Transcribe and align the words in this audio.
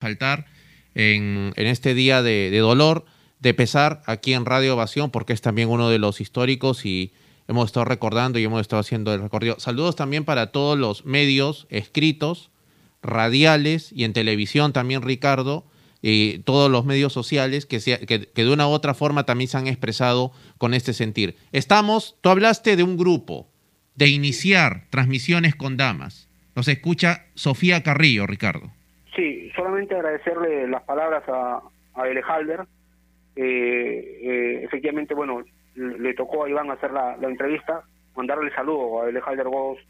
faltar 0.00 0.46
en, 0.94 1.52
este 1.56 1.94
día 1.94 2.22
de, 2.22 2.56
dolor, 2.58 3.04
de 3.38 3.54
pesar 3.54 4.02
aquí 4.06 4.32
en 4.32 4.46
Radio 4.46 4.74
Ovación, 4.74 5.10
porque 5.10 5.32
es 5.32 5.40
también 5.40 5.68
uno 5.68 5.88
de 5.90 5.98
los 5.98 6.20
históricos 6.20 6.84
y 6.84 7.12
hemos 7.46 7.66
estado 7.66 7.84
recordando 7.84 8.38
y 8.38 8.44
hemos 8.44 8.60
estado 8.60 8.80
haciendo 8.80 9.12
el 9.14 9.20
recorrido. 9.20 9.60
Saludos 9.60 9.96
también 9.96 10.24
para 10.24 10.50
todos 10.50 10.78
los 10.78 11.04
medios 11.04 11.66
escritos, 11.70 12.50
radiales 13.02 13.92
y 13.92 14.04
en 14.04 14.12
televisión 14.12 14.72
también, 14.72 15.02
Ricardo, 15.02 15.64
y 16.02 16.38
todos 16.40 16.70
los 16.70 16.86
medios 16.86 17.12
sociales 17.12 17.66
que, 17.66 17.78
que, 17.78 18.28
de 18.34 18.50
una 18.50 18.66
u 18.66 18.70
otra 18.70 18.94
forma 18.94 19.26
también 19.26 19.48
se 19.48 19.58
han 19.58 19.66
expresado 19.66 20.32
con 20.56 20.72
este 20.72 20.94
sentir. 20.94 21.36
Estamos, 21.52 22.16
tú 22.22 22.30
hablaste 22.30 22.76
de 22.76 22.82
un 22.82 22.96
grupo, 22.96 23.50
de 23.96 24.08
iniciar 24.08 24.86
transmisiones 24.88 25.54
con 25.54 25.76
damas. 25.76 26.28
Nos 26.54 26.68
escucha 26.68 27.26
Sofía 27.34 27.82
Carrillo, 27.82 28.26
Ricardo. 28.26 28.72
Sí, 29.20 29.52
solamente 29.54 29.94
agradecerle 29.94 30.66
las 30.66 30.82
palabras 30.84 31.22
a, 31.28 31.60
a 31.92 32.08
Elejalder. 32.08 32.60
Eh, 33.36 34.18
eh, 34.22 34.64
efectivamente, 34.64 35.12
bueno, 35.12 35.42
le 35.74 36.14
tocó 36.14 36.44
a 36.44 36.48
Iván 36.48 36.70
hacer 36.70 36.90
la, 36.90 37.18
entrevista, 37.20 37.84
mandarle 38.16 38.50
saludo 38.54 39.02
a 39.02 39.10
Elejalder 39.10 39.46
Gómez, 39.46 39.84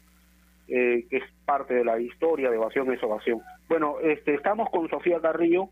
eh, 0.67 1.05
que 1.09 1.17
es 1.17 1.23
parte 1.45 1.75
de 1.75 1.85
la 1.85 1.97
historia 1.97 2.49
de 2.49 2.57
Evasión 2.57 2.91
es 2.91 3.01
Ovación. 3.01 3.39
Bueno, 3.69 3.99
este, 4.03 4.33
estamos 4.33 4.69
con 4.69 4.89
Sofía 4.89 5.21
Carrillo. 5.21 5.69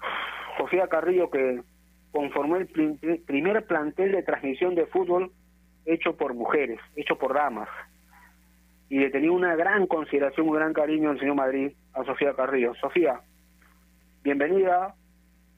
Sofía 0.58 0.88
Carrillo 0.88 1.30
que 1.30 1.62
conformó 2.12 2.56
el 2.56 2.66
primer 3.26 3.64
plantel 3.64 4.12
de 4.12 4.22
transmisión 4.22 4.74
de 4.74 4.84
fútbol 4.84 5.32
hecho 5.86 6.18
por 6.18 6.34
mujeres, 6.34 6.80
hecho 6.96 7.16
por 7.16 7.32
damas 7.32 7.70
y 8.88 8.98
le 8.98 9.10
tenía 9.10 9.32
una 9.32 9.56
gran 9.56 9.86
consideración, 9.86 10.48
un 10.48 10.54
gran 10.54 10.72
cariño 10.72 11.10
al 11.10 11.18
señor 11.18 11.36
Madrid, 11.36 11.72
a 11.92 12.04
Sofía 12.04 12.34
Carrillo. 12.34 12.74
Sofía, 12.74 13.20
bienvenida. 14.22 14.94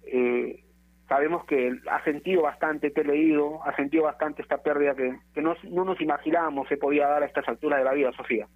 Eh, 0.04 0.62
sabemos 1.08 1.44
que 1.44 1.72
ha 1.90 2.02
sentido 2.04 2.42
bastante, 2.42 2.90
te 2.90 3.00
he 3.00 3.04
leído, 3.04 3.62
ha 3.64 3.74
sentido 3.76 4.04
bastante 4.04 4.42
esta 4.42 4.58
pérdida 4.58 4.94
que, 4.94 5.18
que 5.34 5.42
no, 5.42 5.54
no 5.64 5.84
nos 5.84 6.00
imaginábamos 6.00 6.68
se 6.68 6.76
podía 6.76 7.08
dar 7.08 7.22
a 7.22 7.26
estas 7.26 7.46
alturas 7.48 7.78
de 7.78 7.84
la 7.84 7.92
vida, 7.92 8.12
Sofía. 8.12 8.46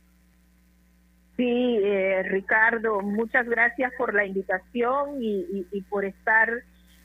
Sí, 1.36 1.78
eh, 1.82 2.22
Ricardo, 2.24 3.00
muchas 3.00 3.48
gracias 3.48 3.92
por 3.96 4.14
la 4.14 4.26
invitación 4.26 5.22
y, 5.22 5.66
y, 5.72 5.80
por 5.82 6.04
estar 6.04 6.50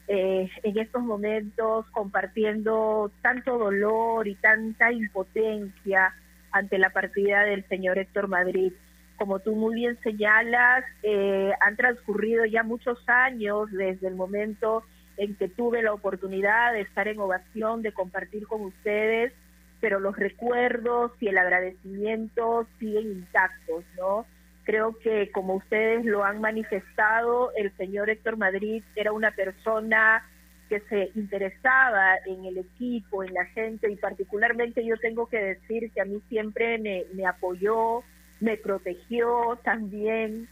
eh, 0.10 0.50
en 0.62 0.78
estos 0.78 1.02
momentos 1.02 1.86
compartiendo 1.92 3.12
tanto 3.22 3.58
dolor 3.58 4.28
y 4.28 4.36
tanta 4.36 4.92
impotencia 4.92 6.14
ante 6.56 6.78
la 6.78 6.90
partida 6.90 7.44
del 7.44 7.68
señor 7.68 7.98
Héctor 7.98 8.30
Madrid. 8.30 8.72
Como 9.18 9.40
tú 9.40 9.56
muy 9.56 9.76
bien 9.76 10.00
señalas, 10.02 10.86
eh, 11.04 11.52
han 11.60 11.76
transcurrido 11.76 12.46
ya 12.46 12.64
muchos 12.64 12.98
años 13.08 13.70
desde 13.72 14.08
el 14.08 14.16
momento 14.16 14.84
en 15.18 15.36
que 15.36 15.50
tuve 15.50 15.84
la 15.84 15.94
oportunidad 15.94 16.72
de 16.72 16.82
estar 16.82 17.10
en 17.10 17.20
ovación, 17.20 17.82
de 17.82 17.92
compartir 17.92 18.48
con 18.48 18.62
ustedes, 18.62 19.34
pero 19.82 20.00
los 20.00 20.16
recuerdos 20.16 21.12
y 21.20 21.28
el 21.28 21.38
agradecimiento 21.38 22.66
siguen 22.80 23.12
intactos, 23.12 23.84
¿no? 23.98 24.26
Creo 24.64 24.98
que 25.00 25.32
como 25.32 25.56
ustedes 25.56 26.06
lo 26.06 26.24
han 26.24 26.40
manifestado, 26.40 27.52
el 27.58 27.76
señor 27.76 28.10
Héctor 28.10 28.38
Madrid 28.38 28.82
era 28.96 29.12
una 29.12 29.32
persona 29.32 30.24
que 30.70 30.80
se 30.82 31.12
interesaba 31.16 32.18
en 32.26 32.46
el 32.46 32.58
equipo, 32.58 33.24
en 33.24 33.34
la 33.34 33.46
gente, 33.46 33.92
y 33.92 33.96
particularmente 33.96 34.86
yo 34.86 34.98
tengo 34.98 35.28
que 35.28 35.38
decir 35.38 35.92
que 35.92 36.02
a 36.02 36.06
mí 36.06 36.22
siempre 36.30 36.78
me, 36.80 37.26
apoyó, 37.26 38.04
me 38.40 38.58
protegió 38.58 39.60
también, 39.64 40.48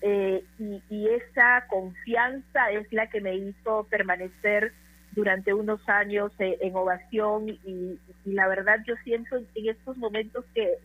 eh, 0.00 0.44
y, 0.58 1.08
esa 1.08 1.66
confianza 1.68 2.70
es 2.70 2.90
la 2.92 3.08
que 3.08 3.20
me 3.20 3.34
hizo 3.34 3.84
permanecer 3.90 4.72
durante 5.12 5.52
unos 5.52 5.86
años 5.88 6.32
eh, 6.38 6.56
en 6.60 6.76
ovación, 6.76 7.48
y, 7.48 7.98
la 8.24 8.48
verdad 8.48 8.78
yo 8.86 8.94
siento 9.04 9.36
en 9.36 9.68
estos 9.68 9.96
momentos 9.96 10.44
que, 10.54 10.76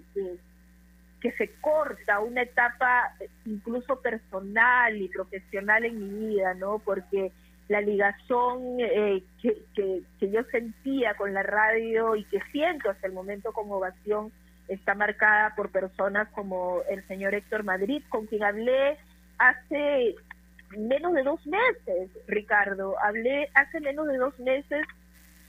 que 1.22 1.32
se 1.34 1.50
corta 1.62 2.20
una 2.20 2.42
etapa 2.42 3.16
incluso 3.46 4.02
personal 4.02 4.98
y 4.98 5.08
profesional 5.08 5.86
en 5.86 6.00
mi 6.00 6.28
vida, 6.28 6.54
¿no? 6.54 6.80
Porque 6.80 7.32
la 7.68 7.82
ligazón 7.82 8.80
eh, 8.80 9.24
que, 9.42 9.64
que, 9.76 10.30
yo 10.30 10.44
sentía 10.52 11.16
con 11.16 11.34
la 11.34 11.44
radio 11.44 12.16
y 12.16 12.26
que 12.26 12.40
siento 12.52 12.90
hasta 12.90 13.08
el 13.08 13.14
momento 13.14 13.52
con 13.54 13.72
ovación 13.72 14.32
está 14.68 14.96
marcada 14.96 15.54
por 15.56 15.70
personas 15.70 16.30
como 16.30 16.82
el 16.90 17.06
señor 17.08 17.34
Héctor 17.36 17.64
Madrid, 17.64 18.04
con 18.10 18.26
quien 18.28 18.44
hablé 18.44 18.98
hace 19.38 20.16
menos 20.78 21.14
de 21.14 21.24
dos 21.24 21.46
meses, 21.46 22.10
Ricardo. 22.28 22.96
Hablé 23.04 23.50
hace 23.54 23.80
menos 23.80 24.08
de 24.08 24.18
dos 24.18 24.38
meses 24.40 24.86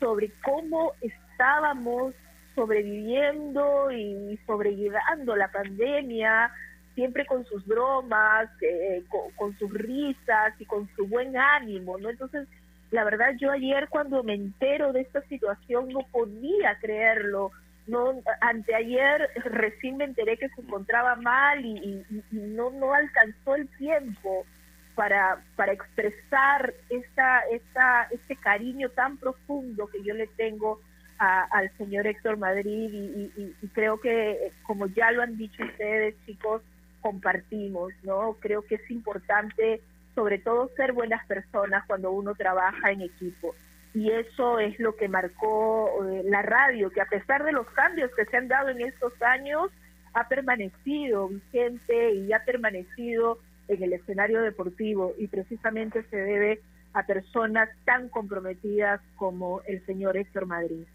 sobre 0.00 0.30
cómo 0.42 0.92
estábamos 1.00 2.14
sobreviviendo 2.54 3.90
y 3.90 4.38
sobrellevando 4.46 5.34
la 5.34 5.48
pandemia, 5.48 6.52
siempre 6.94 7.26
con 7.26 7.44
sus 7.46 7.64
bromas, 7.66 8.48
eh, 8.62 9.02
con, 9.36 9.56
sus 9.58 9.72
risas 9.72 10.54
y 10.58 10.64
con 10.64 10.88
su 10.96 11.06
buen 11.06 11.36
ánimo, 11.36 11.98
¿no? 11.98 12.10
Entonces, 12.10 12.48
la 12.90 13.04
verdad, 13.04 13.34
yo 13.38 13.50
ayer 13.50 13.88
cuando 13.88 14.22
me 14.22 14.34
entero 14.34 14.92
de 14.92 15.00
esta 15.00 15.20
situación 15.22 15.88
no 15.88 16.00
podía 16.12 16.78
creerlo. 16.80 17.50
No, 17.86 18.22
anteayer 18.40 19.28
recién 19.44 19.98
me 19.98 20.04
enteré 20.04 20.38
que 20.38 20.48
se 20.48 20.62
encontraba 20.62 21.16
mal 21.16 21.64
y, 21.64 22.02
no, 22.30 22.70
no 22.70 22.94
alcanzó 22.94 23.56
el 23.56 23.68
tiempo 23.76 24.46
para, 24.94 25.42
para 25.56 25.72
expresar 25.72 26.72
esta, 26.88 27.40
esta, 27.50 28.08
este 28.10 28.36
cariño 28.36 28.88
tan 28.90 29.18
profundo 29.18 29.86
que 29.88 30.02
yo 30.02 30.14
le 30.14 30.28
tengo 30.28 30.80
al 31.18 31.70
señor 31.76 32.06
Héctor 32.06 32.36
Madrid 32.36 32.90
y, 33.36 33.66
creo 33.68 34.00
que, 34.00 34.52
como 34.62 34.86
ya 34.86 35.10
lo 35.10 35.22
han 35.22 35.36
dicho 35.36 35.62
ustedes, 35.64 36.14
chicos, 36.26 36.62
compartimos, 37.04 37.92
¿no? 38.02 38.38
Creo 38.40 38.62
que 38.62 38.76
es 38.76 38.90
importante, 38.90 39.82
sobre 40.14 40.38
todo, 40.38 40.70
ser 40.74 40.94
buenas 40.94 41.26
personas 41.26 41.84
cuando 41.86 42.10
uno 42.10 42.34
trabaja 42.34 42.92
en 42.92 43.02
equipo. 43.02 43.54
Y 43.92 44.10
eso 44.10 44.58
es 44.58 44.80
lo 44.80 44.96
que 44.96 45.06
marcó 45.06 46.02
eh, 46.06 46.22
la 46.24 46.40
radio, 46.40 46.88
que 46.88 47.02
a 47.02 47.06
pesar 47.06 47.44
de 47.44 47.52
los 47.52 47.66
cambios 47.72 48.10
que 48.16 48.24
se 48.24 48.38
han 48.38 48.48
dado 48.48 48.70
en 48.70 48.80
estos 48.80 49.12
años, 49.20 49.70
ha 50.14 50.26
permanecido 50.28 51.28
vigente 51.28 52.14
y 52.14 52.32
ha 52.32 52.42
permanecido 52.42 53.38
en 53.68 53.82
el 53.82 53.92
escenario 53.92 54.40
deportivo 54.40 55.12
y 55.18 55.28
precisamente 55.28 56.04
se 56.04 56.16
debe 56.16 56.60
a 56.94 57.04
personas 57.04 57.68
tan 57.84 58.08
comprometidas 58.08 59.02
como 59.16 59.60
el 59.66 59.84
señor 59.84 60.16
Héctor 60.16 60.46
Madrid. 60.46 60.86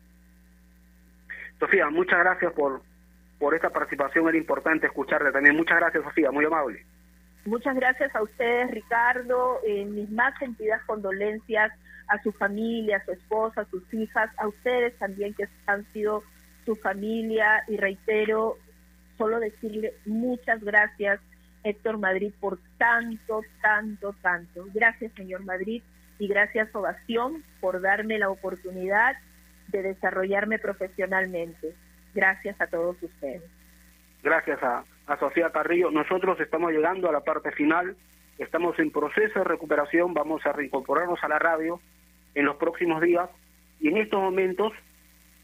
Sofía, 1.59 1.87
muchas 1.91 2.17
gracias 2.17 2.51
por, 2.53 2.81
por 3.39 3.55
esta 3.55 3.69
participación. 3.69 4.27
Era 4.27 4.37
importante 4.37 4.87
escucharle 4.87 5.31
también. 5.31 5.55
Muchas 5.55 5.77
gracias, 5.77 6.03
Sofía, 6.03 6.31
muy 6.31 6.45
amable. 6.45 6.85
Muchas 7.45 7.75
gracias 7.75 8.13
a 8.15 8.21
ustedes, 8.21 8.69
Ricardo. 8.69 9.59
Eh, 9.65 9.85
mis 9.85 10.09
más 10.11 10.37
sentidas 10.37 10.81
condolencias 10.85 11.71
a 12.09 12.21
su 12.21 12.31
familia, 12.33 12.97
a 12.97 13.05
su 13.05 13.11
esposa, 13.11 13.61
a 13.61 13.65
sus 13.65 13.93
hijas, 13.93 14.29
a 14.37 14.47
ustedes 14.47 14.97
también 14.97 15.33
que 15.33 15.47
han 15.67 15.85
sido 15.93 16.23
su 16.65 16.75
familia 16.75 17.63
y 17.67 17.77
reitero, 17.77 18.57
solo 19.17 19.39
decirle 19.39 19.93
muchas 20.05 20.63
gracias, 20.63 21.19
Héctor 21.63 21.97
Madrid, 21.97 22.31
por 22.39 22.59
tanto, 22.77 23.41
tanto, 23.61 24.13
tanto. 24.21 24.65
Gracias, 24.73 25.11
señor 25.13 25.43
Madrid, 25.43 25.81
y 26.17 26.27
gracias, 26.27 26.73
Ovación, 26.75 27.43
por 27.59 27.81
darme 27.81 28.19
la 28.19 28.29
oportunidad 28.29 29.15
de 29.67 29.83
desarrollarme 29.83 30.59
profesionalmente. 30.59 31.75
Gracias 32.13 32.59
a 32.59 32.67
todos 32.67 33.01
ustedes. 33.01 33.43
Gracias 34.23 34.61
a, 34.61 34.83
Sofía 35.19 35.49
Carrillo. 35.51 35.89
Nosotros 35.89 36.39
estamos 36.39 36.71
llegando 36.71 37.09
a 37.09 37.11
la 37.11 37.21
parte 37.21 37.51
final, 37.51 37.95
estamos 38.37 38.77
en 38.77 38.91
proceso 38.91 39.39
de 39.39 39.45
recuperación, 39.45 40.13
vamos 40.13 40.45
a 40.45 40.53
reincorporarnos 40.53 41.23
a 41.23 41.27
la 41.27 41.39
radio 41.39 41.79
en 42.35 42.45
los 42.45 42.57
próximos 42.57 43.01
días 43.01 43.27
y 43.79 43.87
en 43.87 43.97
estos 43.97 44.21
momentos 44.21 44.71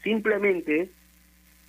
simplemente 0.04 0.88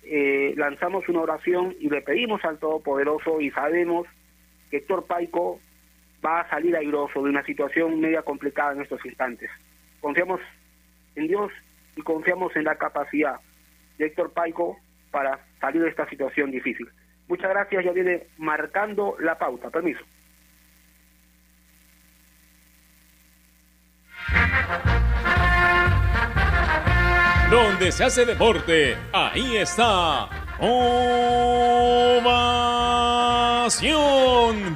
eh, 0.04 0.54
lanzamos 0.56 1.08
una 1.08 1.22
oración 1.22 1.74
y 1.80 1.90
le 1.90 2.02
pedimos 2.02 2.44
al 2.44 2.58
Todopoderoso 2.58 3.40
y 3.40 3.50
sabemos 3.50 4.06
que 4.70 4.76
Héctor 4.76 5.06
Paico 5.06 5.58
va 6.24 6.42
a 6.42 6.50
salir 6.50 6.76
airoso 6.76 7.22
de 7.22 7.30
una 7.30 7.44
situación 7.44 8.00
media 8.00 8.22
complicada 8.22 8.72
en 8.72 8.82
estos 8.82 9.04
instantes. 9.04 9.50
Confiamos 10.00 10.40
en 11.16 11.26
Dios 11.26 11.50
y 11.96 12.02
confiamos 12.02 12.54
en 12.54 12.64
la 12.64 12.76
capacidad 12.76 13.40
de 13.98 14.06
Héctor 14.06 14.32
Paico 14.32 14.78
para 15.18 15.38
salir 15.60 15.82
de 15.82 15.88
esta 15.88 16.08
situación 16.08 16.52
difícil. 16.52 16.88
Muchas 17.26 17.50
gracias, 17.50 17.84
ya 17.84 17.90
viene 17.90 18.28
marcando 18.36 19.16
la 19.18 19.36
pauta. 19.36 19.68
Permiso. 19.68 19.98
Donde 27.50 27.90
se 27.90 28.04
hace 28.04 28.24
deporte, 28.24 28.96
ahí 29.12 29.56
está. 29.56 30.28
Ovación. 30.60 31.16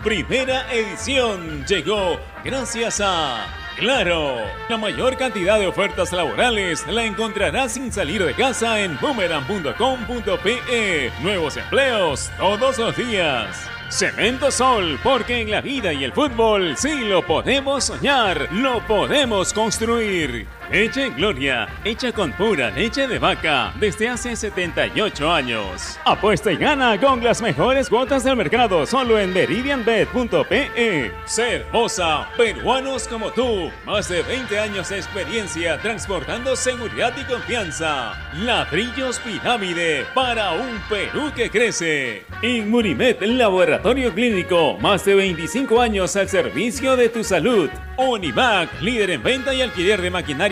Primera 0.02 0.72
edición, 0.72 1.64
llegó 1.66 2.18
gracias 2.42 3.00
a 3.00 3.61
Claro, 3.76 4.36
la 4.68 4.76
mayor 4.76 5.16
cantidad 5.16 5.58
de 5.58 5.66
ofertas 5.66 6.12
laborales 6.12 6.86
la 6.86 7.04
encontrarás 7.04 7.72
sin 7.72 7.90
salir 7.90 8.24
de 8.24 8.34
casa 8.34 8.80
en 8.80 8.98
boomerang.com.pe. 9.00 11.10
Nuevos 11.22 11.56
empleos 11.56 12.30
todos 12.38 12.78
los 12.78 12.96
días. 12.96 13.68
Cemento 13.88 14.50
Sol, 14.50 14.98
porque 15.02 15.40
en 15.40 15.50
la 15.50 15.60
vida 15.60 15.92
y 15.92 16.04
el 16.04 16.12
fútbol 16.12 16.76
sí 16.76 17.04
lo 17.04 17.26
podemos 17.26 17.84
soñar, 17.84 18.48
lo 18.52 18.86
podemos 18.86 19.52
construir. 19.52 20.46
Leche 20.70 21.10
Gloria, 21.10 21.68
hecha 21.84 22.12
con 22.12 22.32
pura 22.32 22.70
leche 22.70 23.06
de 23.06 23.18
vaca 23.18 23.72
desde 23.78 24.08
hace 24.08 24.36
78 24.36 25.30
años. 25.30 25.98
Apuesta 26.04 26.52
y 26.52 26.56
gana 26.56 26.98
con 27.00 27.22
las 27.22 27.42
mejores 27.42 27.88
cuotas 27.88 28.24
del 28.24 28.36
mercado 28.36 28.86
solo 28.86 29.18
en 29.18 29.32
meridianbet.pe. 29.32 31.12
Cervosa, 31.26 32.28
peruanos 32.36 33.08
como 33.08 33.30
tú, 33.32 33.70
más 33.84 34.08
de 34.08 34.22
20 34.22 34.58
años 34.58 34.88
de 34.88 34.96
experiencia 34.96 35.78
transportando 35.78 36.56
seguridad 36.56 37.12
y 37.20 37.24
confianza. 37.24 38.14
Ladrillos 38.34 39.18
Pirámide 39.20 40.06
para 40.14 40.52
un 40.52 40.80
Perú 40.88 41.32
que 41.34 41.50
crece. 41.50 42.24
Inmunimed, 42.42 43.22
laboratorio 43.22 44.12
clínico, 44.14 44.78
más 44.78 45.04
de 45.04 45.14
25 45.14 45.80
años 45.80 46.16
al 46.16 46.28
servicio 46.28 46.96
de 46.96 47.08
tu 47.08 47.22
salud. 47.24 47.68
Univac, 47.96 48.80
líder 48.80 49.10
en 49.10 49.22
venta 49.22 49.54
y 49.54 49.60
alquiler 49.60 50.00
de 50.00 50.10
maquinaria 50.10 50.51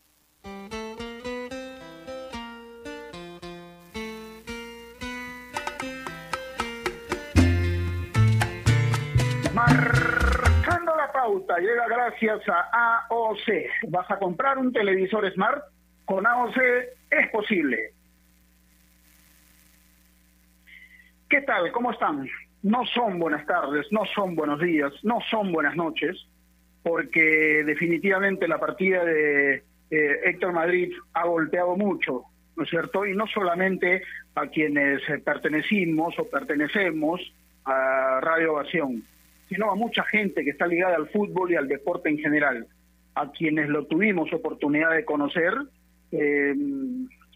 Marcando 9.52 10.96
la 10.96 11.12
pauta, 11.12 11.58
llega 11.58 11.86
gracias 11.86 12.40
a 12.48 13.06
AOC. 13.10 13.90
¿Vas 13.90 14.10
a 14.10 14.18
comprar 14.18 14.56
un 14.56 14.72
televisor 14.72 15.30
Smart? 15.34 15.62
Con 16.06 16.26
AOC 16.26 16.56
es 17.10 17.30
posible. 17.30 17.95
¿Qué 21.28 21.42
tal? 21.42 21.72
¿Cómo 21.72 21.90
están? 21.90 22.28
No 22.62 22.84
son 22.86 23.18
buenas 23.18 23.44
tardes, 23.46 23.86
no 23.90 24.04
son 24.14 24.36
buenos 24.36 24.60
días, 24.60 24.92
no 25.02 25.18
son 25.28 25.50
buenas 25.50 25.74
noches, 25.74 26.16
porque 26.84 27.64
definitivamente 27.66 28.46
la 28.46 28.58
partida 28.58 29.04
de 29.04 29.54
eh, 29.90 30.20
Héctor 30.24 30.52
Madrid 30.52 30.92
ha 31.14 31.26
golpeado 31.26 31.76
mucho, 31.76 32.22
¿no 32.54 32.62
es 32.62 32.70
cierto? 32.70 33.04
Y 33.04 33.16
no 33.16 33.26
solamente 33.26 34.02
a 34.36 34.46
quienes 34.46 35.02
eh, 35.08 35.18
pertenecimos 35.18 36.16
o 36.20 36.30
pertenecemos 36.30 37.20
a 37.64 38.20
Radio 38.22 38.52
Ovación, 38.52 39.02
sino 39.48 39.72
a 39.72 39.74
mucha 39.74 40.04
gente 40.04 40.44
que 40.44 40.50
está 40.50 40.68
ligada 40.68 40.94
al 40.94 41.08
fútbol 41.08 41.50
y 41.50 41.56
al 41.56 41.66
deporte 41.66 42.08
en 42.08 42.18
general, 42.18 42.68
a 43.16 43.32
quienes 43.32 43.68
lo 43.68 43.86
tuvimos 43.86 44.32
oportunidad 44.32 44.92
de 44.92 45.04
conocer. 45.04 45.54
Eh, 46.12 46.54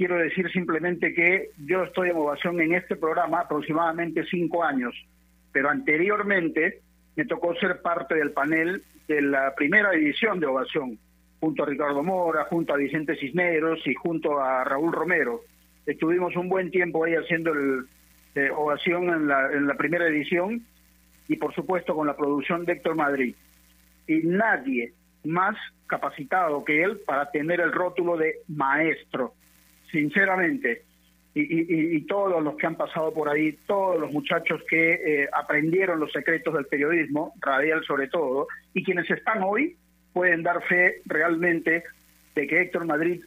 quiero 0.00 0.16
decir 0.16 0.50
simplemente 0.50 1.12
que 1.12 1.50
yo 1.58 1.82
estoy 1.82 2.08
en 2.08 2.16
ovación 2.16 2.58
en 2.58 2.72
este 2.72 2.96
programa 2.96 3.40
aproximadamente 3.40 4.24
cinco 4.30 4.64
años, 4.64 4.94
pero 5.52 5.68
anteriormente 5.68 6.80
me 7.16 7.26
tocó 7.26 7.54
ser 7.56 7.82
parte 7.82 8.14
del 8.14 8.30
panel 8.30 8.82
de 9.08 9.20
la 9.20 9.54
primera 9.54 9.92
edición 9.92 10.40
de 10.40 10.46
ovación, 10.46 10.98
junto 11.38 11.64
a 11.64 11.66
Ricardo 11.66 12.02
Mora, 12.02 12.46
junto 12.46 12.72
a 12.72 12.78
Vicente 12.78 13.14
Cisneros 13.16 13.86
y 13.86 13.92
junto 13.92 14.40
a 14.40 14.64
Raúl 14.64 14.90
Romero. 14.90 15.42
Estuvimos 15.84 16.34
un 16.34 16.48
buen 16.48 16.70
tiempo 16.70 17.04
ahí 17.04 17.14
haciendo 17.14 17.52
el, 17.52 17.84
eh, 18.36 18.48
ovación 18.56 19.10
en 19.10 19.28
la, 19.28 19.52
en 19.52 19.66
la 19.66 19.74
primera 19.74 20.06
edición 20.06 20.64
y 21.28 21.36
por 21.36 21.54
supuesto 21.54 21.94
con 21.94 22.06
la 22.06 22.16
producción 22.16 22.64
de 22.64 22.72
Héctor 22.72 22.94
Madrid. 22.94 23.34
Y 24.06 24.20
nadie 24.22 24.94
más 25.24 25.58
capacitado 25.86 26.64
que 26.64 26.84
él 26.84 27.00
para 27.04 27.30
tener 27.30 27.60
el 27.60 27.70
rótulo 27.70 28.16
de 28.16 28.36
maestro 28.48 29.34
sinceramente, 29.90 30.82
y, 31.34 32.00
todos 32.06 32.42
los 32.42 32.56
que 32.56 32.66
han 32.66 32.74
pasado 32.74 33.12
por 33.12 33.28
ahí, 33.28 33.56
todos 33.66 34.00
los 34.00 34.10
muchachos 34.10 34.62
que 34.68 34.94
eh, 34.94 35.28
aprendieron 35.32 36.00
los 36.00 36.10
secretos 36.12 36.54
del 36.54 36.66
periodismo, 36.66 37.34
radial 37.40 37.84
sobre 37.84 38.08
todo, 38.08 38.48
y 38.74 38.82
quienes 38.82 39.08
están 39.10 39.42
hoy, 39.42 39.76
pueden 40.12 40.42
dar 40.42 40.62
fe 40.64 41.02
realmente 41.06 41.84
de 42.34 42.46
que 42.46 42.62
Héctor 42.62 42.84
Madrid 42.86 43.22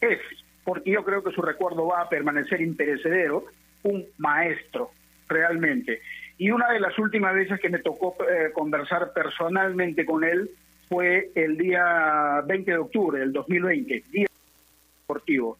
es, 0.00 0.20
porque 0.64 0.92
yo 0.92 1.04
creo 1.04 1.24
que 1.24 1.32
su 1.32 1.42
recuerdo 1.42 1.86
va 1.86 2.02
a 2.02 2.08
permanecer 2.08 2.60
imperecedero, 2.60 3.44
un 3.82 4.04
maestro, 4.18 4.90
realmente. 5.28 6.00
Y 6.38 6.50
una 6.50 6.70
de 6.70 6.80
las 6.80 6.96
últimas 6.98 7.34
veces 7.34 7.58
que 7.58 7.70
me 7.70 7.78
tocó 7.80 8.16
eh, 8.22 8.52
conversar 8.52 9.12
personalmente 9.12 10.04
con 10.04 10.22
él 10.22 10.50
fue 10.88 11.30
el 11.34 11.56
día 11.56 12.42
20 12.46 12.70
de 12.70 12.78
octubre 12.78 13.18
del 13.18 13.32
2020, 13.32 14.04
día 14.12 14.26
deportivo 15.00 15.58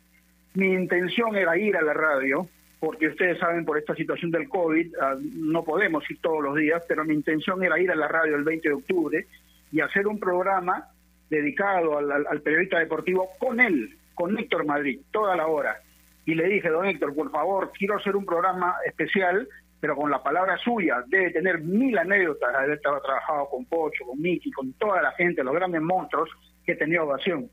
mi 0.56 0.72
intención 0.72 1.36
era 1.36 1.56
ir 1.58 1.76
a 1.76 1.82
la 1.82 1.94
radio, 1.94 2.48
porque 2.80 3.08
ustedes 3.08 3.38
saben, 3.38 3.64
por 3.64 3.78
esta 3.78 3.94
situación 3.94 4.30
del 4.30 4.48
COVID, 4.48 4.94
ah, 5.00 5.16
no 5.20 5.64
podemos 5.64 6.08
ir 6.10 6.20
todos 6.20 6.42
los 6.42 6.56
días, 6.56 6.82
pero 6.88 7.04
mi 7.04 7.14
intención 7.14 7.62
era 7.62 7.78
ir 7.80 7.90
a 7.90 7.96
la 7.96 8.08
radio 8.08 8.36
el 8.36 8.44
20 8.44 8.68
de 8.68 8.74
octubre 8.74 9.26
y 9.72 9.80
hacer 9.80 10.06
un 10.06 10.18
programa 10.18 10.88
dedicado 11.28 11.98
al, 11.98 12.40
periodista 12.42 12.78
deportivo 12.78 13.28
con 13.38 13.60
él, 13.60 13.96
con 14.14 14.38
Héctor 14.38 14.64
Madrid, 14.64 15.00
toda 15.10 15.36
la 15.36 15.46
hora. 15.46 15.76
Y 16.24 16.34
le 16.34 16.48
dije, 16.48 16.68
don 16.68 16.86
Héctor, 16.86 17.14
por 17.14 17.30
favor, 17.30 17.72
quiero 17.76 17.96
hacer 17.96 18.14
un 18.14 18.24
programa 18.24 18.76
especial, 18.86 19.48
pero 19.80 19.96
con 19.96 20.10
la 20.10 20.22
palabra 20.22 20.56
suya. 20.58 21.02
Debe 21.08 21.30
tener 21.30 21.60
mil 21.60 21.96
anécdotas 21.98 22.54
haber 22.54 22.80
trabajado 22.80 23.48
con 23.50 23.64
Pocho, 23.66 24.04
con 24.06 24.20
Miki, 24.20 24.50
con 24.52 24.72
toda 24.74 25.02
la 25.02 25.12
gente, 25.12 25.44
los 25.44 25.54
grandes 25.54 25.82
monstruos 25.82 26.30
que 26.64 26.76
tenía 26.76 27.02
ovación. 27.02 27.50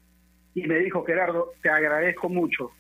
Y 0.55 0.67
me 0.67 0.79
dijo, 0.79 1.03
Gerardo, 1.03 1.51
te 1.61 1.69
agradezco 1.69 2.29
mucho 2.29 2.71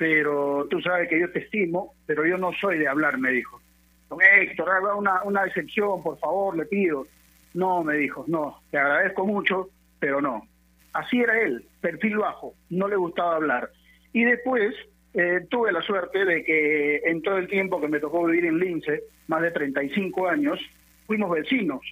pero 0.00 0.66
tú 0.70 0.80
sabes 0.80 1.10
que 1.10 1.20
yo 1.20 1.30
te 1.30 1.40
estimo, 1.40 1.92
pero 2.06 2.24
yo 2.24 2.38
no 2.38 2.52
soy 2.58 2.78
de 2.78 2.88
hablar, 2.88 3.18
me 3.18 3.32
dijo. 3.32 3.60
Don 4.08 4.18
Héctor, 4.22 4.70
haga 4.70 4.94
una, 4.94 5.22
una 5.24 5.44
excepción, 5.44 6.02
por 6.02 6.18
favor, 6.18 6.56
le 6.56 6.64
pido. 6.64 7.06
No, 7.52 7.84
me 7.84 7.96
dijo, 7.96 8.24
no, 8.26 8.62
te 8.70 8.78
agradezco 8.78 9.26
mucho, 9.26 9.68
pero 9.98 10.22
no. 10.22 10.48
Así 10.94 11.20
era 11.20 11.38
él, 11.42 11.66
perfil 11.82 12.16
bajo, 12.16 12.54
no 12.70 12.88
le 12.88 12.96
gustaba 12.96 13.36
hablar. 13.36 13.72
Y 14.14 14.24
después 14.24 14.74
eh, 15.12 15.46
tuve 15.50 15.70
la 15.70 15.82
suerte 15.82 16.24
de 16.24 16.44
que 16.44 17.02
en 17.04 17.20
todo 17.20 17.36
el 17.36 17.46
tiempo 17.46 17.78
que 17.78 17.88
me 17.88 18.00
tocó 18.00 18.24
vivir 18.24 18.46
en 18.46 18.58
Lince, 18.58 19.02
más 19.28 19.42
de 19.42 19.50
35 19.50 20.28
años, 20.30 20.58
fuimos 21.06 21.30
vecinos, 21.30 21.82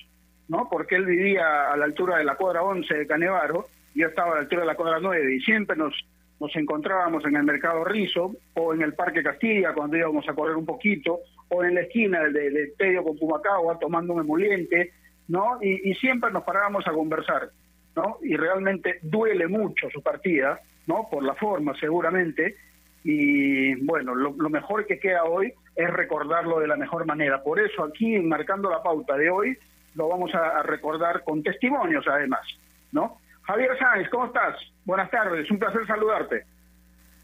¿no? 0.48 0.66
Porque 0.70 0.94
él 0.94 1.04
vivía 1.04 1.70
a 1.70 1.76
la 1.76 1.84
altura 1.84 2.16
de 2.16 2.24
la 2.24 2.36
cuadra 2.36 2.62
11 2.62 2.94
de 2.94 3.06
Canevaro, 3.06 3.68
yo 3.94 4.08
estaba 4.08 4.32
a 4.32 4.34
la 4.36 4.40
altura 4.40 4.62
de 4.62 4.68
la 4.68 4.76
cuadra 4.76 4.98
9, 4.98 5.34
y 5.34 5.40
siempre 5.40 5.76
nos 5.76 5.92
nos 6.40 6.54
encontrábamos 6.56 7.24
en 7.24 7.36
el 7.36 7.42
Mercado 7.42 7.84
Rizo 7.84 8.36
o 8.54 8.74
en 8.74 8.82
el 8.82 8.94
Parque 8.94 9.22
Castilla 9.22 9.74
cuando 9.74 9.96
íbamos 9.96 10.28
a 10.28 10.34
correr 10.34 10.56
un 10.56 10.66
poquito, 10.66 11.20
o 11.48 11.64
en 11.64 11.74
la 11.74 11.80
esquina 11.82 12.22
de, 12.24 12.50
de 12.50 13.02
con 13.02 13.18
Pumacagua 13.18 13.78
tomando 13.78 14.14
un 14.14 14.20
emoliente, 14.20 14.92
¿no? 15.28 15.58
Y, 15.62 15.94
siempre 15.94 16.30
nos 16.30 16.44
parábamos 16.44 16.86
a 16.86 16.92
conversar, 16.92 17.50
¿no? 17.96 18.18
Y 18.22 18.36
realmente 18.36 18.98
duele 19.02 19.48
mucho 19.48 19.88
su 19.90 20.02
partida, 20.02 20.60
¿no? 20.86 21.08
Por 21.10 21.24
la 21.24 21.34
forma, 21.34 21.74
seguramente, 21.78 22.56
y 23.04 23.74
bueno, 23.84 24.14
lo, 24.14 24.32
mejor 24.50 24.86
que 24.86 24.98
queda 24.98 25.24
hoy 25.24 25.52
es 25.74 25.90
recordarlo 25.90 26.60
de 26.60 26.68
la 26.68 26.76
mejor 26.76 27.06
manera. 27.06 27.42
Por 27.42 27.60
eso 27.60 27.84
aquí, 27.84 28.18
marcando 28.18 28.70
la 28.70 28.82
pauta 28.82 29.16
de 29.16 29.30
hoy, 29.30 29.56
lo 29.94 30.08
vamos 30.08 30.34
a 30.34 30.62
recordar 30.62 31.24
con 31.24 31.42
testimonios 31.42 32.06
además, 32.06 32.46
¿no? 32.92 33.18
Javier 33.48 33.78
Sáenz, 33.78 34.10
¿cómo 34.10 34.26
estás? 34.26 34.56
Buenas 34.84 35.10
tardes, 35.10 35.50
un 35.50 35.58
placer 35.58 35.86
saludarte. 35.86 36.44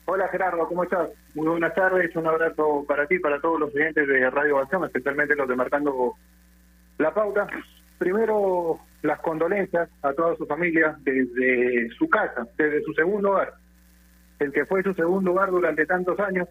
Hola 0.06 0.26
Gerardo, 0.28 0.66
¿cómo 0.66 0.84
estás? 0.84 1.10
Muy 1.34 1.46
buenas 1.46 1.74
tardes, 1.74 2.16
un 2.16 2.26
abrazo 2.26 2.82
para 2.88 3.06
ti, 3.06 3.18
para 3.18 3.38
todos 3.42 3.60
los 3.60 3.70
clientes 3.70 4.08
de 4.08 4.30
Radio 4.30 4.58
Acción, 4.58 4.86
especialmente 4.86 5.36
los 5.36 5.46
de 5.46 5.54
Marcando 5.54 6.14
la 6.96 7.12
Pauta. 7.12 7.46
Primero, 7.98 8.80
las 9.02 9.20
condolencias 9.20 9.90
a 10.00 10.14
toda 10.14 10.34
su 10.36 10.46
familia 10.46 10.96
desde 11.00 11.90
su 11.98 12.08
casa, 12.08 12.46
desde 12.56 12.82
su 12.84 12.94
segundo 12.94 13.32
hogar. 13.32 13.52
El 14.38 14.50
que 14.50 14.64
fue 14.64 14.82
su 14.82 14.94
segundo 14.94 15.32
hogar 15.32 15.50
durante 15.50 15.84
tantos 15.84 16.18
años, 16.20 16.48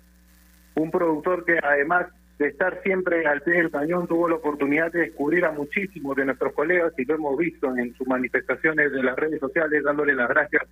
un 0.76 0.92
productor 0.92 1.46
que 1.46 1.58
además 1.64 2.06
de 2.40 2.48
estar 2.48 2.82
siempre 2.82 3.26
al 3.28 3.42
pie 3.42 3.56
del 3.56 3.72
cañón, 3.72 4.08
tuvo 4.08 4.28
la 4.28 4.36
oportunidad 4.36 4.92
de 4.92 5.02
descubrir 5.02 5.46
a 5.46 5.52
muchísimos 5.52 6.16
de 6.16 6.26
nuestros 6.26 6.54
colegas 6.54 6.94
y 6.98 7.06
lo 7.06 7.16
hemos 7.16 7.38
visto 7.38 7.76
en 7.76 7.94
sus 7.96 8.08
manifestaciones 8.08 8.92
de 8.92 9.04
las 9.04 9.16
redes 9.16 9.40
sociales, 9.40 9.84
dándole 9.84 10.16
las 10.16 10.30
gracias 10.30 10.64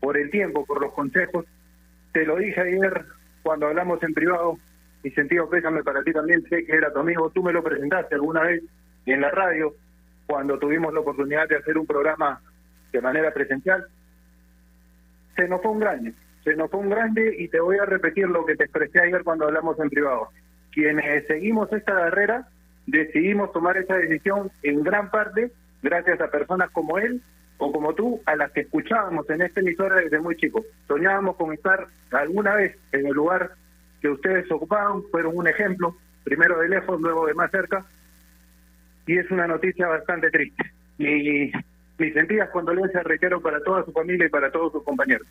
por 0.00 0.16
el 0.16 0.30
tiempo, 0.30 0.66
por 0.66 0.80
los 0.80 0.92
consejos. 0.92 1.46
Te 2.12 2.24
lo 2.24 2.36
dije 2.36 2.60
ayer 2.60 3.04
cuando 3.42 3.68
hablamos 3.68 4.02
en 4.02 4.14
privado, 4.14 4.58
mi 5.04 5.10
sentido 5.12 5.48
pésame 5.48 5.84
para 5.84 6.02
ti 6.02 6.12
también, 6.12 6.42
sé 6.48 6.64
que 6.64 6.72
era 6.72 6.92
tu 6.92 6.98
amigo, 6.98 7.30
tú 7.30 7.42
me 7.42 7.52
lo 7.52 7.62
presentaste 7.62 8.16
alguna 8.16 8.42
vez 8.42 8.62
en 9.06 9.20
la 9.20 9.30
radio, 9.30 9.72
cuando 10.26 10.58
tuvimos 10.58 10.92
la 10.92 11.00
oportunidad 11.00 11.48
de 11.48 11.56
hacer 11.56 11.78
un 11.78 11.86
programa 11.86 12.40
de 12.92 13.00
manera 13.00 13.32
presencial. 13.32 13.86
Se 15.36 15.46
nos 15.46 15.62
fue 15.62 15.70
un 15.70 15.78
grande, 15.78 16.14
se 16.42 16.56
nos 16.56 16.68
fue 16.68 16.80
un 16.80 16.90
grande 16.90 17.36
y 17.38 17.46
te 17.46 17.60
voy 17.60 17.78
a 17.78 17.84
repetir 17.84 18.26
lo 18.26 18.44
que 18.44 18.56
te 18.56 18.64
expresé 18.64 19.00
ayer 19.00 19.22
cuando 19.22 19.44
hablamos 19.44 19.78
en 19.78 19.88
privado 19.88 20.30
quienes 20.76 21.26
seguimos 21.26 21.72
esta 21.72 21.94
carrera 21.94 22.46
decidimos 22.86 23.50
tomar 23.50 23.78
esa 23.78 23.96
decisión 23.96 24.50
en 24.62 24.82
gran 24.82 25.10
parte 25.10 25.50
gracias 25.82 26.20
a 26.20 26.30
personas 26.30 26.70
como 26.70 26.98
él 26.98 27.22
o 27.56 27.72
como 27.72 27.94
tú, 27.94 28.20
a 28.26 28.36
las 28.36 28.52
que 28.52 28.60
escuchábamos 28.60 29.28
en 29.30 29.40
esta 29.40 29.60
emisora 29.60 29.96
desde 29.96 30.20
muy 30.20 30.36
chicos. 30.36 30.66
Soñábamos 30.86 31.36
con 31.36 31.54
estar 31.54 31.86
alguna 32.12 32.56
vez 32.56 32.76
en 32.92 33.06
el 33.06 33.14
lugar 33.14 33.52
que 34.02 34.10
ustedes 34.10 34.52
ocupaban, 34.52 35.02
fueron 35.10 35.38
un 35.38 35.48
ejemplo, 35.48 35.96
primero 36.22 36.58
de 36.58 36.68
lejos, 36.68 37.00
luego 37.00 37.26
de 37.26 37.32
más 37.32 37.50
cerca, 37.50 37.86
y 39.06 39.16
es 39.16 39.30
una 39.30 39.46
noticia 39.46 39.88
bastante 39.88 40.30
triste. 40.30 40.70
Y 40.98 41.50
mis 41.96 42.12
sentidas 42.12 42.50
condolencias 42.50 43.02
requiero 43.04 43.40
para 43.40 43.62
toda 43.62 43.82
su 43.86 43.92
familia 43.92 44.26
y 44.26 44.30
para 44.30 44.50
todos 44.50 44.72
sus 44.72 44.82
compañeros. 44.82 45.26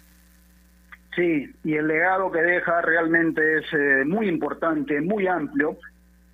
Sí, 1.15 1.50
y 1.63 1.75
el 1.75 1.88
legado 1.88 2.29
que 2.31 2.41
deja 2.41 2.81
realmente 2.81 3.60
es 3.60 3.74
eh, 3.74 4.03
muy 4.05 4.27
importante, 4.27 5.00
muy 5.00 5.27
amplio. 5.27 5.77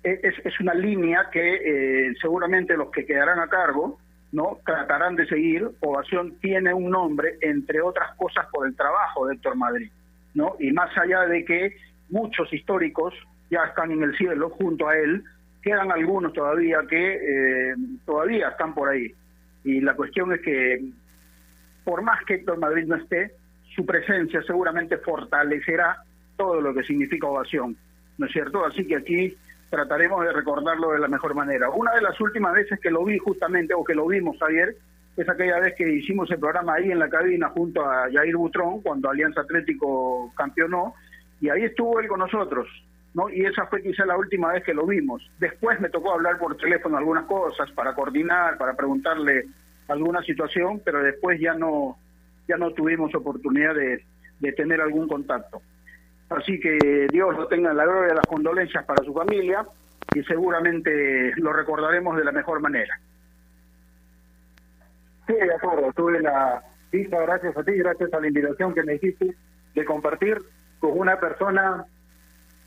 E, 0.02 0.18
es, 0.22 0.34
es 0.44 0.58
una 0.60 0.74
línea 0.74 1.28
que 1.30 2.08
eh, 2.08 2.14
seguramente 2.20 2.76
los 2.76 2.90
que 2.90 3.06
quedarán 3.06 3.38
a 3.38 3.48
cargo 3.48 3.98
no 4.32 4.58
tratarán 4.64 5.14
de 5.14 5.26
seguir. 5.26 5.70
Ovación 5.80 6.36
tiene 6.40 6.74
un 6.74 6.90
nombre, 6.90 7.36
entre 7.42 7.80
otras 7.80 8.16
cosas, 8.16 8.46
por 8.50 8.66
el 8.66 8.74
trabajo 8.74 9.26
de 9.26 9.34
Héctor 9.34 9.56
Madrid. 9.56 9.90
¿no? 10.34 10.56
Y 10.58 10.72
más 10.72 10.96
allá 10.98 11.26
de 11.26 11.44
que 11.44 11.76
muchos 12.08 12.52
históricos 12.52 13.14
ya 13.50 13.64
están 13.64 13.92
en 13.92 14.02
el 14.02 14.16
cielo 14.16 14.50
junto 14.50 14.88
a 14.88 14.96
él, 14.96 15.22
quedan 15.62 15.92
algunos 15.92 16.32
todavía 16.32 16.80
que 16.88 17.14
eh, 17.14 17.74
todavía 18.04 18.48
están 18.48 18.74
por 18.74 18.88
ahí. 18.88 19.14
Y 19.62 19.80
la 19.80 19.94
cuestión 19.94 20.32
es 20.32 20.40
que, 20.40 20.82
por 21.84 22.02
más 22.02 22.24
que 22.24 22.34
Héctor 22.34 22.58
Madrid 22.58 22.84
no 22.86 22.96
esté, 22.96 23.32
su 23.74 23.86
presencia 23.86 24.42
seguramente 24.42 24.98
fortalecerá 24.98 26.02
todo 26.36 26.60
lo 26.60 26.74
que 26.74 26.82
significa 26.82 27.26
ovación, 27.26 27.76
¿no 28.18 28.26
es 28.26 28.32
cierto? 28.32 28.64
Así 28.64 28.86
que 28.86 28.96
aquí 28.96 29.36
trataremos 29.70 30.24
de 30.24 30.32
recordarlo 30.32 30.92
de 30.92 30.98
la 30.98 31.08
mejor 31.08 31.34
manera. 31.34 31.70
Una 31.70 31.92
de 31.92 32.02
las 32.02 32.20
últimas 32.20 32.52
veces 32.52 32.78
que 32.80 32.90
lo 32.90 33.04
vi 33.04 33.18
justamente, 33.18 33.72
o 33.74 33.84
que 33.84 33.94
lo 33.94 34.06
vimos 34.06 34.36
ayer, 34.42 34.76
es 35.16 35.28
aquella 35.28 35.58
vez 35.60 35.74
que 35.76 35.90
hicimos 35.90 36.30
el 36.30 36.38
programa 36.38 36.74
ahí 36.74 36.90
en 36.90 36.98
la 36.98 37.08
cabina 37.08 37.48
junto 37.50 37.84
a 37.84 38.10
Jair 38.10 38.36
Butrón, 38.36 38.80
cuando 38.82 39.10
Alianza 39.10 39.42
Atlético 39.42 40.32
campeonó, 40.36 40.94
y 41.40 41.48
ahí 41.48 41.64
estuvo 41.64 42.00
él 42.00 42.08
con 42.08 42.20
nosotros, 42.20 42.68
¿no? 43.14 43.28
Y 43.28 43.44
esa 43.44 43.66
fue 43.66 43.82
quizá 43.82 44.06
la 44.06 44.16
última 44.16 44.52
vez 44.52 44.62
que 44.62 44.74
lo 44.74 44.86
vimos. 44.86 45.30
Después 45.38 45.80
me 45.80 45.88
tocó 45.88 46.12
hablar 46.12 46.38
por 46.38 46.56
teléfono 46.56 46.96
algunas 46.96 47.24
cosas, 47.24 47.70
para 47.72 47.94
coordinar, 47.94 48.58
para 48.58 48.74
preguntarle 48.74 49.46
alguna 49.88 50.22
situación, 50.22 50.80
pero 50.84 51.02
después 51.02 51.40
ya 51.40 51.54
no, 51.54 51.98
ya 52.48 52.56
no 52.56 52.72
tuvimos 52.72 53.14
oportunidad 53.14 53.74
de, 53.74 54.04
tener 54.56 54.80
algún 54.80 55.06
contacto. 55.06 55.62
Así 56.28 56.58
que 56.58 57.06
Dios 57.12 57.36
lo 57.36 57.46
tenga 57.46 57.70
en 57.70 57.76
la 57.76 57.84
gloria, 57.84 58.14
las 58.14 58.26
condolencias 58.26 58.84
para 58.84 59.04
su 59.04 59.14
familia 59.14 59.64
y 60.14 60.22
seguramente 60.24 61.32
lo 61.36 61.52
recordaremos 61.52 62.16
de 62.16 62.24
la 62.24 62.32
mejor 62.32 62.60
manera. 62.60 62.98
Sí, 65.26 65.34
de 65.34 65.54
acuerdo. 65.54 65.92
Tuve 65.92 66.20
la 66.20 66.62
vista, 66.90 67.20
gracias 67.20 67.56
a 67.56 67.62
ti, 67.62 67.72
gracias 67.74 68.12
a 68.12 68.20
la 68.20 68.26
invitación 68.26 68.74
que 68.74 68.82
me 68.82 68.96
hiciste 68.96 69.34
de 69.74 69.84
compartir 69.84 70.38
con 70.80 70.98
una 70.98 71.20
persona 71.20 71.86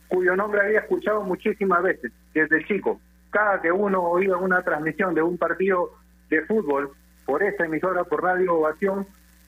cuyo 0.08 0.36
nombre 0.36 0.62
había 0.62 0.80
escuchado 0.80 1.24
muchísimas 1.24 1.84
veces 1.84 2.12
desde 2.34 2.64
chico. 2.66 3.02
Cada 3.32 3.62
que 3.62 3.72
uno 3.72 4.02
oía 4.02 4.38
una 4.38 4.62
transmisión 4.62 5.14
de 5.14 5.22
un 5.22 5.38
partido 5.38 5.92
de 6.30 6.42
fútbol 6.46 6.92
por 7.26 7.44
esta 7.44 7.66
emisora, 7.66 8.04
por 8.04 8.24
Radio 8.24 8.56
Ovación, 8.56 9.06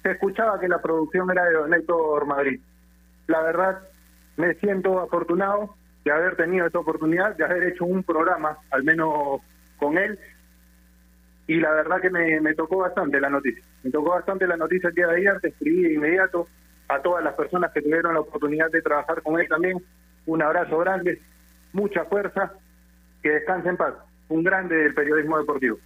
se 0.07 0.13
escuchaba 0.13 0.57
que 0.57 0.69
la 0.69 0.81
producción 0.81 1.29
era 1.29 1.43
de 1.43 1.53
Don 1.53 1.73
Héctor 1.73 2.25
Madrid. 2.25 2.61
La 3.27 3.41
verdad, 3.41 3.81
me 4.37 4.53
siento 4.53 5.01
afortunado 5.01 5.75
de 6.05 6.11
haber 6.13 6.37
tenido 6.37 6.65
esta 6.65 6.79
oportunidad, 6.79 7.35
de 7.35 7.43
haber 7.43 7.63
hecho 7.65 7.83
un 7.83 8.03
programa, 8.03 8.57
al 8.71 8.85
menos 8.85 9.41
con 9.77 9.97
él, 9.97 10.17
y 11.45 11.59
la 11.59 11.71
verdad 11.73 11.99
que 11.99 12.09
me, 12.09 12.55
tocó 12.55 12.77
bastante 12.77 13.19
la 13.19 13.29
noticia. 13.29 13.61
Me 13.83 13.91
tocó 13.91 14.11
bastante 14.11 14.47
la 14.47 14.55
noticia 14.55 14.87
el 14.87 14.95
día 14.95 15.07
de 15.07 15.17
ayer, 15.17 15.41
te 15.41 15.49
escribí 15.49 15.83
de 15.83 15.93
inmediato 15.95 16.47
a 16.87 17.01
todas 17.01 17.21
las 17.21 17.33
personas 17.33 17.73
que 17.73 17.81
tuvieron 17.81 18.13
la 18.13 18.21
oportunidad 18.21 18.71
de 18.71 18.81
trabajar 18.81 19.21
con 19.21 19.41
él 19.41 19.47
también. 19.49 19.77
Un 20.25 20.41
abrazo 20.41 20.77
grande, 20.77 21.21
mucha 21.73 22.05
fuerza, 22.05 22.53
que 23.21 23.31
descanse 23.31 23.67
en 23.67 23.75
paz. 23.75 23.93
Un 24.29 24.41
grande 24.41 24.77
del 24.77 24.93
periodismo 24.93 25.37
deportivo. 25.37 25.77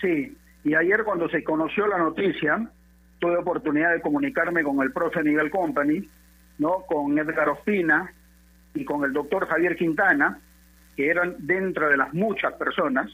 Sí, 0.00 0.38
y 0.64 0.74
ayer 0.74 1.04
cuando 1.04 1.28
se 1.28 1.44
conoció 1.44 1.86
la 1.86 1.98
noticia, 1.98 2.70
tuve 3.24 3.38
oportunidad 3.38 3.94
de 3.94 4.02
comunicarme 4.02 4.62
con 4.62 4.82
el 4.82 4.92
profe 4.92 5.22
Miguel 5.22 5.50
Company, 5.50 6.06
¿no? 6.58 6.84
con 6.86 7.18
Edgar 7.18 7.48
Ospina 7.48 8.12
y 8.74 8.84
con 8.84 9.02
el 9.02 9.14
doctor 9.14 9.46
Javier 9.46 9.76
Quintana, 9.76 10.38
que 10.94 11.08
eran 11.08 11.34
dentro 11.38 11.88
de 11.88 11.96
las 11.96 12.12
muchas 12.12 12.52
personas 12.54 13.10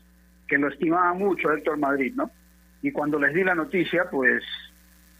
que 0.49 0.59
lo 0.59 0.69
estimaban 0.69 1.17
mucho 1.19 1.52
Héctor 1.52 1.79
Madrid, 1.79 2.12
¿no? 2.17 2.29
Y 2.83 2.90
cuando 2.90 3.21
les 3.21 3.33
di 3.33 3.45
la 3.45 3.55
noticia, 3.55 4.11
pues 4.11 4.43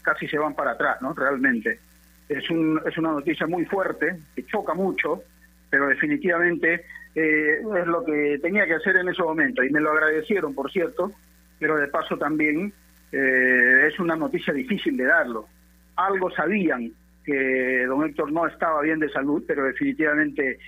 casi 0.01 0.27
se 0.27 0.37
van 0.37 0.55
para 0.55 0.71
atrás, 0.71 1.01
¿no? 1.01 1.13
Realmente. 1.13 1.79
Es, 2.27 2.49
un, 2.49 2.81
es 2.85 2.97
una 2.97 3.11
noticia 3.11 3.47
muy 3.47 3.63
fuerte, 3.65 4.19
que 4.35 4.45
choca 4.45 4.73
mucho, 4.73 5.23
pero 5.69 5.87
definitivamente 5.87 6.83
eh, 7.15 7.61
es 7.61 7.87
lo 7.87 8.03
que 8.03 8.39
tenía 8.41 8.65
que 8.65 8.75
hacer 8.75 8.97
en 8.97 9.07
ese 9.07 9.23
momento. 9.23 9.63
Y 9.63 9.69
me 9.69 9.79
lo 9.79 9.91
agradecieron, 9.91 10.53
por 10.53 10.69
cierto, 10.69 11.13
pero 11.59 11.77
de 11.77 11.87
paso 11.87 12.17
también 12.17 12.73
eh, 13.11 13.87
es 13.87 13.99
una 13.99 14.15
noticia 14.15 14.53
difícil 14.53 14.97
de 14.97 15.05
darlo. 15.05 15.47
Algo 15.95 16.31
sabían 16.31 16.91
que 17.23 17.85
don 17.85 18.05
Héctor 18.05 18.31
no 18.31 18.47
estaba 18.47 18.81
bien 18.81 18.99
de 18.99 19.09
salud, 19.09 19.43
pero 19.47 19.65
definitivamente 19.65 20.59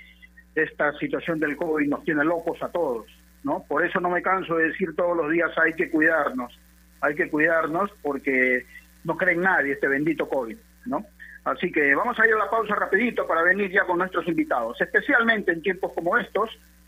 esta 0.55 0.91
situación 0.93 1.39
del 1.39 1.55
COVID 1.55 1.88
nos 1.88 2.03
tiene 2.03 2.23
locos 2.23 2.62
a 2.62 2.69
todos, 2.69 3.07
¿no? 3.43 3.63
Por 3.67 3.85
eso 3.85 4.00
no 4.00 4.09
me 4.09 4.21
canso 4.21 4.55
de 4.55 4.69
decir 4.69 4.95
todos 4.95 5.17
los 5.17 5.31
días 5.31 5.51
hay 5.57 5.73
que 5.73 5.89
cuidarnos, 5.89 6.57
hay 7.01 7.15
que 7.15 7.29
cuidarnos 7.29 7.91
porque 8.01 8.65
no 9.03 9.17
cree 9.17 9.35
nadie 9.35 9.73
este 9.73 9.88
bendito 9.88 10.29
COVID, 10.29 10.57
¿no? 10.85 11.05
Así 11.45 11.71
que 11.71 11.93
vamos 11.95 12.17
a 12.19 12.27
ir 12.27 12.33
a 12.33 12.38
la 12.38 12.50
pausa 12.50 12.75
rapidito 12.75 13.27
para 13.27 13.41
venir 13.41 13.69
ya 13.71 13.83
con 13.83 13.97
nuestros 13.97 14.27
invitados, 14.27 14.79
especialmente 14.79 15.51
en 15.51 15.62
tiempos 15.62 15.91
como 15.93 16.17
estos, 16.17 16.50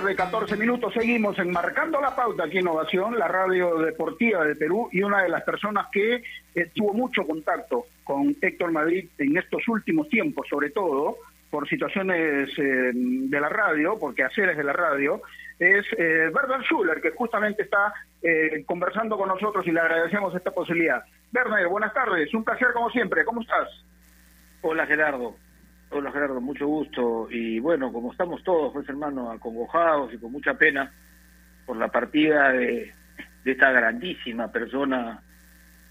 Tarde, 0.00 0.14
14 0.14 0.56
minutos, 0.56 0.94
seguimos 0.94 1.36
enmarcando 1.40 2.00
la 2.00 2.14
pauta 2.14 2.44
aquí 2.44 2.58
en 2.58 2.62
Innovación, 2.62 3.18
la 3.18 3.26
radio 3.26 3.78
deportiva 3.78 4.44
de 4.44 4.54
Perú, 4.54 4.88
y 4.92 5.02
una 5.02 5.22
de 5.24 5.28
las 5.28 5.42
personas 5.42 5.88
que 5.90 6.22
eh, 6.54 6.70
tuvo 6.72 6.92
mucho 6.92 7.26
contacto 7.26 7.86
con 8.04 8.36
Héctor 8.40 8.70
Madrid 8.70 9.08
en 9.18 9.36
estos 9.36 9.66
últimos 9.66 10.08
tiempos, 10.08 10.46
sobre 10.48 10.70
todo 10.70 11.16
por 11.50 11.68
situaciones 11.68 12.48
eh, 12.58 12.92
de 12.94 13.40
la 13.40 13.48
radio, 13.48 13.98
porque 13.98 14.22
haceres 14.22 14.56
de 14.56 14.62
la 14.62 14.72
radio, 14.72 15.20
es 15.58 15.84
eh, 15.96 16.30
Werner 16.32 16.62
Schuller, 16.62 17.00
que 17.00 17.10
justamente 17.10 17.64
está 17.64 17.92
eh, 18.22 18.62
conversando 18.66 19.18
con 19.18 19.28
nosotros 19.28 19.66
y 19.66 19.72
le 19.72 19.80
agradecemos 19.80 20.32
esta 20.32 20.52
posibilidad. 20.52 21.02
Werner, 21.34 21.66
buenas 21.66 21.92
tardes, 21.92 22.32
un 22.34 22.44
placer 22.44 22.68
como 22.72 22.88
siempre, 22.90 23.24
¿cómo 23.24 23.40
estás? 23.40 23.68
Hola 24.60 24.86
Gerardo, 24.86 25.34
Hola 25.90 26.12
Gerardo, 26.12 26.40
mucho 26.40 26.66
gusto. 26.66 27.28
Y 27.30 27.58
bueno, 27.60 27.92
como 27.92 28.12
estamos 28.12 28.42
todos, 28.44 28.72
pues 28.72 28.88
hermano, 28.88 29.30
acongojados 29.30 30.12
y 30.12 30.18
con 30.18 30.32
mucha 30.32 30.54
pena 30.54 30.92
por 31.64 31.76
la 31.76 31.88
partida 31.88 32.52
de, 32.52 32.92
de 33.44 33.52
esta 33.52 33.72
grandísima 33.72 34.50
persona 34.52 35.22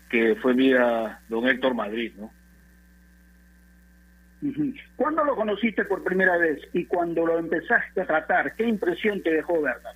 que 0.09 0.35
fue 0.35 0.53
vida 0.53 1.21
don 1.27 1.47
Héctor 1.47 1.73
Madrid, 1.73 2.13
¿no? 2.17 2.31
¿Cuándo 4.95 5.23
lo 5.23 5.35
conociste 5.35 5.83
por 5.85 6.03
primera 6.03 6.37
vez 6.37 6.61
y 6.73 6.85
cuando 6.85 7.25
lo 7.25 7.39
empezaste 7.39 8.01
a 8.01 8.05
tratar, 8.05 8.55
qué 8.55 8.67
impresión 8.67 9.21
te 9.23 9.31
dejó 9.31 9.53
Werner? 9.53 9.93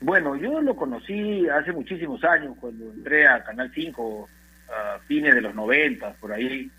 Bueno, 0.00 0.36
yo 0.36 0.60
lo 0.60 0.76
conocí 0.76 1.48
hace 1.48 1.72
muchísimos 1.72 2.22
años, 2.24 2.56
cuando 2.60 2.92
entré 2.92 3.26
a 3.26 3.42
Canal 3.42 3.72
5 3.74 4.28
a 4.68 4.98
fines 5.06 5.34
de 5.34 5.40
los 5.40 5.54
90, 5.54 6.12
por 6.20 6.32
ahí. 6.32 6.70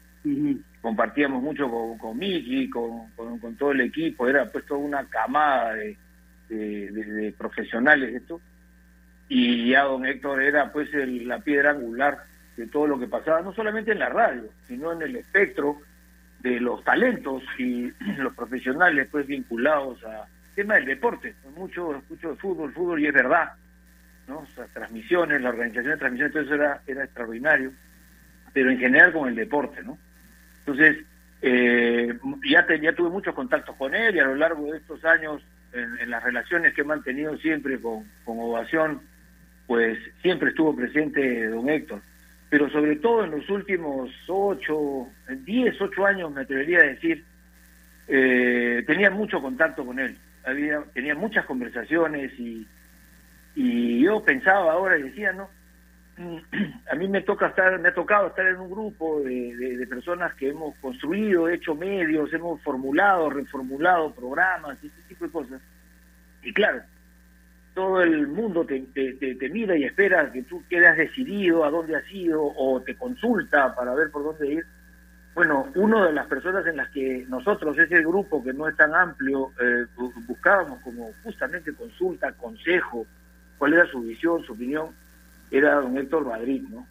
Compartíamos 0.81 1.41
mucho 1.41 1.69
con, 1.69 1.97
con 1.97 2.17
Miki, 2.17 2.69
con, 2.69 3.11
todo 3.57 3.71
el 3.71 3.81
equipo, 3.81 4.27
era 4.27 4.45
pues 4.45 4.65
toda 4.65 4.79
una 4.79 5.05
camada 5.09 5.73
de, 5.73 7.33
profesionales 7.37 8.15
esto. 8.15 8.39
Y 9.29 9.69
ya 9.71 9.83
don 9.83 10.05
Héctor 10.05 10.41
era 10.41 10.71
pues 10.71 10.93
el- 10.93 11.27
la 11.27 11.39
piedra 11.39 11.71
angular 11.71 12.19
de 12.55 12.67
todo 12.67 12.87
lo 12.87 12.99
que 12.99 13.07
pasaba, 13.07 13.41
no 13.41 13.53
solamente 13.53 13.91
en 13.91 13.99
la 13.99 14.09
radio, 14.09 14.49
sino 14.67 14.93
en 14.93 15.01
el 15.01 15.15
espectro 15.17 15.81
de 16.39 16.59
los 16.59 16.83
talentos 16.83 17.43
y 17.57 17.91
los 18.17 18.33
profesionales 18.33 19.07
pues 19.11 19.27
vinculados 19.27 20.03
a 20.05 20.27
tema 20.55 20.75
del 20.75 20.85
deporte. 20.85 21.35
Mucho 21.55 21.95
escucho 21.95 22.31
de 22.31 22.35
fútbol, 22.37 22.73
fútbol 22.73 22.99
y 22.99 23.07
es 23.07 23.13
verdad, 23.13 23.53
¿no? 24.27 24.39
O 24.39 24.47
transmisiones, 24.73 25.41
la 25.41 25.49
organización 25.49 25.91
de 25.91 25.97
transmisiones, 25.97 26.33
todo 26.33 26.43
eso 26.43 26.55
era, 26.55 26.81
era 26.87 27.03
extraordinario, 27.03 27.71
pero 28.53 28.71
en 28.71 28.79
general 28.79 29.13
con 29.13 29.29
el 29.29 29.35
deporte, 29.35 29.83
¿no? 29.83 29.97
Entonces, 30.67 31.05
eh, 31.41 32.13
ya, 32.49 32.65
te- 32.65 32.79
ya 32.81 32.91
tuve 32.93 33.09
muchos 33.09 33.33
contactos 33.33 33.73
con 33.77 33.95
él 33.95 34.15
y 34.15 34.19
a 34.19 34.25
lo 34.25 34.35
largo 34.35 34.69
de 34.69 34.77
estos 34.79 35.03
años, 35.05 35.41
en, 35.71 36.09
las 36.09 36.21
relaciones 36.23 36.73
que 36.73 36.81
he 36.81 36.83
mantenido 36.83 37.37
siempre 37.37 37.79
con, 37.79 38.03
con 38.25 38.37
Ovación, 38.39 39.01
pues 39.65 39.97
siempre 40.21 40.49
estuvo 40.49 40.75
presente 40.75 41.47
don 41.47 41.69
Héctor. 41.69 42.01
Pero 42.49 42.69
sobre 42.69 42.97
todo 42.97 43.23
en 43.23 43.31
los 43.31 43.49
últimos 43.49 44.09
ocho, 44.27 45.07
diez, 45.45 45.79
ocho 45.79 46.05
años, 46.05 46.31
me 46.33 46.41
atrevería 46.41 46.79
a 46.79 46.83
decir, 46.83 47.23
eh, 48.09 48.83
tenía 48.85 49.09
mucho 49.09 49.41
contacto 49.41 49.85
con 49.85 49.99
él. 49.99 50.17
Había, 50.45 50.83
tenía 50.93 51.15
muchas 51.15 51.45
conversaciones 51.45 52.31
y, 52.37 52.65
y 53.55 54.01
yo 54.03 54.21
pensaba 54.23 54.73
ahora 54.73 54.97
y 54.97 55.03
decía, 55.03 55.31
¿no? 55.31 55.49
A 56.91 56.95
mí 56.95 57.07
me 57.07 57.21
toca 57.21 57.47
estar, 57.47 57.77
me 57.79 57.89
ha 57.89 57.93
tocado 57.93 58.27
estar 58.27 58.45
en 58.47 58.57
un 58.59 58.71
grupo 58.71 59.21
de, 59.21 59.85
personas 59.87 60.33
que 60.33 60.49
hemos 60.49 60.75
construido, 60.77 61.47
hecho 61.47 61.75
medios, 61.75 62.33
hemos 62.33 62.61
formulado, 62.63 63.29
reformulado 63.29 64.13
programas, 64.13 64.77
y 64.83 64.87
ese 64.87 65.01
tipo 65.07 65.25
de 65.25 65.31
cosas. 65.31 65.61
Y 66.41 66.51
claro, 66.53 66.81
todo 67.75 68.01
el 68.01 68.27
mundo 68.27 68.65
te, 68.65 68.83
mira 69.51 69.77
y 69.77 69.83
espera 69.83 70.31
que 70.31 70.41
tú 70.43 70.63
quedas 70.67 70.97
decidido 70.97 71.63
a 71.63 71.69
dónde 71.69 71.95
has 71.95 72.11
ido 72.11 72.43
o 72.43 72.81
te 72.81 72.95
consulta 72.95 73.75
para 73.75 73.93
ver 73.93 74.09
por 74.09 74.23
dónde 74.23 74.47
ir. 74.47 74.65
Bueno, 75.35 75.67
una 75.75 76.07
de 76.07 76.13
las 76.13 76.25
personas 76.25 76.65
en 76.65 76.77
las 76.77 76.89
que 76.89 77.25
nosotros, 77.29 77.77
ese 77.77 78.01
grupo 78.01 78.43
que 78.43 78.53
no 78.53 78.67
es 78.67 78.75
tan 78.75 78.95
amplio, 78.95 79.51
eh, 79.61 79.85
bu- 79.95 80.25
buscábamos 80.25 80.81
como 80.81 81.11
justamente 81.21 81.75
consulta, 81.75 82.31
consejo, 82.33 83.05
cuál 83.59 83.73
era 83.73 83.85
su 83.85 84.01
visión, 84.01 84.43
su 84.43 84.53
opinión, 84.53 84.95
era 85.51 85.75
don 85.75 85.97
Héctor 85.97 86.25
Madrid, 86.25 86.63
¿no? 86.69 86.87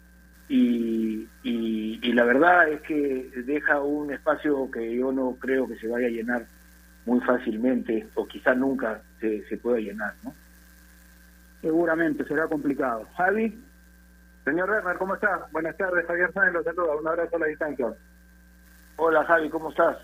Y, 0.49 1.27
y, 1.43 1.99
y 2.01 2.13
la 2.13 2.23
verdad 2.23 2.69
es 2.69 2.81
que 2.81 3.29
deja 3.45 3.81
un 3.81 4.13
espacio 4.13 4.69
que 4.71 4.95
yo 4.95 5.11
no 5.11 5.35
creo 5.39 5.67
que 5.67 5.77
se 5.77 5.87
vaya 5.87 6.07
a 6.07 6.11
llenar 6.11 6.45
muy 7.05 7.19
fácilmente, 7.21 8.07
o 8.15 8.27
quizá 8.27 8.53
nunca 8.53 9.01
se, 9.19 9.45
se 9.47 9.57
pueda 9.57 9.79
llenar, 9.79 10.13
¿no? 10.23 10.33
Seguramente 11.61 12.25
será 12.25 12.47
complicado. 12.47 13.05
Javi. 13.15 13.63
Señor 14.45 14.69
Werner, 14.69 14.97
¿cómo 14.97 15.15
está? 15.15 15.47
Buenas 15.51 15.75
tardes, 15.75 16.05
Javier 16.05 16.31
Sáenz 16.31 16.53
lo 16.53 16.63
saluda. 16.63 16.95
Un 16.95 17.07
abrazo 17.07 17.35
a 17.35 17.39
la 17.39 17.47
distancia. 17.47 17.87
Hola 18.95 19.25
Javi, 19.25 19.49
¿cómo 19.49 19.69
estás? 19.69 19.97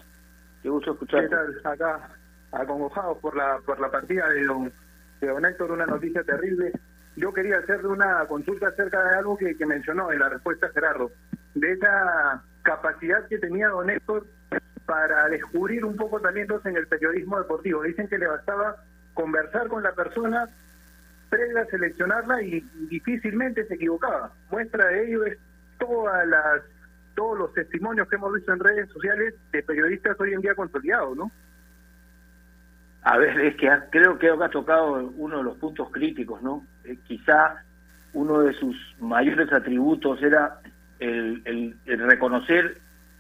Qué 0.62 0.70
gusto 0.70 0.92
escucharte. 0.92 1.30
¿Qué 1.30 1.36
tal? 1.62 1.74
Acá, 1.74 2.10
acongojados 2.52 3.18
por 3.20 3.36
la, 3.38 3.60
por 3.66 3.80
la 3.80 3.90
partida 3.90 4.28
de 4.30 4.44
don, 4.46 4.72
de 5.22 5.28
don 5.28 5.46
Héctor, 5.46 5.72
una 5.72 5.86
noticia 5.86 6.24
terrible. 6.24 6.74
Yo 7.16 7.34
quería 7.34 7.60
hacerle 7.60 7.90
una 7.90 8.26
consulta 8.26 8.68
acerca 8.70 9.04
de 9.04 9.18
algo 9.18 9.38
que, 9.38 9.56
mencionó 9.66 10.12
en 10.12 10.20
la 10.20 10.30
respuesta 10.30 10.70
Gerardo, 10.74 11.12
de 11.54 11.72
esa 11.72 12.44
capacidad 12.64 13.28
que 13.28 13.38
tenía 13.38 13.70
don 13.70 13.90
Héctor 13.90 14.26
para 14.86 15.30
descubrir 15.30 15.86
un 15.86 15.96
poco 15.96 16.20
talentos 16.20 16.66
en 16.66 16.76
el 16.76 16.88
periodismo 16.88 17.38
deportivo. 17.38 17.84
Dicen 17.84 18.08
que 18.08 18.18
le 18.18 18.28
bastaba 18.28 18.78
conversar 19.14 19.68
con 19.68 19.84
la 19.84 19.94
persona 19.94 20.50
previa 21.30 21.66
seleccionarla 21.66 22.42
y 22.42 22.62
difícilmente 22.90 23.66
se 23.66 23.76
equivocaba. 23.76 24.32
Muestra 24.52 24.88
de 24.88 25.08
ello 25.08 25.26
es 25.26 25.38
todas 25.80 26.28
las 26.28 26.62
todos 27.16 27.38
los 27.38 27.54
testimonios 27.54 28.08
que 28.08 28.16
hemos 28.16 28.34
visto 28.34 28.52
en 28.54 28.60
redes 28.60 28.90
sociales 28.90 29.36
de 29.52 29.62
periodistas 29.62 30.20
hoy 30.20 30.34
en 30.34 30.42
día 30.42 30.56
consolidados, 30.56 31.16
¿no? 31.16 31.32
A 33.04 33.18
ver, 33.18 33.40
es 33.40 33.56
que 33.56 33.70
creo 33.92 34.18
que 34.18 34.30
ha 34.30 34.50
tocado 34.50 35.12
uno 35.18 35.38
de 35.38 35.44
los 35.44 35.58
puntos 35.58 35.90
críticos, 35.92 36.42
¿no? 36.42 36.66
Eh, 36.86 36.98
quizá 37.08 37.64
uno 38.14 38.42
de 38.42 38.54
sus 38.54 38.76
mayores 39.00 39.52
atributos 39.52 40.22
era 40.22 40.60
el, 41.00 41.76
reconocer 41.86 42.78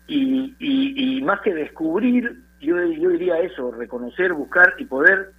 y, 0.07 0.55
y- 0.59 1.17
y 1.17 1.21
más 1.21 1.41
que 1.41 1.53
descubrir, 1.53 2.41
yo, 2.61 2.81
yo 2.83 3.09
diría 3.09 3.39
eso, 3.39 3.71
reconocer, 3.71 4.33
buscar 4.33 4.73
y 4.77 4.85
poder 4.85 5.31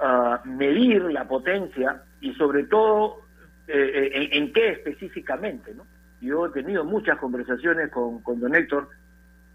ah, 0.00 0.40
medir 0.44 1.02
la 1.04 1.26
potencia 1.28 2.02
y 2.20 2.34
sobre 2.34 2.64
todo 2.64 3.22
eh, 3.68 4.10
eh, 4.14 4.28
en, 4.32 4.52
qué 4.52 4.70
específicamente, 4.70 5.74
¿no? 5.74 5.84
Yo 6.20 6.46
he 6.46 6.50
tenido 6.50 6.84
muchas 6.84 7.18
conversaciones 7.18 7.90
con, 7.92 8.20
con 8.22 8.40
don 8.40 8.54
Héctor 8.54 8.88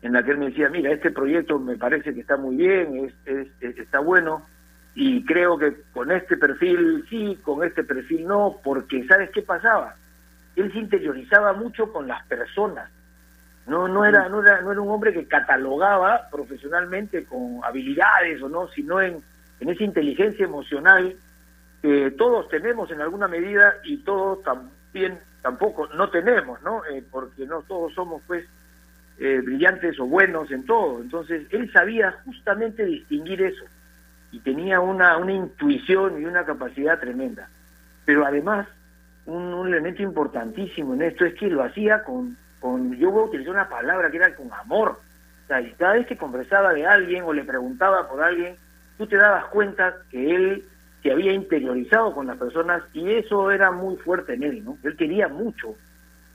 en 0.02 0.14
la 0.14 0.24
que 0.24 0.32
él 0.32 0.38
me 0.38 0.46
decía, 0.50 0.70
mira, 0.70 0.92
este 0.92 1.12
proyecto 1.12 1.60
me 1.60 1.78
parece 1.78 2.14
que 2.14 2.22
está 2.22 2.38
muy 2.38 2.56
bien, 2.56 3.06
es- 3.26 3.50
es- 3.62 3.78
está 3.78 4.00
bueno, 4.00 4.46
y 4.96 5.26
creo 5.26 5.58
que 5.58 5.74
con 5.92 6.12
este 6.12 6.38
perfil 6.38 7.06
sí, 7.10 7.40
con 7.42 7.64
este 7.64 7.84
perfil 7.84 8.28
no, 8.28 8.58
porque 8.64 9.06
¿sabes 9.08 9.32
qué 9.32 9.42
pasaba? 9.42 9.96
Él 10.56 10.72
se 10.72 10.80
interiorizaba 10.80 11.54
mucho 11.54 11.92
con 11.92 12.08
las 12.08 12.26
personas, 12.28 12.90
no 13.66 13.88
no 13.88 14.06
era 14.06 14.30
no 14.30 14.44
era 14.44 14.62
no 14.62 14.72
era 14.72 14.82
un 14.82 14.90
hombre 14.90 15.14
que 15.14 15.28
catalogaba 15.28 16.30
profesionalmente 16.30 17.26
con 17.26 17.62
habilidades 17.64 18.42
o 18.44 18.50
no, 18.50 18.68
sino 18.68 19.02
en, 19.02 19.18
en 19.60 19.70
esa 19.70 19.84
inteligencia 19.84 20.46
emocional 20.46 21.16
que 21.82 22.12
todos 22.12 22.48
tenemos 22.50 22.92
en 22.92 23.02
alguna 23.02 23.28
medida 23.28 23.76
y 23.84 23.98
todos 23.98 24.44
también 24.44 25.18
tampoco 25.42 25.88
no 25.96 26.10
tenemos, 26.10 26.62
¿no? 26.62 26.86
Eh, 26.86 27.04
porque 27.10 27.46
no 27.48 27.64
todos 27.64 27.94
somos 27.94 28.22
pues 28.28 28.46
eh, 29.18 29.42
brillantes 29.44 30.00
o 30.00 30.06
buenos 30.06 30.52
en 30.52 30.66
todo. 30.66 31.02
Entonces, 31.02 31.48
él 31.52 31.72
sabía 31.74 32.12
justamente 32.24 32.86
distinguir 32.86 33.42
eso 33.42 33.66
y 34.34 34.40
tenía 34.40 34.80
una, 34.80 35.16
una 35.18 35.32
intuición 35.32 36.20
y 36.20 36.26
una 36.26 36.44
capacidad 36.44 37.00
tremenda. 37.00 37.48
Pero 38.04 38.26
además, 38.26 38.68
un, 39.28 39.68
elemento 39.68 40.02
importantísimo 40.02 40.96
en 40.96 41.04
esto 41.04 41.24
es 41.24 41.36
que 41.36 41.48
lo 41.48 41.64
hacía 41.64 42.04
con, 42.04 42.36
con, 42.60 42.96
yo 42.96 43.12
voy 43.12 43.22
a 43.22 43.26
utilizar 43.28 43.54
una 43.54 43.70
palabra 43.70 44.10
que 44.10 44.18
era 44.18 44.36
con 44.36 44.52
amor. 44.52 45.00
O 45.44 45.48
sea, 45.48 45.62
cada 45.78 45.94
vez 45.94 46.08
que 46.08 46.18
conversaba 46.18 46.74
de 46.74 46.86
alguien 46.86 47.24
o 47.24 47.32
le 47.32 47.44
preguntaba 47.44 48.10
por 48.10 48.24
alguien, 48.24 48.56
tú 48.98 49.06
te 49.06 49.18
dabas 49.18 49.46
cuenta 49.46 49.98
que 50.10 50.36
él 50.36 50.64
se 51.04 51.12
había 51.12 51.32
interiorizado 51.32 52.16
con 52.16 52.26
las 52.26 52.38
personas 52.38 52.82
y 52.92 53.12
eso 53.12 53.52
era 53.52 53.70
muy 53.70 53.98
fuerte 53.98 54.34
en 54.34 54.44
él, 54.44 54.66
¿no? 54.66 54.80
Él 54.84 54.96
quería 54.96 55.28
mucho 55.28 55.76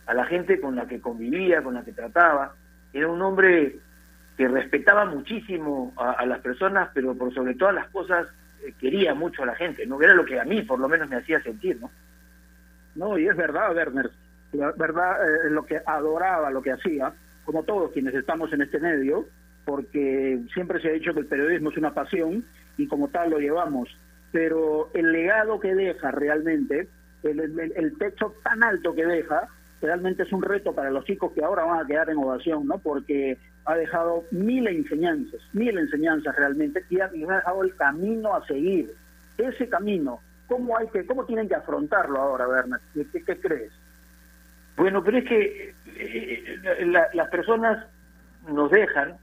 a 0.07 0.15
la 0.15 0.25
gente 0.25 0.61
con 0.61 0.77
la 0.77 0.87
que 0.87 1.01
convivía, 1.01 1.63
con 1.63 1.75
la 1.75 1.83
que 1.83 1.93
trataba. 1.93 2.55
Era 2.93 3.09
un 3.09 3.21
hombre 3.23 3.77
que 4.39 4.49
respetaba 4.49 5.05
muchísimo 5.05 5.93
a, 5.97 6.25
las 6.25 6.41
personas, 6.41 6.89
pero 6.95 7.15
por 7.15 7.35
sobre 7.35 7.55
todas 7.55 7.75
las 7.75 7.89
cosas 7.91 8.27
eh, 8.65 8.73
quería 8.81 9.15
mucho 9.15 9.43
a 9.43 9.47
la 9.47 9.55
gente, 9.55 9.85
¿no? 9.85 10.01
Era 10.01 10.15
lo 10.15 10.25
que 10.25 10.41
a 10.41 10.45
mí 10.45 10.63
por 10.63 10.79
lo 10.79 10.89
menos 10.89 11.11
me 11.11 11.17
hacía 11.17 11.43
sentir, 11.43 11.79
¿no? 11.79 11.91
No, 12.95 13.19
y 13.19 13.29
es 13.29 13.37
verdad, 13.37 13.75
Werner, 13.77 14.11
la 14.53 14.73
verdad, 14.73 15.17
eh, 15.23 15.51
lo 15.51 15.67
que 15.67 15.81
adoraba, 15.85 16.51
lo 16.51 16.63
que 16.63 16.73
hacía, 16.73 17.13
como 17.45 17.65
todos 17.65 17.93
quienes 17.93 18.15
estamos 18.15 18.51
en 18.55 18.63
este 18.63 18.79
medio, 18.79 19.27
porque 19.67 20.41
siempre 20.55 20.81
se 20.81 20.89
ha 20.89 20.93
dicho 20.93 21.13
que 21.13 21.21
el 21.21 21.27
periodismo 21.27 21.71
es 21.71 21.77
una 21.77 21.93
pasión 21.93 22.45
y 22.79 22.87
como 22.87 23.09
tal 23.09 23.31
lo 23.31 23.39
llevamos 23.39 23.91
pero 24.33 24.91
el 24.95 25.13
legado 25.13 25.59
que 25.61 25.75
deja 25.75 26.11
realmente, 26.11 26.89
el, 27.23 27.95
techo 27.99 28.35
tan 28.45 28.63
alto 28.63 28.95
que 28.95 29.07
deja, 29.07 29.49
realmente 29.81 30.25
es 30.25 30.33
un 30.33 30.43
reto 30.43 30.75
para 30.75 30.91
los 30.91 31.05
chicos 31.05 31.33
que 31.33 31.45
ahora 31.45 31.65
van 31.65 31.81
a 31.81 31.87
quedar 31.87 32.11
en 32.11 32.19
ovación, 32.19 32.67
¿no? 32.67 32.79
Porque 32.79 33.39
ha 33.65 33.75
dejado 33.75 34.25
mil 34.31 34.67
enseñanzas, 34.67 35.41
mil 35.53 35.77
enseñanzas 35.79 36.35
realmente, 36.37 36.85
y 36.89 37.01
ha, 37.01 37.09
dejado 37.09 37.63
el 37.63 37.75
camino 37.77 38.35
a 38.35 38.47
seguir. 38.47 38.95
Ese 39.37 39.69
camino, 39.69 40.21
¿cómo 40.47 40.77
hay 40.77 40.89
que, 40.89 41.05
cómo 41.07 41.25
tienen 41.27 41.49
que 41.49 41.55
afrontarlo 41.55 42.19
ahora, 42.19 42.47
Bernat? 42.47 42.81
¿Qué, 42.95 43.37
crees? 43.41 43.73
Bueno, 44.77 45.05
pero 45.05 45.19
es 45.19 45.25
que 45.25 45.75
eh, 45.97 46.87
las 47.13 47.29
personas 47.29 47.85
nos 48.49 48.71
dejan, 48.71 49.17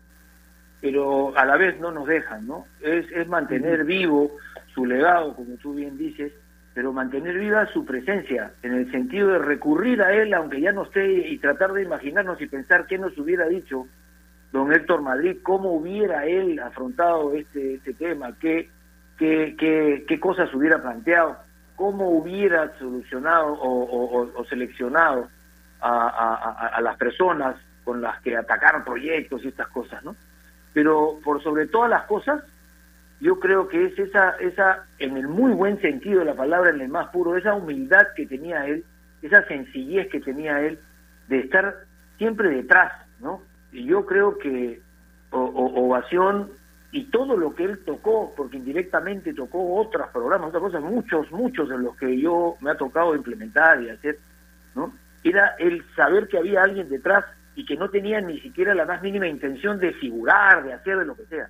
pero 0.79 1.35
a 1.37 1.45
la 1.45 1.57
vez 1.57 1.79
no 1.79 1.91
nos 1.91 2.07
dejan, 2.07 2.45
¿no? 2.45 2.67
Es, 2.81 3.11
es 3.11 3.27
mantener 3.27 3.83
vivo 3.85 4.37
su 4.73 4.85
legado, 4.85 5.35
como 5.35 5.55
tú 5.55 5.73
bien 5.73 5.97
dices, 5.97 6.33
pero 6.75 6.91
mantener 6.91 7.39
viva 7.39 7.65
su 7.71 7.85
presencia, 7.85 8.51
en 8.61 8.73
el 8.73 8.91
sentido 8.91 9.29
de 9.29 9.39
recurrir 9.39 10.01
a 10.01 10.13
él, 10.13 10.33
aunque 10.33 10.59
ya 10.59 10.73
no 10.73 10.83
esté, 10.83 11.29
y 11.29 11.37
tratar 11.37 11.71
de 11.71 11.83
imaginarnos 11.83 12.39
y 12.41 12.47
pensar 12.47 12.85
qué 12.85 12.97
nos 12.97 13.17
hubiera 13.17 13.47
dicho 13.47 13.87
don 14.55 14.71
Héctor 14.71 15.01
Madrid, 15.01 15.37
cómo 15.43 15.73
hubiera 15.73 16.25
él 16.25 16.59
afrontado 16.59 17.33
este, 17.33 17.75
este 17.75 17.93
tema, 17.93 18.33
qué, 18.39 18.69
qué, 19.17 19.53
qué, 20.07 20.19
cosas 20.21 20.53
hubiera 20.53 20.81
planteado, 20.81 21.35
cómo 21.75 22.09
hubiera 22.11 22.71
solucionado 22.79 23.47
o, 23.59 24.45
seleccionado 24.45 25.27
a, 25.81 26.71
a, 26.73 26.79
las 26.79 26.95
personas 26.95 27.57
con 27.83 28.01
las 28.01 28.21
que 28.21 28.37
atacar 28.37 28.85
proyectos 28.85 29.43
y 29.43 29.49
estas 29.49 29.67
cosas, 29.67 30.01
¿no? 30.05 30.15
Pero 30.73 31.19
por 31.21 31.43
sobre 31.43 31.67
todas 31.67 31.89
las 31.89 32.03
cosas, 32.03 32.41
yo 33.19 33.41
creo 33.41 33.67
que 33.67 33.87
es 33.87 33.99
esa, 33.99 34.37
esa, 34.39 34.85
en 34.99 35.17
el 35.17 35.27
muy 35.27 35.51
buen 35.51 35.81
sentido 35.81 36.19
de 36.19 36.25
la 36.25 36.33
palabra, 36.33 36.69
en 36.69 36.79
el 36.79 36.87
más 36.87 37.09
puro, 37.09 37.35
esa 37.35 37.53
humildad 37.55 38.07
que 38.15 38.25
tenía 38.25 38.65
él, 38.65 38.85
esa 39.21 39.45
sencillez 39.47 40.07
que 40.09 40.21
tenía 40.21 40.61
él 40.61 40.79
de 41.27 41.39
estar 41.39 41.75
siempre 42.17 42.47
detrás, 42.49 42.93
¿no? 43.19 43.41
Y 43.75 43.85
yo 43.85 44.05
creo 44.05 44.37
que 44.37 44.81
Ovación 45.31 46.49
y 46.91 47.05
todo 47.05 47.35
lo 47.35 47.53
que 47.55 47.65
él 47.65 47.79
tocó, 47.83 48.33
porque 48.37 48.55
indirectamente 48.55 49.33
tocó 49.33 49.75
otros 49.75 50.07
programas, 50.13 50.47
otras 50.47 50.63
cosas, 50.63 50.81
muchos, 50.81 51.29
muchos 51.31 51.67
de 51.67 51.77
los 51.77 51.97
que 51.97 52.17
yo 52.19 52.55
me 52.61 52.71
ha 52.71 52.77
tocado 52.77 53.15
implementar 53.15 53.81
y 53.81 53.89
hacer, 53.89 54.17
¿no? 54.75 54.93
Era 55.23 55.55
el 55.59 55.83
saber 55.95 56.29
que 56.29 56.37
había 56.37 56.63
alguien 56.63 56.87
detrás 56.87 57.25
y 57.55 57.65
que 57.65 57.75
no 57.75 57.89
tenía 57.89 58.21
ni 58.21 58.39
siquiera 58.39 58.73
la 58.73 58.85
más 58.85 59.01
mínima 59.01 59.27
intención 59.27 59.77
de 59.77 59.91
figurar, 59.93 60.63
de 60.63 60.73
hacer, 60.73 60.99
de 60.99 61.05
lo 61.05 61.15
que 61.15 61.25
sea 61.25 61.49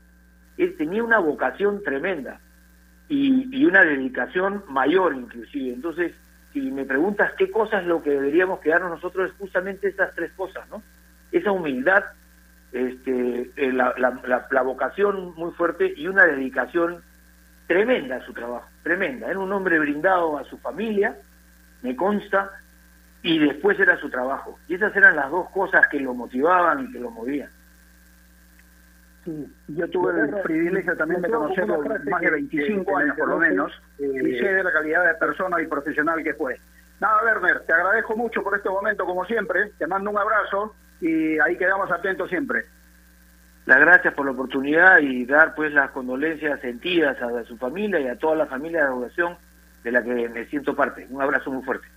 él 0.58 0.76
tenía 0.78 1.04
una 1.04 1.20
vocación 1.20 1.84
tremenda 1.84 2.40
y, 3.10 3.66
una 3.66 3.84
dedicación 3.84 4.64
mayor 4.70 5.16
inclusive. 5.16 5.74
Entonces, 5.74 6.14
si 6.54 6.72
me 6.72 6.86
preguntas 6.86 7.34
qué 7.38 7.52
cosa 7.52 7.80
es 7.80 7.88
lo 7.88 8.02
que 8.02 8.12
deberíamos 8.12 8.60
quedarnos 8.60 8.92
nosotros, 8.92 9.30
es 9.30 9.38
justamente 9.38 9.88
esas 9.88 10.14
tres 10.16 10.32
cosas, 10.34 10.68
¿no? 10.70 10.82
Esa 11.36 11.52
humildad, 11.52 12.04
este, 12.72 13.52
eh, 13.58 13.74
la, 13.74 13.94
la, 13.98 14.62
vocación 14.62 15.36
muy 15.36 15.52
fuerte 15.52 15.94
y 15.98 16.08
una 16.08 16.24
dedicación 16.24 17.04
tremenda 17.68 18.16
a 18.16 18.26
su 18.26 18.32
trabajo, 18.32 18.70
tremenda. 18.84 19.28
Era 19.28 19.40
un 19.40 19.52
hombre 19.52 19.78
brindado 19.80 20.38
a 20.38 20.46
su 20.46 20.58
familia, 20.60 21.18
me 21.82 21.94
consta, 21.94 22.52
y 23.22 23.38
después 23.38 23.78
era 23.80 24.00
su 24.00 24.10
trabajo. 24.10 24.58
Y 24.70 24.76
esas 24.76 24.96
eran 24.96 25.18
las 25.18 25.30
dos 25.30 25.50
cosas 25.50 25.86
que 25.90 26.00
lo 26.00 26.14
motivaban 26.14 26.86
y 26.86 26.92
que 26.94 27.00
lo 27.00 27.12
movían. 27.12 27.50
Sí, 29.26 29.54
yo 29.68 29.90
tuve 29.90 30.22
el 30.22 30.42
privilegio 30.42 30.96
también 30.96 31.22
de 31.22 31.30
conocerlo 31.30 31.82
más 32.10 32.22
de 32.22 32.32
25 32.32 32.98
años 32.98 33.18
por 33.18 33.28
lo 33.28 33.40
menos 33.40 33.74
y 33.98 34.38
sé 34.38 34.54
de 34.54 34.64
la 34.64 34.72
calidad 34.72 35.06
de 35.06 35.16
persona 35.16 35.62
y 35.62 35.68
profesional 35.68 36.24
que 36.24 36.34
fue. 36.36 36.58
Nada, 37.02 37.24
Werner, 37.26 37.60
te 37.62 37.74
agradezco 37.74 38.16
mucho 38.16 38.42
por 38.42 38.56
este 38.56 38.70
momento 38.70 39.06
como 39.06 39.26
siempre, 39.26 39.72
te 39.78 39.86
mando 39.86 40.12
un 40.12 40.18
abrazo 40.18 40.76
y 41.02 41.40
ahí 41.40 41.58
quedamos 41.58 41.92
atentos 41.92 42.30
siempre. 42.30 42.66
Las 43.66 43.80
gracias 43.80 44.14
por 44.14 44.26
la 44.26 44.32
oportunidad 44.32 45.00
y 45.00 45.26
dar 45.26 45.56
pues 45.56 45.74
las 45.74 45.90
condolencias 45.92 46.62
sentidas 46.62 47.20
a, 47.22 47.44
su 47.46 47.58
familia 47.58 48.00
y 48.00 48.08
a 48.08 48.18
toda 48.18 48.36
la 48.36 48.46
familia 48.46 48.82
de 48.82 48.90
la 48.90 48.94
educación 48.94 49.38
de 49.84 49.92
la 49.92 50.04
que 50.04 50.30
me 50.30 50.46
siento 50.46 50.76
parte. 50.76 51.08
Un 51.10 51.22
abrazo 51.22 51.52
muy 51.52 51.64
fuerte. 51.64 51.88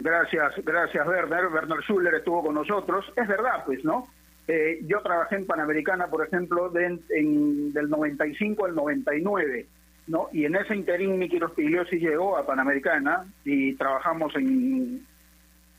Gracias, 0.00 0.52
gracias 0.64 1.06
Werner. 1.06 1.46
Werner 1.46 1.80
Schuller 1.82 2.14
estuvo 2.14 2.42
con 2.42 2.54
nosotros. 2.54 3.12
Es 3.16 3.28
verdad, 3.28 3.62
pues, 3.64 3.84
¿no? 3.84 4.08
Eh, 4.48 4.80
yo 4.82 5.00
trabajé 5.02 5.36
en 5.36 5.46
Panamericana, 5.46 6.08
por 6.08 6.26
ejemplo, 6.26 6.68
de, 6.68 6.98
en, 7.10 7.72
del 7.72 7.88
95 7.88 8.66
al 8.66 8.74
99, 8.74 9.66
¿no? 10.08 10.28
Y 10.32 10.46
en 10.46 10.56
ese 10.56 10.74
interín 10.74 11.16
Miki 11.16 11.38
Rospigliosi 11.38 11.98
llegó 11.98 12.36
a 12.36 12.44
Panamericana 12.44 13.24
y 13.44 13.76
trabajamos 13.76 14.34
en, 14.34 15.06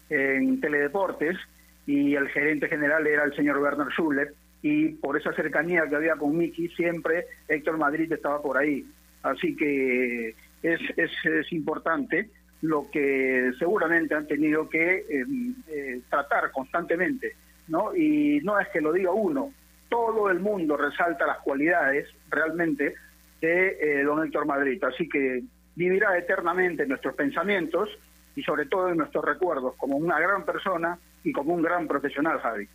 en 0.10 0.62
Teledeportes 0.62 1.38
y 1.86 2.15
el 2.15 2.30
gerente 2.30 2.67
general 2.67 3.06
era 3.08 3.24
el 3.24 3.36
señor 3.36 3.58
Werner 3.58 3.88
Schuller 3.89 4.34
y 4.62 4.89
por 4.89 5.17
esa 5.17 5.34
cercanía 5.34 5.88
que 5.89 5.96
había 5.96 6.15
con 6.15 6.38
Miki 6.38 6.69
siempre 6.69 7.26
Héctor 7.48 7.78
Madrid 7.78 8.12
estaba 8.12 8.41
por 8.41 8.58
ahí. 8.58 8.86
Así 9.24 9.56
que 9.56 10.36
es, 10.62 10.82
es, 10.96 11.12
es 11.24 11.52
importante 11.52 12.30
lo 12.62 12.89
que 12.91 13.52
seguramente 13.60 14.15
han 14.15 14.28
tenido 14.28 14.69
que 14.69 14.96
eh, 14.98 15.26
eh, 15.67 16.02
tratar 16.10 16.52
constantemente 16.52 17.36
¿no? 17.67 17.96
Y 17.96 18.39
no 18.43 18.60
es 18.60 18.67
que 18.69 18.82
lo 18.82 18.91
diga 18.91 19.12
uno, 19.12 19.54
todo 19.89 20.30
el 20.30 20.39
mundo 20.39 20.78
resalta 20.78 21.26
las 21.26 21.39
cualidades 21.39 22.08
realmente 22.30 22.96
de 23.41 23.78
eh, 23.80 24.04
don 24.04 24.26
Héctor 24.26 24.46
Madrid. 24.46 24.84
Así 24.84 25.08
que 25.08 25.43
vivirá 25.76 26.17
eternamente 26.17 26.84
en 26.84 26.89
nuestros 26.89 27.15
pensamientos 27.15 27.89
y 28.36 28.43
sobre 28.43 28.65
todo 28.65 28.89
en 28.89 28.98
nuestros 28.98 29.24
recuerdos 29.24 29.76
como 29.76 29.98
una 29.98 30.19
gran 30.19 30.46
persona 30.46 30.98
y 31.24 31.32
como 31.32 31.54
un 31.54 31.62
gran 31.62 31.88
profesional, 31.88 32.40
Javi. 32.40 32.68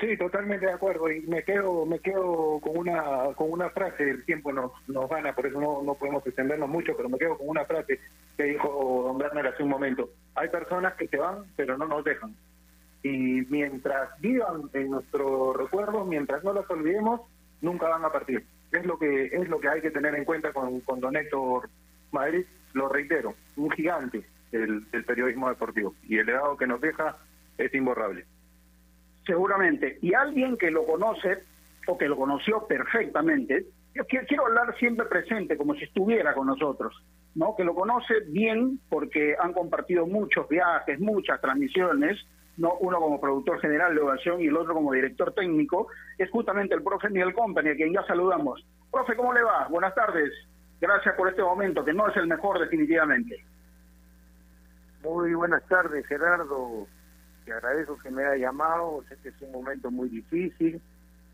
Sí, 0.00 0.16
totalmente 0.16 0.66
de 0.66 0.72
acuerdo 0.72 1.10
y 1.10 1.20
me 1.22 1.44
quedo 1.44 1.86
me 1.86 2.00
quedo 2.00 2.58
con 2.60 2.76
una 2.76 3.32
con 3.36 3.52
una 3.52 3.70
frase, 3.70 4.10
el 4.10 4.24
tiempo 4.24 4.52
nos 4.52 4.72
nos 4.88 5.08
gana, 5.08 5.34
por 5.34 5.46
eso 5.46 5.60
no, 5.60 5.82
no 5.82 5.94
podemos 5.94 6.26
extendernos 6.26 6.68
mucho, 6.68 6.96
pero 6.96 7.08
me 7.08 7.16
quedo 7.16 7.38
con 7.38 7.48
una 7.48 7.64
frase 7.64 8.00
que 8.36 8.42
dijo 8.44 9.02
don 9.06 9.16
Werner 9.16 9.46
hace 9.46 9.62
un 9.62 9.68
momento. 9.68 10.10
Hay 10.34 10.48
personas 10.48 10.94
que 10.94 11.06
se 11.06 11.16
van, 11.16 11.44
pero 11.56 11.78
no 11.78 11.86
nos 11.86 12.04
dejan. 12.04 12.34
Y 13.02 13.46
mientras 13.48 14.20
vivan 14.20 14.68
en 14.72 14.90
nuestro 14.90 15.52
recuerdo, 15.52 16.04
mientras 16.04 16.42
no 16.42 16.52
los 16.52 16.68
olvidemos, 16.68 17.20
nunca 17.60 17.88
van 17.88 18.04
a 18.04 18.10
partir. 18.10 18.44
Es 18.72 18.84
lo 18.84 18.98
que 18.98 19.26
es 19.26 19.48
lo 19.48 19.60
que 19.60 19.68
hay 19.68 19.80
que 19.80 19.92
tener 19.92 20.14
en 20.16 20.24
cuenta 20.24 20.52
con, 20.52 20.80
con 20.80 21.00
don 21.00 21.16
Héctor 21.16 21.70
Madrid, 22.10 22.44
lo 22.72 22.88
reitero, 22.88 23.34
un 23.56 23.70
gigante 23.70 24.24
del, 24.58 25.04
periodismo 25.04 25.48
deportivo 25.48 25.94
y 26.02 26.18
el 26.18 26.26
legado 26.26 26.56
que 26.56 26.66
nos 26.66 26.80
deja 26.80 27.16
es 27.58 27.74
imborrable 27.74 28.26
seguramente, 29.26 29.98
y 30.02 30.14
alguien 30.14 30.56
que 30.56 30.70
lo 30.70 30.84
conoce 30.84 31.38
o 31.86 31.98
que 31.98 32.08
lo 32.08 32.16
conoció 32.16 32.66
perfectamente, 32.66 33.66
yo 33.94 34.04
quiero 34.06 34.46
hablar 34.46 34.76
siempre 34.78 35.06
presente, 35.06 35.56
como 35.56 35.74
si 35.74 35.84
estuviera 35.84 36.34
con 36.34 36.46
nosotros, 36.46 36.94
¿no? 37.34 37.54
Que 37.56 37.64
lo 37.64 37.74
conoce 37.74 38.20
bien 38.28 38.80
porque 38.88 39.36
han 39.38 39.52
compartido 39.52 40.06
muchos 40.06 40.48
viajes, 40.48 40.98
muchas 40.98 41.40
transmisiones, 41.40 42.18
¿no? 42.56 42.74
Uno 42.80 42.98
como 42.98 43.20
productor 43.20 43.60
general 43.60 43.94
de 43.94 44.00
Ovación 44.00 44.40
y 44.40 44.46
el 44.46 44.56
otro 44.56 44.74
como 44.74 44.92
director 44.92 45.32
técnico, 45.32 45.88
es 46.18 46.30
justamente 46.30 46.74
el 46.74 46.82
profe 46.82 47.08
Miguel 47.08 47.34
Company, 47.34 47.70
a 47.70 47.76
quien 47.76 47.92
ya 47.92 48.02
saludamos. 48.04 48.64
Profe, 48.90 49.14
¿cómo 49.16 49.32
le 49.32 49.42
va? 49.42 49.68
Buenas 49.68 49.94
tardes. 49.94 50.32
Gracias 50.80 51.14
por 51.14 51.28
este 51.28 51.42
momento, 51.42 51.84
que 51.84 51.92
no 51.92 52.08
es 52.08 52.16
el 52.16 52.26
mejor 52.26 52.58
definitivamente. 52.58 53.44
Muy 55.04 55.34
buenas 55.34 55.62
tardes, 55.68 56.06
Gerardo. 56.06 56.86
Te 57.44 57.52
agradezco 57.52 57.98
que 57.98 58.10
me 58.10 58.24
haya 58.24 58.46
llamado, 58.46 59.04
sé 59.06 59.18
que 59.22 59.28
es 59.28 59.42
un 59.42 59.52
momento 59.52 59.90
muy 59.90 60.08
difícil 60.08 60.80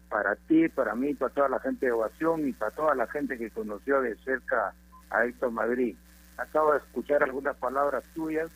para 0.09 0.35
ti, 0.35 0.69
para 0.69 0.97
mí, 0.97 1.15
para 1.15 1.33
toda 1.33 1.49
la 1.49 1.61
gente 1.61 1.87
de 1.87 1.93
Ovación 1.93 2.49
y 2.49 2.53
para 2.53 2.73
toda 2.73 2.97
la 2.97 3.07
gente 3.07 3.39
que 3.39 3.49
conoció 3.51 4.01
de 4.01 4.17
cerca 4.25 4.75
a 5.11 5.25
Héctor 5.25 5.53
Madrid. 5.53 5.97
Acabo 6.37 6.73
de 6.73 6.79
escuchar 6.79 7.23
algunas 7.23 7.57
palabras 7.59 8.03
tuyas 8.13 8.51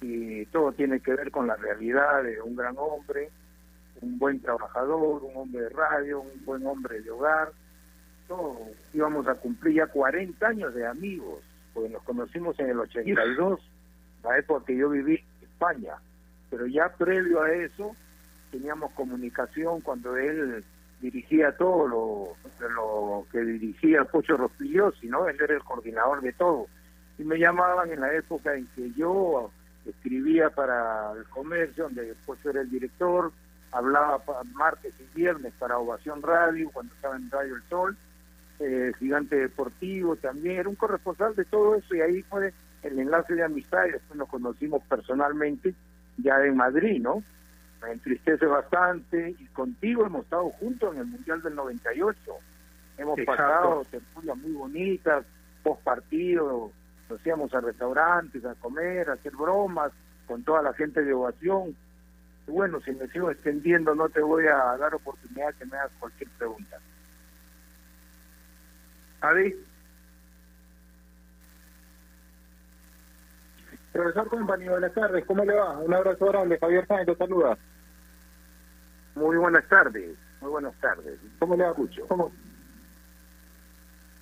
y 0.00 0.46
todo 0.46 0.70
tiene 0.70 1.00
que 1.00 1.14
ver 1.14 1.32
con 1.32 1.48
la 1.48 1.56
realidad 1.56 2.22
de 2.22 2.40
un 2.40 2.54
gran 2.54 2.76
hombre, 2.78 3.30
un 4.02 4.18
buen 4.20 4.40
trabajador, 4.40 5.24
un 5.24 5.36
hombre 5.36 5.62
de 5.62 5.68
radio, 5.70 6.20
un 6.20 6.44
buen 6.44 6.64
hombre 6.64 7.00
de 7.00 7.10
hogar. 7.10 7.50
Todos 8.28 8.56
íbamos 8.92 9.26
a 9.26 9.34
cumplir 9.34 9.78
ya 9.78 9.88
40 9.88 10.46
años 10.46 10.72
de 10.74 10.86
amigos, 10.86 11.42
porque 11.72 11.88
nos 11.88 12.04
conocimos 12.04 12.58
en 12.60 12.70
el 12.70 12.78
82, 12.78 13.60
la 14.24 14.38
época 14.38 14.66
que 14.66 14.76
yo 14.76 14.90
viví 14.90 15.14
en 15.14 15.48
España. 15.48 15.94
Pero 16.50 16.66
ya 16.66 16.88
previo 16.88 17.42
a 17.42 17.52
eso 17.52 17.94
teníamos 18.50 18.92
comunicación 18.92 19.80
cuando 19.80 20.16
él 20.16 20.64
dirigía 21.00 21.56
todo 21.56 22.36
lo, 22.56 23.26
que 23.30 23.40
dirigía 23.40 24.04
Pocho 24.04 24.36
Rospigliosi, 24.36 25.08
¿no? 25.08 25.28
Él 25.28 25.36
era 25.40 25.54
el 25.54 25.62
coordinador 25.62 26.22
de 26.22 26.32
todo. 26.32 26.66
Y 27.18 27.24
me 27.24 27.38
llamaban 27.38 27.90
en 27.90 28.00
la 28.00 28.14
época 28.14 28.54
en 28.54 28.66
que 28.74 28.90
yo 28.92 29.50
escribía 29.84 30.50
para 30.50 31.12
el 31.12 31.24
comercio, 31.24 31.84
donde 31.84 32.14
Pocho 32.24 32.50
era 32.50 32.62
el 32.62 32.70
director, 32.70 33.32
hablaba 33.72 34.22
martes 34.54 34.94
y 35.00 35.16
viernes 35.16 35.52
para 35.58 35.78
Ovación 35.78 36.22
Radio, 36.22 36.70
cuando 36.72 36.94
estaba 36.94 37.16
en 37.16 37.30
Radio 37.30 37.56
El 37.56 37.62
Sol, 37.68 37.96
eh, 38.60 38.92
Gigante 38.98 39.36
Deportivo 39.36 40.16
también, 40.16 40.60
era 40.60 40.68
un 40.68 40.76
corresponsal 40.76 41.34
de 41.34 41.44
todo 41.44 41.74
eso 41.74 41.94
y 41.94 42.00
ahí 42.00 42.22
fue 42.22 42.54
el 42.84 42.98
enlace 42.98 43.34
de 43.34 43.42
amistad 43.42 43.86
y 43.86 43.92
después 43.92 44.18
nos 44.18 44.28
conocimos 44.28 44.82
personalmente 44.84 45.74
ya 46.18 46.36
en 46.44 46.56
Madrid, 46.56 47.00
¿no? 47.00 47.22
Me 47.82 47.92
entristece 47.92 48.46
bastante 48.46 49.34
y 49.38 49.46
contigo 49.46 50.06
hemos 50.06 50.24
estado 50.24 50.50
juntos 50.50 50.94
en 50.94 51.00
el 51.00 51.06
Mundial 51.06 51.42
del 51.42 51.54
98. 51.54 52.18
Hemos 52.98 53.20
pasado 53.22 53.84
tertulias 53.90 54.36
muy 54.36 54.52
bonitas, 54.52 55.24
post 55.62 55.82
partido, 55.82 56.70
nos 57.08 57.26
íbamos 57.26 57.52
a 57.54 57.60
restaurantes, 57.60 58.44
a 58.44 58.54
comer, 58.54 59.10
a 59.10 59.14
hacer 59.14 59.34
bromas 59.34 59.92
con 60.26 60.42
toda 60.44 60.62
la 60.62 60.72
gente 60.74 61.02
de 61.02 61.12
ovación. 61.12 61.74
Y 62.46 62.50
bueno, 62.50 62.80
si 62.80 62.92
me 62.92 63.08
sigo 63.08 63.30
extendiendo 63.30 63.94
no 63.94 64.08
te 64.08 64.20
voy 64.20 64.46
a 64.46 64.76
dar 64.76 64.94
oportunidad 64.94 65.54
que 65.54 65.64
me 65.66 65.76
hagas 65.76 65.92
cualquier 65.98 66.30
pregunta. 66.30 66.78
Adi. 69.20 69.54
Profesor 73.94 74.28
Company, 74.28 74.68
buenas 74.68 74.92
tardes, 74.92 75.24
¿cómo 75.24 75.44
le 75.44 75.54
va? 75.54 75.78
Un 75.78 75.94
abrazo 75.94 76.26
grande, 76.26 76.58
Javier 76.58 76.84
Sáenz 76.88 77.06
te 77.06 77.14
saluda. 77.14 77.56
Muy 79.14 79.36
buenas 79.36 79.68
tardes, 79.68 80.16
muy 80.40 80.50
buenas 80.50 80.74
tardes. 80.80 81.16
¿Cómo 81.38 81.54
le 81.54 81.62
va? 81.62 81.74
¿Cómo, 82.08 82.32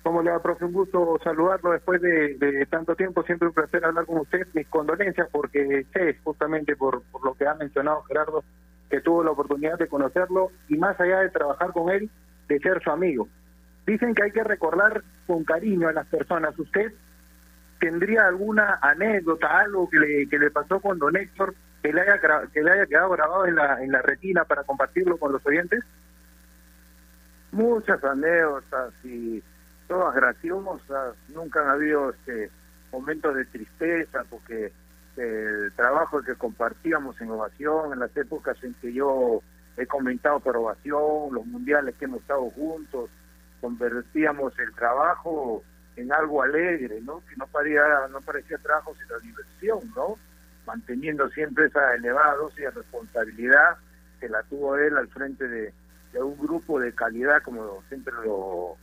¿Cómo 0.03 0.21
le 0.21 0.29
va, 0.29 0.39
profe? 0.43 0.65
Un 0.65 0.73
gusto 0.73 1.19
saludarlo 1.23 1.71
después 1.71 1.99
de, 2.03 2.67
tanto 2.69 2.95
tiempo. 2.95 3.23
Siempre 3.23 3.47
un 3.47 3.55
placer 3.55 3.83
hablar 3.83 4.05
con 4.05 4.19
usted. 4.19 4.45
Mis 4.53 4.67
condolencias 4.67 5.27
porque 5.31 5.87
sé 5.91 6.19
justamente 6.23 6.75
por, 6.75 7.01
por 7.11 7.25
lo 7.25 7.33
que 7.33 7.47
ha 7.47 7.55
mencionado 7.55 8.03
Gerardo, 8.03 8.43
que 8.91 9.01
tuvo 9.01 9.23
la 9.23 9.31
oportunidad 9.31 9.79
de 9.79 9.87
conocerlo 9.87 10.51
y 10.69 10.77
más 10.77 10.99
allá 10.99 11.21
de 11.21 11.31
trabajar 11.31 11.71
con 11.71 11.89
él, 11.89 12.11
de 12.47 12.59
ser 12.59 12.79
su 12.83 12.91
amigo. 12.91 13.27
Dicen 13.87 14.13
que 14.13 14.21
hay 14.21 14.31
que 14.31 14.43
recordar 14.43 15.03
con 15.25 15.43
cariño 15.43 15.87
a 15.87 15.93
las 15.93 16.05
personas. 16.05 16.59
¿Usted 16.59 16.93
tendría 17.79 18.27
alguna 18.27 18.79
anécdota, 18.81 19.59
algo 19.59 19.89
que 19.89 19.99
le, 19.99 20.29
que 20.29 20.39
le 20.39 20.51
pasó 20.51 20.79
con 20.79 20.99
don 20.99 21.15
Héctor, 21.15 21.53
que 21.81 21.91
le 21.91 22.01
haya, 22.01 22.19
que 22.51 22.63
le 22.63 22.71
haya 22.71 22.85
quedado 22.85 23.09
grabado 23.09 23.45
en 23.45 23.55
la, 23.55 23.83
en 23.83 23.91
la 23.91 24.01
retina 24.01 24.45
para 24.45 24.63
compartirlo 24.63 25.17
con 25.17 25.31
los 25.31 25.45
oyentes? 25.45 25.83
Muchas 27.51 28.03
anécdotas 28.03 28.93
y 29.03 29.43
todas 29.87 30.15
graciosas, 30.15 31.15
nunca 31.29 31.61
han 31.61 31.69
habido 31.69 32.11
este, 32.11 32.49
momentos 32.91 33.35
de 33.35 33.45
tristeza 33.45 34.23
porque 34.29 34.71
el 35.17 35.71
trabajo 35.75 36.21
que 36.21 36.35
compartíamos 36.35 37.19
en 37.21 37.31
Ovación, 37.31 37.93
en 37.93 37.99
las 37.99 38.15
épocas 38.17 38.57
en 38.63 38.73
que 38.75 38.93
yo 38.93 39.41
he 39.77 39.85
comentado 39.85 40.39
por 40.39 40.57
Ovación, 40.57 41.33
los 41.33 41.45
mundiales 41.45 41.95
que 41.95 42.05
hemos 42.05 42.21
estado 42.21 42.49
juntos, 42.51 43.09
convertíamos 43.61 44.57
el 44.59 44.73
trabajo 44.73 45.63
en 45.95 46.11
algo 46.11 46.41
alegre, 46.41 47.01
¿no? 47.01 47.21
Que 47.27 47.35
no 47.37 47.47
parecía, 47.47 47.83
no 48.11 48.21
parecía 48.21 48.57
trabajo 48.57 48.95
sino 48.95 49.19
diversión, 49.19 49.79
¿no? 49.95 50.17
Manteniendo 50.65 51.29
siempre 51.29 51.65
esa 51.65 51.93
elevada 51.95 52.35
dosis 52.35 52.59
de 52.59 52.71
responsabilidad 52.71 53.77
que 54.19 54.29
la 54.29 54.41
tuvo 54.43 54.77
él 54.77 54.97
al 54.97 55.07
frente 55.09 55.47
de, 55.47 55.73
un 56.15 56.37
grupo 56.37 56.79
de 56.79 56.93
calidad 56.93 57.41
como 57.41 57.83
siempre 57.89 58.13
lo, 58.23 58.77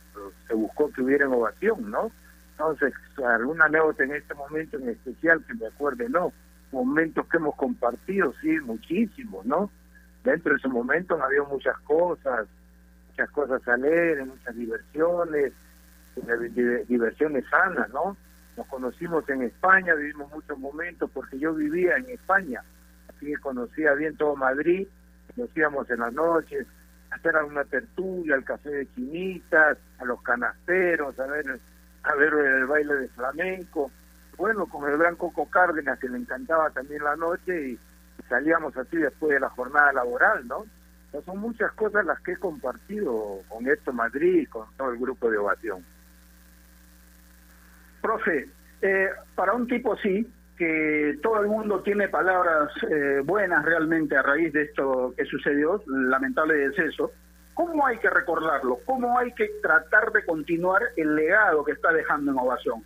se 0.47 0.53
buscó 0.53 0.91
que 0.91 1.01
hubiera 1.01 1.25
en 1.25 1.33
ovación, 1.33 1.89
¿no? 1.89 2.11
Entonces, 2.51 2.93
alguna 3.25 3.65
anécdota 3.65 4.03
en 4.03 4.15
este 4.15 4.33
momento 4.33 4.77
en 4.77 4.89
especial 4.89 5.43
que 5.45 5.53
me 5.55 5.67
acuerde, 5.67 6.09
no. 6.09 6.31
Momentos 6.71 7.25
que 7.27 7.37
hemos 7.37 7.55
compartido, 7.55 8.33
sí, 8.41 8.59
muchísimos, 8.59 9.45
¿no? 9.45 9.71
Dentro 10.23 10.51
de 10.51 10.59
ese 10.59 10.67
momento 10.67 11.15
han 11.15 11.21
habido 11.21 11.45
muchas 11.45 11.77
cosas, 11.79 12.47
muchas 13.09 13.29
cosas 13.31 13.67
alegres, 13.67 14.27
muchas 14.27 14.55
diversiones, 14.55 15.53
diversiones 16.87 17.45
sanas, 17.49 17.89
¿no? 17.89 18.17
Nos 18.57 18.67
conocimos 18.67 19.27
en 19.29 19.43
España, 19.43 19.93
vivimos 19.95 20.31
muchos 20.31 20.57
momentos 20.59 21.09
porque 21.13 21.39
yo 21.39 21.53
vivía 21.53 21.95
en 21.95 22.09
España, 22.09 22.63
así 23.09 23.27
que 23.27 23.37
conocía 23.37 23.93
bien 23.93 24.15
todo 24.17 24.35
Madrid, 24.35 24.87
nos 25.35 25.55
íbamos 25.55 25.89
en 25.89 25.99
las 25.99 26.13
noches 26.13 26.67
a 27.11 27.15
hacer 27.15 27.35
alguna 27.35 27.63
tertulia, 27.63 28.35
al 28.35 28.43
café 28.43 28.69
de 28.69 28.93
chinitas, 28.93 29.77
a 29.99 30.05
los 30.05 30.21
canasteros, 30.21 31.17
a 31.19 31.25
ver, 31.27 31.59
a 32.03 32.15
ver 32.15 32.33
el 32.33 32.65
baile 32.65 32.95
de 32.95 33.07
flamenco. 33.09 33.91
Bueno, 34.37 34.65
con 34.65 34.89
el 34.89 34.97
gran 34.97 35.15
Coco 35.15 35.45
Cárdenas, 35.49 35.99
que 35.99 36.09
le 36.09 36.17
encantaba 36.17 36.69
también 36.71 37.03
la 37.03 37.15
noche, 37.15 37.71
y 37.71 37.79
salíamos 38.27 38.75
así 38.77 38.97
después 38.97 39.33
de 39.33 39.39
la 39.39 39.49
jornada 39.49 39.93
laboral, 39.93 40.47
¿no? 40.47 40.65
son 41.25 41.39
muchas 41.39 41.71
cosas 41.73 42.05
las 42.05 42.19
que 42.21 42.33
he 42.33 42.37
compartido 42.37 43.39
con 43.49 43.67
esto 43.67 43.91
Madrid, 43.91 44.47
con 44.49 44.65
todo 44.77 44.91
el 44.91 44.99
grupo 44.99 45.29
de 45.29 45.37
ovación. 45.37 45.83
Profe, 48.01 48.49
eh, 48.81 49.09
para 49.35 49.53
un 49.53 49.67
tipo 49.67 49.93
así, 49.93 50.27
que 50.57 51.17
todo 51.23 51.41
el 51.41 51.47
mundo 51.47 51.81
tiene 51.81 52.07
palabras 52.07 52.71
eh, 52.89 53.21
buenas 53.23 53.65
realmente 53.65 54.15
a 54.15 54.21
raíz 54.21 54.53
de 54.53 54.63
esto 54.63 55.13
que 55.17 55.25
sucedió, 55.25 55.81
lamentable 55.87 56.53
deceso, 56.53 57.11
¿cómo 57.53 57.85
hay 57.85 57.97
que 57.97 58.09
recordarlo? 58.09 58.79
¿Cómo 58.85 59.17
hay 59.17 59.31
que 59.33 59.49
tratar 59.61 60.11
de 60.11 60.23
continuar 60.25 60.83
el 60.97 61.15
legado 61.15 61.63
que 61.63 61.71
está 61.71 61.91
dejando 61.91 62.31
en 62.31 62.37
Ovación? 62.37 62.83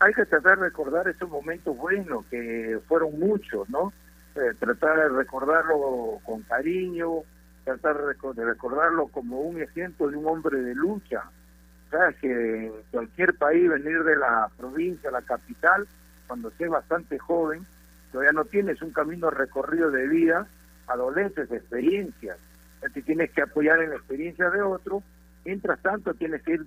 Hay 0.00 0.12
que 0.14 0.24
tratar 0.24 0.58
de 0.58 0.64
recordar 0.64 1.06
esos 1.08 1.28
momentos 1.28 1.76
buenos, 1.76 2.24
que 2.26 2.80
fueron 2.88 3.18
muchos, 3.18 3.68
¿no? 3.68 3.92
Eh, 4.34 4.54
tratar 4.58 4.96
de 4.96 5.08
recordarlo 5.10 6.18
con 6.24 6.42
cariño, 6.42 7.22
tratar 7.64 7.98
de 7.98 8.44
recordarlo 8.44 9.08
como 9.08 9.40
un 9.40 9.60
ejemplo 9.60 10.08
de 10.08 10.16
un 10.16 10.26
hombre 10.26 10.60
de 10.60 10.74
lucha, 10.74 11.24
sabes 11.90 12.16
que 12.16 12.66
en 12.66 12.72
cualquier 12.90 13.34
país 13.34 13.68
venir 13.68 14.02
de 14.04 14.16
la 14.16 14.48
provincia 14.56 15.08
a 15.08 15.12
la 15.12 15.22
capital, 15.22 15.86
cuando 16.26 16.50
seas 16.52 16.70
bastante 16.70 17.18
joven, 17.18 17.66
todavía 18.12 18.32
no 18.32 18.44
tienes 18.44 18.80
un 18.82 18.92
camino 18.92 19.30
recorrido 19.30 19.90
de 19.90 20.06
vida, 20.08 20.46
adolescentes, 20.86 21.50
experiencias. 21.50 22.38
Te 22.94 23.02
tienes 23.02 23.30
que 23.32 23.42
apoyar 23.42 23.82
en 23.82 23.90
la 23.90 23.96
experiencia 23.96 24.48
de 24.50 24.62
otro, 24.62 25.02
mientras 25.44 25.80
tanto 25.80 26.14
tienes 26.14 26.42
que 26.42 26.52
ir 26.52 26.64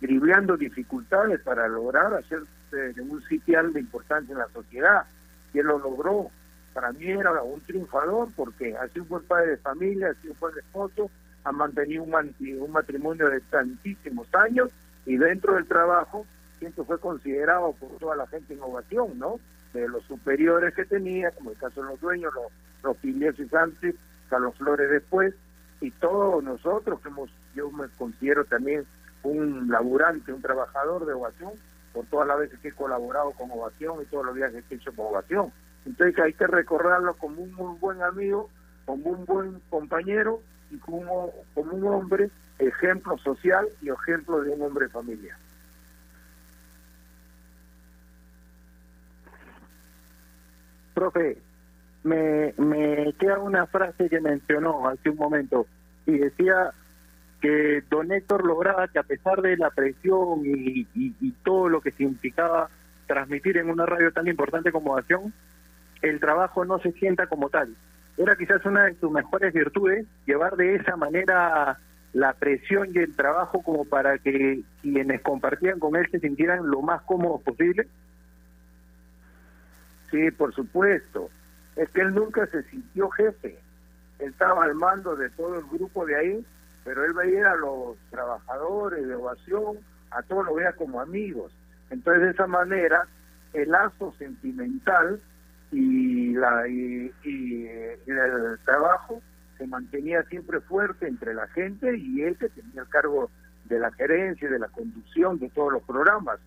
dribleando 0.00 0.56
dificultades 0.56 1.40
para 1.40 1.66
lograr 1.66 2.14
hacer 2.14 2.42
de 2.70 3.00
un 3.00 3.22
sitial 3.24 3.72
de 3.72 3.80
importancia 3.80 4.32
en 4.32 4.38
la 4.38 4.48
sociedad. 4.48 5.04
Y 5.54 5.62
lo 5.62 5.78
logró. 5.78 6.30
Para 6.74 6.92
mí 6.92 7.06
era 7.06 7.42
un 7.42 7.60
triunfador 7.62 8.28
porque 8.36 8.76
ha 8.76 8.86
sido 8.88 9.04
un 9.04 9.08
buen 9.08 9.24
padre 9.24 9.50
de 9.52 9.56
familia, 9.56 10.10
ha 10.10 10.14
sido 10.20 10.34
un 10.34 10.38
buen 10.38 10.58
esposo, 10.58 11.10
ha 11.48 11.52
mantenido 11.52 12.02
un, 12.02 12.14
un 12.14 12.70
matrimonio 12.70 13.30
de 13.30 13.40
tantísimos 13.40 14.26
años 14.34 14.70
y 15.06 15.16
dentro 15.16 15.54
del 15.54 15.66
trabajo 15.66 16.26
siempre 16.58 16.84
fue 16.84 16.98
considerado 16.98 17.72
por 17.72 17.90
toda 17.98 18.16
la 18.16 18.26
gente 18.26 18.54
innovación, 18.54 19.18
¿no? 19.18 19.40
De 19.72 19.88
los 19.88 20.04
superiores 20.04 20.74
que 20.74 20.84
tenía, 20.84 21.30
como 21.30 21.50
el 21.50 21.56
caso 21.56 21.82
de 21.82 21.88
los 21.88 22.00
dueños, 22.00 22.32
los, 22.34 22.96
los 23.02 23.54
antes, 23.54 23.94
Carlos 24.28 24.54
Flores 24.56 24.90
después, 24.90 25.34
y 25.80 25.90
todos 25.92 26.42
nosotros 26.42 27.00
que 27.00 27.08
hemos, 27.08 27.30
yo 27.54 27.70
me 27.70 27.88
considero 27.96 28.44
también 28.44 28.84
un 29.22 29.68
laburante, 29.68 30.32
un 30.32 30.42
trabajador 30.42 31.06
de 31.06 31.14
ovación, 31.14 31.52
por 31.92 32.04
todas 32.06 32.28
las 32.28 32.38
veces 32.38 32.58
que 32.60 32.68
he 32.68 32.72
colaborado 32.72 33.30
con 33.32 33.50
ovación 33.50 34.02
y 34.02 34.06
todos 34.06 34.26
los 34.26 34.34
viajes 34.34 34.64
que 34.64 34.74
he 34.74 34.78
hecho 34.78 34.92
con 34.94 35.06
ovación. 35.06 35.52
Entonces 35.86 36.18
hay 36.18 36.34
que 36.34 36.46
recordarlo 36.46 37.14
como 37.14 37.40
un 37.42 37.52
muy 37.54 37.78
buen 37.78 38.02
amigo, 38.02 38.50
como 38.84 39.10
un 39.10 39.24
buen 39.24 39.60
compañero 39.70 40.42
y 40.70 40.76
como, 40.78 41.32
como 41.54 41.72
un 41.72 41.84
hombre 41.86 42.30
ejemplo 42.58 43.16
social 43.18 43.66
y 43.80 43.90
ejemplo 43.90 44.40
de 44.42 44.50
un 44.50 44.62
hombre 44.62 44.86
de 44.86 44.92
familia. 44.92 45.38
Profe, 50.94 51.38
me, 52.02 52.54
me 52.56 53.12
queda 53.14 53.38
una 53.38 53.66
frase 53.66 54.08
que 54.08 54.20
mencionó 54.20 54.88
hace 54.88 55.10
un 55.10 55.16
momento 55.16 55.66
y 56.06 56.18
decía 56.18 56.72
que 57.40 57.82
don 57.88 58.10
Héctor 58.10 58.44
lograba 58.44 58.88
que 58.88 58.98
a 58.98 59.04
pesar 59.04 59.40
de 59.42 59.56
la 59.56 59.70
presión 59.70 60.42
y, 60.44 60.86
y, 60.94 61.30
todo 61.44 61.68
lo 61.68 61.80
que 61.80 61.92
significaba 61.92 62.68
transmitir 63.06 63.58
en 63.58 63.70
una 63.70 63.86
radio 63.86 64.12
tan 64.12 64.26
importante 64.26 64.72
como 64.72 64.96
Acción, 64.96 65.32
el 66.02 66.20
trabajo 66.20 66.64
no 66.64 66.78
se 66.80 66.92
sienta 66.92 67.26
como 67.26 67.48
tal. 67.48 67.74
Era 68.18 68.34
quizás 68.34 68.64
una 68.66 68.84
de 68.84 68.94
sus 68.96 69.12
mejores 69.12 69.54
virtudes 69.54 70.04
llevar 70.26 70.56
de 70.56 70.74
esa 70.74 70.96
manera 70.96 71.78
la 72.12 72.32
presión 72.32 72.88
y 72.92 72.98
el 72.98 73.14
trabajo 73.14 73.62
como 73.62 73.84
para 73.84 74.18
que 74.18 74.62
quienes 74.82 75.22
compartían 75.22 75.78
con 75.78 75.94
él 75.94 76.08
se 76.10 76.18
sintieran 76.18 76.68
lo 76.68 76.82
más 76.82 77.00
cómodos 77.02 77.42
posible. 77.42 77.86
Sí, 80.10 80.32
por 80.32 80.52
supuesto. 80.52 81.30
Es 81.76 81.88
que 81.90 82.00
él 82.00 82.12
nunca 82.12 82.44
se 82.48 82.64
sintió 82.64 83.08
jefe. 83.10 83.56
Él 84.18 84.30
estaba 84.30 84.64
al 84.64 84.74
mando 84.74 85.14
de 85.14 85.30
todo 85.30 85.60
el 85.60 85.66
grupo 85.66 86.04
de 86.04 86.16
ahí, 86.16 86.46
pero 86.82 87.04
él 87.04 87.12
veía 87.12 87.52
a 87.52 87.56
los 87.56 87.96
trabajadores 88.10 89.06
de 89.06 89.14
ovación, 89.14 89.78
a 90.10 90.22
todos 90.22 90.44
lo 90.44 90.54
veía 90.54 90.72
como 90.72 91.00
amigos. 91.00 91.52
Entonces, 91.90 92.22
de 92.24 92.30
esa 92.30 92.48
manera, 92.48 93.06
el 93.52 93.70
lazo 93.70 94.12
sentimental 94.18 95.20
y, 95.72 96.32
la, 96.34 96.66
y, 96.68 97.12
el 97.24 98.58
trabajo 98.64 99.20
se 99.56 99.66
mantenía 99.66 100.22
siempre 100.24 100.60
fuerte 100.60 101.06
entre 101.06 101.34
la 101.34 101.46
gente 101.48 101.96
y 101.96 102.22
él 102.22 102.36
que 102.36 102.48
tenía 102.48 102.82
el 102.82 102.88
cargo 102.88 103.30
de 103.64 103.78
la 103.78 103.92
gerencia, 103.92 104.48
de 104.48 104.58
la 104.58 104.68
conducción 104.68 105.38
de 105.38 105.50
todos 105.50 105.72
los 105.72 105.82
programas. 105.82 106.38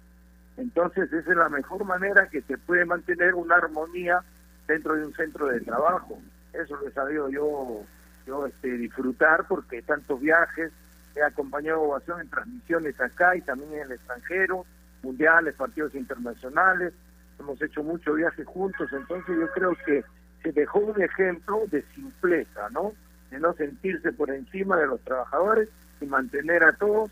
Entonces 0.58 1.12
esa 1.12 1.32
es 1.32 1.38
la 1.38 1.50
mejor 1.50 1.84
manera 1.86 2.28
que 2.30 2.42
se 2.42 2.58
puede 2.58 2.86
mantener 2.86 3.36
una 3.36 3.56
armonía 3.56 4.22
dentro 4.68 4.96
de 4.96 5.06
un 5.06 5.14
centro 5.14 5.48
de 5.48 5.62
trabajo. 5.62 6.20
Eso 6.54 6.76
lo 6.78 6.88
he 6.88 6.92
sabido 6.92 7.30
yo, 7.30 7.84
yo 8.26 8.48
este, 8.48 8.78
disfrutar 8.78 9.46
porque 9.48 9.82
tantos 9.82 10.20
viajes, 10.20 10.72
he 11.16 11.22
acompañado 11.22 11.82
Ovación 11.82 12.22
en 12.22 12.30
transmisiones 12.30 13.00
acá 13.00 13.36
y 13.36 13.42
también 13.42 13.74
en 13.74 13.82
el 13.82 13.92
extranjero, 13.94 14.66
mundiales, 15.04 15.56
partidos 15.56 15.94
internacionales, 15.96 16.94
hemos 17.42 17.62
hecho 17.62 17.84
muchos 17.84 18.16
viajes 18.16 18.46
juntos, 18.48 18.90
entonces 18.92 19.36
yo 19.38 19.48
creo 19.52 19.76
que 19.86 20.04
se 20.42 20.52
dejó 20.52 20.80
un 20.80 21.02
ejemplo 21.02 21.64
de 21.68 21.84
simpleza, 21.94 22.70
¿no? 22.72 22.94
De 23.30 23.40
no 23.40 23.54
sentirse 23.54 24.12
por 24.14 24.32
encima 24.32 24.78
de 24.78 24.88
los 24.88 25.02
trabajadores 25.02 25.70
y 26.00 26.06
mantener 26.06 26.64
a 26.64 26.74
todos 26.74 27.12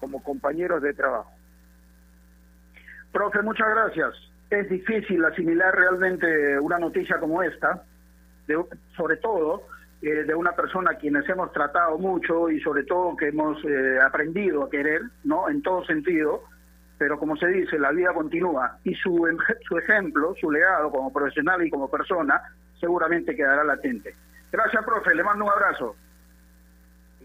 como 0.00 0.22
compañeros 0.22 0.82
de 0.82 0.92
trabajo. 0.92 1.30
Profe, 3.12 3.42
muchas 3.42 3.68
gracias. 3.68 4.14
Es 4.50 4.68
difícil 4.68 5.24
asimilar 5.24 5.74
realmente 5.74 6.58
una 6.58 6.78
noticia 6.78 7.18
como 7.18 7.42
esta, 7.42 7.82
de, 8.46 8.62
sobre 8.96 9.16
todo 9.18 9.62
eh, 10.02 10.24
de 10.24 10.34
una 10.34 10.52
persona 10.52 10.92
a 10.92 10.98
quienes 10.98 11.28
hemos 11.28 11.52
tratado 11.52 11.96
mucho 11.98 12.50
y 12.50 12.60
sobre 12.60 12.84
todo 12.84 13.16
que 13.16 13.28
hemos 13.28 13.56
eh, 13.64 13.98
aprendido 14.04 14.64
a 14.64 14.70
querer, 14.70 15.02
¿no? 15.22 15.48
En 15.48 15.62
todo 15.62 15.84
sentido 15.84 16.42
pero 16.98 17.18
como 17.18 17.36
se 17.36 17.48
dice, 17.48 17.78
la 17.78 17.90
vida 17.90 18.12
continúa 18.12 18.78
y 18.84 18.94
su, 18.94 19.26
su 19.66 19.78
ejemplo, 19.78 20.34
su 20.40 20.50
legado 20.50 20.90
como 20.90 21.12
profesional 21.12 21.64
y 21.66 21.70
como 21.70 21.90
persona, 21.90 22.40
seguramente 22.78 23.34
quedará 23.34 23.64
latente. 23.64 24.14
Gracias, 24.52 24.84
profe, 24.84 25.14
le 25.14 25.24
mando 25.24 25.44
un 25.44 25.50
abrazo. 25.50 25.96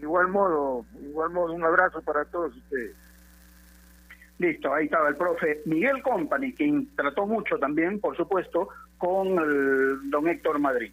Igual 0.02 0.28
modo, 0.28 0.84
igual 1.00 1.30
modo, 1.30 1.52
un 1.52 1.64
abrazo 1.64 2.02
para 2.02 2.24
todos 2.24 2.56
ustedes. 2.56 2.96
Listo, 4.38 4.72
ahí 4.72 4.86
estaba 4.86 5.10
el 5.10 5.16
profe 5.16 5.60
Miguel 5.66 6.02
Company, 6.02 6.54
quien 6.54 6.88
trató 6.96 7.26
mucho 7.26 7.58
también, 7.58 8.00
por 8.00 8.16
supuesto, 8.16 8.70
con 8.96 9.38
el 9.38 10.10
don 10.10 10.26
Héctor 10.28 10.58
Madrid. 10.58 10.92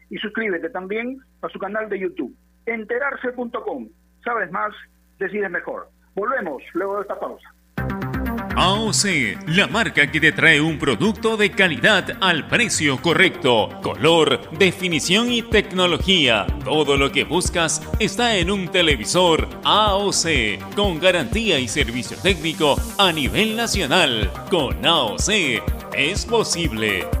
Y 0.11 0.17
suscríbete 0.17 0.69
también 0.69 1.19
a 1.41 1.49
su 1.49 1.57
canal 1.57 1.89
de 1.89 1.99
YouTube, 1.99 2.35
enterarse.com. 2.67 3.89
Sabes 4.23 4.51
más, 4.51 4.71
decides 5.17 5.49
mejor. 5.49 5.89
Volvemos 6.13 6.61
luego 6.73 6.97
de 6.97 7.01
esta 7.01 7.19
pausa. 7.19 7.49
AOC, 8.55 9.47
la 9.47 9.67
marca 9.67 10.11
que 10.11 10.19
te 10.19 10.33
trae 10.33 10.59
un 10.59 10.77
producto 10.77 11.37
de 11.37 11.51
calidad 11.51 12.17
al 12.19 12.47
precio 12.47 13.01
correcto, 13.01 13.69
color, 13.81 14.51
definición 14.57 15.31
y 15.31 15.41
tecnología. 15.41 16.45
Todo 16.65 16.97
lo 16.97 17.11
que 17.11 17.23
buscas 17.23 17.81
está 17.99 18.35
en 18.35 18.51
un 18.51 18.67
televisor 18.67 19.47
AOC, 19.63 20.75
con 20.75 20.99
garantía 20.99 21.59
y 21.59 21.69
servicio 21.69 22.17
técnico 22.21 22.75
a 22.97 23.13
nivel 23.13 23.55
nacional. 23.55 24.29
Con 24.49 24.85
AOC 24.85 25.29
es 25.93 26.25
posible. 26.25 27.20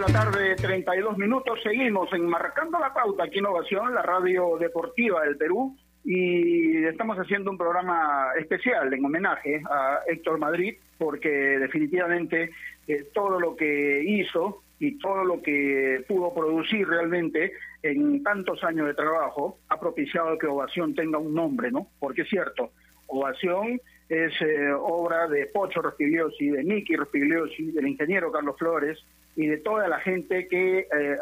La 0.00 0.06
tarde, 0.06 0.56
32 0.56 1.18
minutos. 1.18 1.58
Seguimos 1.62 2.10
enmarcando 2.14 2.78
la 2.78 2.94
pauta 2.94 3.24
aquí 3.24 3.38
en 3.38 3.44
Innovación, 3.44 3.94
la 3.94 4.00
radio 4.00 4.56
deportiva 4.58 5.22
del 5.24 5.36
Perú. 5.36 5.76
Y 6.02 6.84
estamos 6.86 7.18
haciendo 7.18 7.50
un 7.50 7.58
programa 7.58 8.28
especial 8.38 8.92
en 8.94 9.04
homenaje 9.04 9.60
a 9.70 9.98
Héctor 10.06 10.38
Madrid, 10.38 10.76
porque 10.96 11.28
definitivamente 11.28 12.50
eh, 12.88 13.08
todo 13.12 13.38
lo 13.38 13.54
que 13.54 14.02
hizo 14.02 14.62
y 14.78 14.98
todo 14.98 15.22
lo 15.22 15.42
que 15.42 16.02
pudo 16.08 16.32
producir 16.32 16.88
realmente 16.88 17.52
en 17.82 18.22
tantos 18.22 18.64
años 18.64 18.86
de 18.86 18.94
trabajo 18.94 19.58
ha 19.68 19.78
propiciado 19.78 20.38
que 20.38 20.46
Ovación 20.46 20.94
tenga 20.94 21.18
un 21.18 21.34
nombre, 21.34 21.70
¿no? 21.70 21.88
Porque 21.98 22.22
es 22.22 22.28
cierto, 22.30 22.70
Ovación 23.06 23.78
es 24.10 24.32
eh, 24.42 24.72
obra 24.72 25.28
de 25.28 25.46
Pocho 25.46 25.80
Rospigliosi, 25.80 26.50
de 26.50 26.64
Nicky 26.64 26.96
Rospigliosi, 26.96 27.70
del 27.70 27.86
ingeniero 27.86 28.32
Carlos 28.32 28.56
Flores, 28.58 28.98
y 29.36 29.46
de 29.46 29.58
toda 29.58 29.86
la 29.86 30.00
gente 30.00 30.48
que 30.48 30.80
eh, 30.80 30.86
eh, 30.90 31.16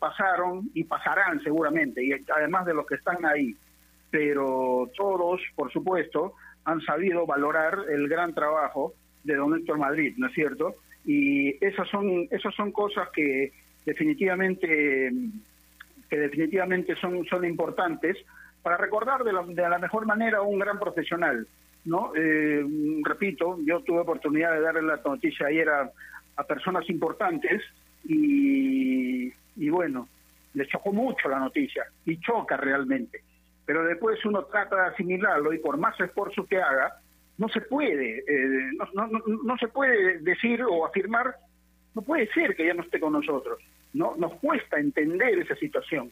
pasaron 0.00 0.68
y 0.74 0.82
pasarán 0.82 1.40
seguramente, 1.44 2.04
y 2.04 2.12
además 2.36 2.66
de 2.66 2.74
los 2.74 2.84
que 2.84 2.96
están 2.96 3.24
ahí. 3.24 3.54
Pero 4.10 4.90
todos, 4.96 5.40
por 5.54 5.72
supuesto, 5.72 6.34
han 6.64 6.80
sabido 6.80 7.26
valorar 7.26 7.78
el 7.88 8.08
gran 8.08 8.34
trabajo 8.34 8.92
de 9.22 9.36
don 9.36 9.56
Héctor 9.56 9.78
Madrid, 9.78 10.14
¿no 10.16 10.26
es 10.26 10.34
cierto? 10.34 10.74
Y 11.04 11.64
esas 11.64 11.88
son, 11.88 12.26
esas 12.28 12.52
son 12.56 12.72
cosas 12.72 13.08
que 13.14 13.52
definitivamente, 13.86 15.12
que 16.10 16.18
definitivamente 16.18 16.96
son, 16.96 17.24
son 17.26 17.44
importantes 17.44 18.16
para 18.62 18.76
recordar 18.76 19.22
de 19.22 19.32
la, 19.32 19.44
de 19.44 19.68
la 19.68 19.78
mejor 19.78 20.06
manera 20.06 20.38
a 20.38 20.42
un 20.42 20.58
gran 20.58 20.80
profesional 20.80 21.46
¿no? 21.84 22.12
Eh, 22.14 22.64
repito, 23.04 23.58
yo 23.64 23.80
tuve 23.80 24.00
oportunidad 24.00 24.52
de 24.52 24.60
darle 24.60 24.82
la 24.82 25.00
noticia 25.04 25.46
ayer 25.46 25.68
a, 25.68 25.90
personas 26.48 26.88
importantes 26.90 27.62
y, 28.04 29.32
y 29.56 29.68
bueno, 29.68 30.08
le 30.54 30.66
chocó 30.66 30.92
mucho 30.92 31.28
la 31.28 31.38
noticia 31.38 31.84
y 32.04 32.18
choca 32.18 32.56
realmente. 32.56 33.22
Pero 33.64 33.84
después 33.84 34.24
uno 34.24 34.44
trata 34.46 34.76
de 34.76 34.88
asimilarlo 34.88 35.52
y 35.52 35.58
por 35.58 35.76
más 35.78 35.98
esfuerzo 36.00 36.44
que 36.46 36.60
haga, 36.60 37.00
no 37.38 37.48
se 37.48 37.60
puede, 37.60 38.18
eh, 38.18 38.70
no, 38.94 39.06
no, 39.06 39.20
no, 39.44 39.56
se 39.56 39.68
puede 39.68 40.18
decir 40.18 40.62
o 40.62 40.86
afirmar, 40.86 41.34
no 41.94 42.02
puede 42.02 42.26
ser 42.32 42.54
que 42.54 42.66
ya 42.66 42.74
no 42.74 42.82
esté 42.82 43.00
con 43.00 43.12
nosotros. 43.12 43.58
No, 43.94 44.14
nos 44.16 44.34
cuesta 44.34 44.78
entender 44.78 45.38
esa 45.38 45.54
situación. 45.56 46.10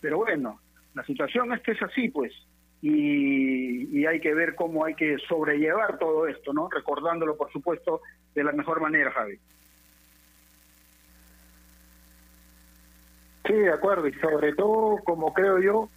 Pero 0.00 0.18
bueno, 0.18 0.60
la 0.94 1.04
situación 1.04 1.52
es 1.52 1.60
que 1.62 1.72
es 1.72 1.82
así, 1.82 2.08
pues, 2.08 2.32
y, 2.80 3.98
y, 3.98 4.06
hay 4.06 4.20
que 4.20 4.34
ver 4.34 4.54
cómo 4.54 4.84
hay 4.84 4.94
que 4.94 5.18
sobrellevar 5.28 5.98
todo 5.98 6.28
esto, 6.28 6.52
¿no? 6.52 6.68
Recordándolo, 6.68 7.36
por 7.36 7.50
supuesto, 7.50 8.02
de 8.34 8.44
la 8.44 8.52
mejor 8.52 8.80
manera, 8.80 9.10
Javi. 9.10 9.38
Sí, 13.48 13.54
de 13.54 13.72
acuerdo, 13.72 14.06
y 14.06 14.12
sobre 14.14 14.52
todo, 14.52 14.98
como 15.04 15.32
creo 15.32 15.58
yo, 15.58 15.88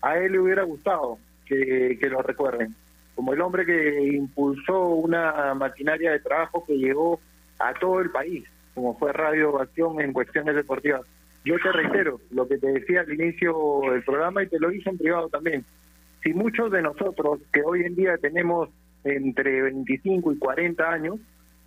a 0.00 0.16
él 0.18 0.30
le 0.30 0.38
hubiera 0.38 0.62
gustado 0.62 1.18
que, 1.44 1.98
lo 2.08 2.22
recuerden, 2.22 2.72
como 3.16 3.32
el 3.32 3.40
hombre 3.40 3.66
que 3.66 4.04
impulsó 4.12 4.90
una 4.90 5.52
maquinaria 5.54 6.12
de 6.12 6.20
trabajo 6.20 6.64
que 6.64 6.78
llegó 6.78 7.20
a 7.58 7.74
todo 7.74 8.00
el 8.00 8.10
país, 8.10 8.44
como 8.74 8.96
fue 8.96 9.12
Radio 9.12 9.60
Acción 9.60 10.00
en 10.00 10.12
cuestiones 10.12 10.54
deportivas. 10.54 11.02
Yo 11.44 11.56
te 11.58 11.72
reitero 11.72 12.20
lo 12.30 12.46
que 12.46 12.58
te 12.58 12.68
decía 12.68 13.00
al 13.00 13.12
inicio 13.12 13.80
del 13.90 14.04
programa 14.04 14.44
y 14.44 14.46
te 14.46 14.60
lo 14.60 14.70
hice 14.70 14.90
en 14.90 14.98
privado 14.98 15.28
también. 15.28 15.64
Si 16.22 16.32
muchos 16.34 16.70
de 16.70 16.82
nosotros 16.82 17.40
que 17.52 17.62
hoy 17.62 17.82
en 17.82 17.94
día 17.94 18.18
tenemos 18.18 18.68
entre 19.04 19.62
25 19.62 20.32
y 20.32 20.38
40 20.38 20.90
años, 20.90 21.18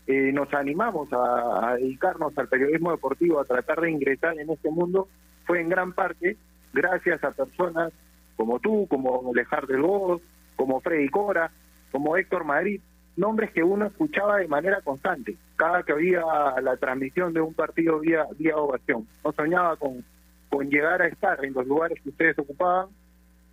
eh, 0.06 0.32
nos 0.32 0.54
animamos 0.54 1.08
a, 1.12 1.76
dedicarnos 1.76 2.38
al 2.38 2.48
periodismo 2.48 2.92
deportivo, 2.92 3.40
a 3.40 3.46
tratar 3.46 3.82
de 3.82 3.92
ingresar 3.92 4.38
en 4.38 4.50
este 4.50 4.70
mundo, 4.70 5.08
fue 5.46 5.62
en 5.62 5.70
gran 5.70 5.94
parte 5.94 6.38
gracias 6.74 7.24
a 7.24 7.32
personas 7.32 7.94
como 8.36 8.60
tú, 8.60 8.88
como 8.88 9.32
Alejar 9.32 9.66
del 9.68 9.82
Voz, 9.82 10.22
como 10.56 10.82
Freddy 10.82 11.10
Cora, 11.10 11.52
como 11.92 12.18
Héctor 12.18 12.44
Madrid, 12.44 12.82
nombres 13.16 13.52
que 13.52 13.64
uno 13.64 13.86
escuchaba 13.86 14.38
de 14.38 14.48
manera 14.48 14.82
constante, 14.82 15.38
cada 15.56 15.84
que 15.84 15.94
oía 15.94 16.24
la 16.62 16.78
transmisión 16.78 17.34
de 17.34 17.42
un 17.42 17.54
partido 17.54 18.00
vía, 18.00 18.26
vía 18.38 18.58
ovación. 18.58 19.08
No 19.24 19.32
soñaba 19.32 19.78
con, 19.78 20.04
con 20.50 20.70
llegar 20.70 21.02
a 21.02 21.08
estar 21.08 21.44
en 21.46 21.54
los 21.54 21.66
lugares 21.66 22.02
que 22.02 22.10
ustedes 22.10 22.38
ocupaban, 22.40 22.88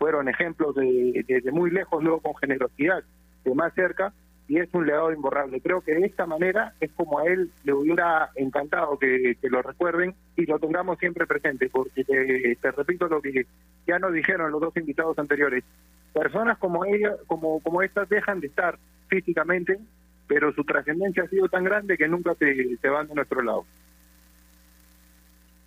fueron 0.01 0.31
ejemplos 0.31 0.75
de, 0.75 1.25
desde 1.29 1.53
muy 1.53 1.71
lejos, 1.71 2.03
luego 2.03 2.21
con 2.21 2.35
generosidad, 2.37 3.05
de 3.45 3.55
más 3.55 3.75
cerca, 3.75 4.15
y 4.49 4.59
es 4.59 4.73
un 4.73 4.87
legado 4.87 5.13
imborrable. 5.13 5.61
Creo 5.61 5.83
que 5.83 5.95
de 5.95 6.07
esta 6.07 6.25
manera 6.25 6.73
es 6.81 6.91
como 6.93 7.19
a 7.19 7.27
él 7.27 7.51
le 7.65 7.75
hubiera 7.75 8.31
encantado 8.35 8.99
que, 8.99 9.37
lo 9.43 9.61
recuerden 9.61 10.15
y 10.37 10.47
lo 10.47 10.59
tengamos 10.59 10.99
siempre 10.99 11.27
presente, 11.27 11.69
porque 11.69 12.03
te, 12.03 12.57
te, 12.57 12.71
repito 12.73 13.09
lo 13.09 13.21
que 13.21 13.45
ya 13.87 13.99
nos 13.99 14.15
dijeron 14.15 14.51
los 14.51 14.63
dos 14.63 14.75
invitados 14.79 15.19
anteriores. 15.19 15.65
Personas 16.15 16.57
como 16.57 16.87
ella, 16.87 17.17
como, 17.27 17.61
como 17.61 17.83
estas 17.83 18.09
dejan 18.09 18.41
de 18.41 18.47
estar 18.47 18.79
físicamente, 19.09 19.79
pero 20.27 20.51
su 20.55 20.65
trascendencia 20.65 21.25
ha 21.25 21.29
sido 21.29 21.47
tan 21.51 21.63
grande 21.63 21.99
que 21.99 22.09
nunca 22.09 22.35
se, 22.37 22.75
se 22.79 22.89
van 22.89 23.07
de 23.07 23.17
nuestro 23.17 23.43
lado. 23.43 23.67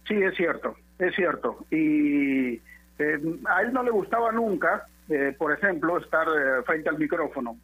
Sí, 0.08 0.16
es 0.16 0.36
cierto, 0.36 0.76
es 0.98 1.14
cierto. 1.16 1.68
Y 1.70 2.60
eh, 3.00 3.20
a 3.46 3.62
él 3.62 3.74
no 3.74 3.84
le 3.84 3.92
gustaba 3.92 4.32
nunca, 4.32 4.88
eh, 5.10 5.36
por 5.38 5.52
ejemplo, 5.52 5.98
estar 5.98 6.28
eh, 6.28 6.64
frente 6.66 6.90
al 6.90 7.00
micrófono. 7.00 7.58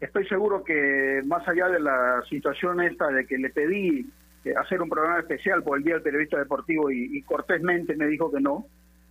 Estoy 0.00 0.26
seguro 0.26 0.64
que 0.64 1.22
más 1.24 1.46
allá 1.46 1.68
de 1.68 1.80
la 1.80 2.22
situación 2.28 2.80
esta 2.80 3.08
de 3.08 3.26
que 3.26 3.38
le 3.38 3.50
pedí 3.50 4.10
eh, 4.44 4.54
hacer 4.56 4.82
un 4.82 4.88
programa 4.88 5.20
especial 5.20 5.62
por 5.62 5.78
el 5.78 5.84
Día 5.84 5.94
del 5.94 6.02
Periodista 6.02 6.38
Deportivo 6.38 6.90
y, 6.90 7.16
y 7.16 7.22
cortésmente 7.22 7.94
me 7.94 8.06
dijo 8.06 8.32
que 8.32 8.40
no, 8.40 8.66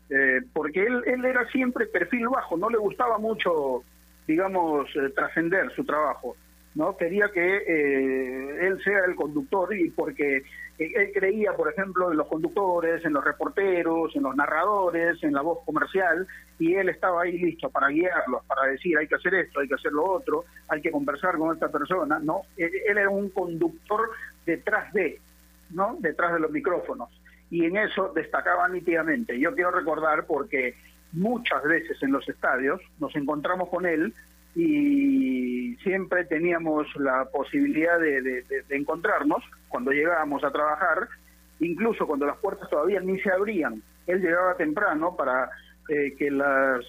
eh, 0.10 0.42
porque 0.54 0.84
él, 0.84 1.02
él 1.06 1.24
era 1.24 1.46
siempre 1.48 1.86
perfil 1.86 2.28
bajo, 2.28 2.58
no 2.58 2.70
le 2.70 2.78
gustaba 2.78 3.18
mucho, 3.18 3.84
digamos, 4.28 4.90
trascender 5.16 5.72
su 5.72 5.86
trabajo. 5.86 6.36
No 6.76 6.96
Quería 6.96 7.30
que 7.34 7.58
eh, 7.58 8.68
él 8.68 8.82
sea 8.84 9.06
el 9.06 9.16
conductor 9.16 9.76
y 9.76 9.90
porque 9.90 10.44
él 10.78 11.12
creía, 11.14 11.54
por 11.54 11.72
ejemplo, 11.72 12.12
en 12.12 12.18
los 12.18 12.28
conductores, 12.28 13.04
en 13.06 13.14
los 13.14 13.24
reporteros, 13.24 14.16
en 14.16 14.24
los 14.24 14.36
narradores, 14.36 15.22
en 15.24 15.34
la 15.34 15.42
voz 15.42 15.60
comercial, 15.66 16.26
y 16.58 16.74
él 16.74 16.90
estaba 16.90 17.24
ahí 17.24 17.38
listo 17.38 17.70
para 17.70 17.90
guiarlos, 17.90 18.44
para 18.46 18.68
decir 18.72 18.98
hay 18.98 19.08
que 19.08 19.16
hacer 19.16 19.36
esto, 19.36 19.60
hay 19.60 19.68
que 19.68 19.76
hacer 19.76 19.92
lo 19.92 20.06
otro, 20.06 20.46
hay 20.70 20.82
que 20.82 20.92
conversar 20.92 21.38
con 21.38 21.54
esta 21.54 21.70
persona, 21.70 22.20
¿no? 22.20 22.42
Él, 22.58 22.72
él 22.88 22.98
era 22.98 23.10
un 23.10 23.30
conductor 23.30 24.10
detrás 24.46 24.92
de, 24.94 25.20
¿no? 25.72 25.98
Detrás 26.00 26.34
de 26.34 26.40
los 26.40 26.52
micrófonos. 26.52 27.10
Y 27.52 27.66
en 27.66 27.78
eso 27.78 28.12
destacaba 28.16 28.68
nítidamente. 28.70 29.38
Yo 29.40 29.54
quiero 29.54 29.72
recordar 29.72 30.26
porque 30.26 30.76
muchas 31.12 31.64
veces 31.64 32.02
en 32.02 32.12
los 32.12 32.28
estadios 32.28 32.82
nos 33.00 33.16
encontramos 33.16 33.70
con 33.70 33.86
él 33.86 34.14
y 34.56 35.31
siempre 35.84 36.26
teníamos 36.26 36.88
la 36.96 37.26
posibilidad 37.26 38.00
de, 38.00 38.44
encontrarnos 38.70 39.44
cuando 39.68 39.92
llegábamos 39.92 40.44
a 40.44 40.52
trabajar, 40.52 41.08
incluso 41.60 42.08
cuando 42.08 42.26
las 42.26 42.38
puertas 42.38 42.70
todavía 42.70 43.00
ni 43.00 43.20
se 43.22 43.32
abrían. 43.32 43.82
Él 44.08 44.22
llegaba 44.22 44.56
temprano 44.56 45.16
para 45.16 45.50
eh, 45.90 46.16
que 46.18 46.32
las, 46.32 46.86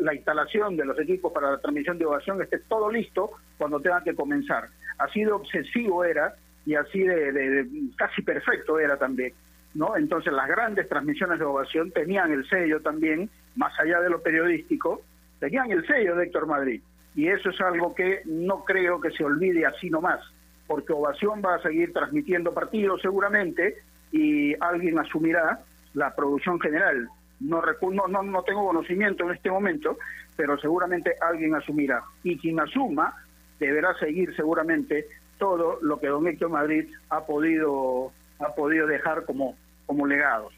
la 0.00 0.14
instalación 0.14 0.76
de 0.76 0.84
los 0.84 0.98
equipos 0.98 1.32
para 1.32 1.52
la 1.52 1.58
transmisión 1.58 1.98
de 1.98 2.06
ovación 2.06 2.40
esté 2.42 2.58
todo 2.60 2.90
listo 2.90 3.30
cuando 3.58 3.80
tengan 3.80 4.04
que 4.04 4.14
comenzar. 4.14 4.68
Así 4.98 5.24
de 5.24 5.32
obsesivo 5.32 6.04
era 6.04 6.34
y 6.64 6.74
así 6.74 7.00
de, 7.00 7.32
de 7.32 7.66
casi 7.96 8.22
perfecto 8.22 8.78
era 8.78 8.96
también. 8.96 9.32
¿No? 9.74 9.94
Entonces 9.94 10.32
las 10.32 10.48
grandes 10.48 10.88
transmisiones 10.88 11.38
de 11.38 11.44
ovación 11.44 11.90
tenían 11.90 12.32
el 12.32 12.48
sello 12.48 12.80
también, 12.80 13.28
más 13.56 13.78
allá 13.78 14.00
de 14.00 14.08
lo 14.08 14.22
periodístico, 14.22 15.02
tenían 15.38 15.70
el 15.70 15.86
sello 15.86 16.16
de 16.16 16.24
Héctor 16.24 16.46
Madrid 16.46 16.80
y 17.16 17.28
eso 17.28 17.48
es 17.48 17.60
algo 17.62 17.94
que 17.94 18.20
no 18.26 18.62
creo 18.62 19.00
que 19.00 19.10
se 19.10 19.24
olvide 19.24 19.64
así 19.64 19.88
nomás, 19.88 20.20
porque 20.66 20.92
Ovación 20.92 21.42
va 21.44 21.54
a 21.54 21.62
seguir 21.62 21.92
transmitiendo 21.94 22.52
partidos 22.52 23.00
seguramente 23.00 23.78
y 24.12 24.54
alguien 24.60 24.98
asumirá 24.98 25.60
la 25.94 26.14
producción 26.14 26.60
general. 26.60 27.08
No, 27.40 27.62
no, 28.08 28.22
no, 28.22 28.42
tengo 28.42 28.66
conocimiento 28.66 29.24
en 29.24 29.34
este 29.34 29.50
momento, 29.50 29.96
pero 30.36 30.58
seguramente 30.58 31.14
alguien 31.20 31.54
asumirá. 31.54 32.04
Y 32.22 32.38
quien 32.38 32.60
asuma 32.60 33.14
deberá 33.58 33.94
seguir 33.98 34.36
seguramente 34.36 35.06
todo 35.38 35.78
lo 35.80 35.98
que 35.98 36.08
don 36.08 36.28
Héctor 36.28 36.50
Madrid 36.50 36.86
ha 37.08 37.24
podido, 37.24 38.12
ha 38.40 38.54
podido 38.54 38.86
dejar 38.86 39.24
como, 39.24 39.56
como 39.86 40.06
legados. 40.06 40.52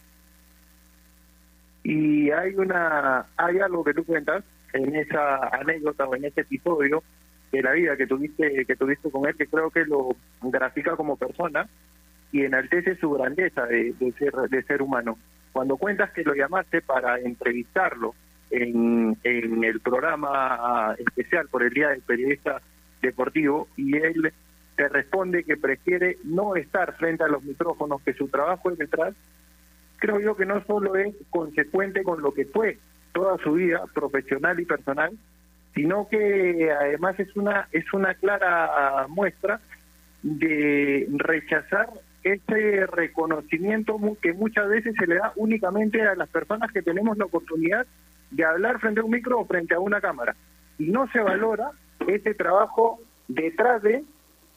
Y 1.84 2.30
hay 2.32 2.54
una 2.56 3.26
hay 3.36 3.60
algo 3.60 3.84
que 3.84 3.94
tú 3.94 4.04
cuentas 4.04 4.44
en 4.72 4.96
esa 4.96 5.48
anécdota 5.48 6.04
o 6.04 6.14
en 6.14 6.24
ese 6.24 6.42
episodio 6.42 7.02
de 7.52 7.62
la 7.62 7.72
vida 7.72 7.96
que 7.96 8.06
tuviste 8.06 8.64
que 8.66 8.76
tuviste 8.76 9.10
con 9.10 9.26
él 9.26 9.34
que 9.36 9.46
creo 9.46 9.70
que 9.70 9.84
lo 9.84 10.16
grafica 10.42 10.96
como 10.96 11.16
persona 11.16 11.68
y 12.30 12.44
enaltece 12.44 12.96
su 12.96 13.10
grandeza 13.10 13.64
de, 13.66 13.94
ser 14.18 14.34
de 14.34 14.62
ser 14.64 14.82
humano. 14.82 15.18
Cuando 15.52 15.78
cuentas 15.78 16.10
que 16.12 16.24
lo 16.24 16.34
llamaste 16.34 16.82
para 16.82 17.18
entrevistarlo 17.18 18.14
en, 18.50 19.16
en 19.24 19.64
el 19.64 19.80
programa 19.80 20.94
especial 20.98 21.48
por 21.48 21.62
el 21.62 21.70
día 21.70 21.88
del 21.88 22.02
periodista 22.02 22.60
deportivo 23.00 23.68
y 23.76 23.96
él 23.96 24.32
te 24.76 24.88
responde 24.88 25.44
que 25.44 25.56
prefiere 25.56 26.18
no 26.24 26.54
estar 26.54 26.94
frente 26.96 27.24
a 27.24 27.28
los 27.28 27.42
micrófonos 27.42 28.02
que 28.02 28.12
su 28.12 28.28
trabajo 28.28 28.70
es 28.70 28.78
detrás 28.78 29.14
creo 29.98 30.20
yo 30.20 30.36
que 30.36 30.46
no 30.46 30.64
solo 30.64 30.96
es 30.96 31.14
consecuente 31.30 32.02
con 32.02 32.22
lo 32.22 32.32
que 32.32 32.44
fue 32.46 32.78
toda 33.12 33.38
su 33.38 33.52
vida 33.52 33.82
profesional 33.94 34.60
y 34.60 34.64
personal, 34.64 35.12
sino 35.74 36.08
que 36.08 36.70
además 36.72 37.18
es 37.20 37.34
una 37.36 37.68
es 37.72 37.92
una 37.92 38.14
clara 38.14 39.06
muestra 39.08 39.60
de 40.22 41.06
rechazar 41.10 41.90
ese 42.24 42.86
reconocimiento 42.86 43.98
que 44.20 44.32
muchas 44.32 44.68
veces 44.68 44.94
se 44.98 45.06
le 45.06 45.16
da 45.16 45.32
únicamente 45.36 46.02
a 46.02 46.14
las 46.14 46.28
personas 46.28 46.72
que 46.72 46.82
tenemos 46.82 47.16
la 47.16 47.26
oportunidad 47.26 47.86
de 48.30 48.44
hablar 48.44 48.80
frente 48.80 49.00
a 49.00 49.04
un 49.04 49.10
micro 49.10 49.40
o 49.40 49.46
frente 49.46 49.74
a 49.74 49.80
una 49.80 50.00
cámara. 50.00 50.34
Y 50.78 50.90
no 50.90 51.08
se 51.12 51.20
valora 51.20 51.70
ese 52.06 52.34
trabajo 52.34 53.00
detrás 53.28 53.82
de 53.82 54.04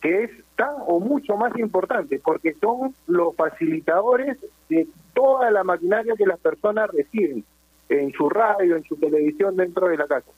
que 0.01 0.23
es 0.23 0.31
tan 0.55 0.73
o 0.87 0.99
mucho 0.99 1.37
más 1.37 1.55
importante, 1.57 2.19
porque 2.23 2.53
son 2.55 2.95
los 3.07 3.35
facilitadores 3.35 4.37
de 4.67 4.87
toda 5.13 5.51
la 5.51 5.63
maquinaria 5.63 6.15
que 6.17 6.25
las 6.25 6.39
personas 6.39 6.89
reciben 6.91 7.45
en 7.91 8.13
su 8.13 8.29
radio, 8.29 8.77
en 8.77 8.83
su 8.83 8.95
televisión 8.95 9.57
dentro 9.57 9.89
de 9.89 9.97
la 9.97 10.07
casa. 10.07 10.31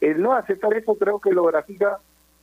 El 0.00 0.20
no 0.20 0.34
aceptar 0.34 0.74
eso 0.74 0.94
creo 0.96 1.20
que 1.20 1.32
lo 1.32 1.44
grafica 1.44 1.98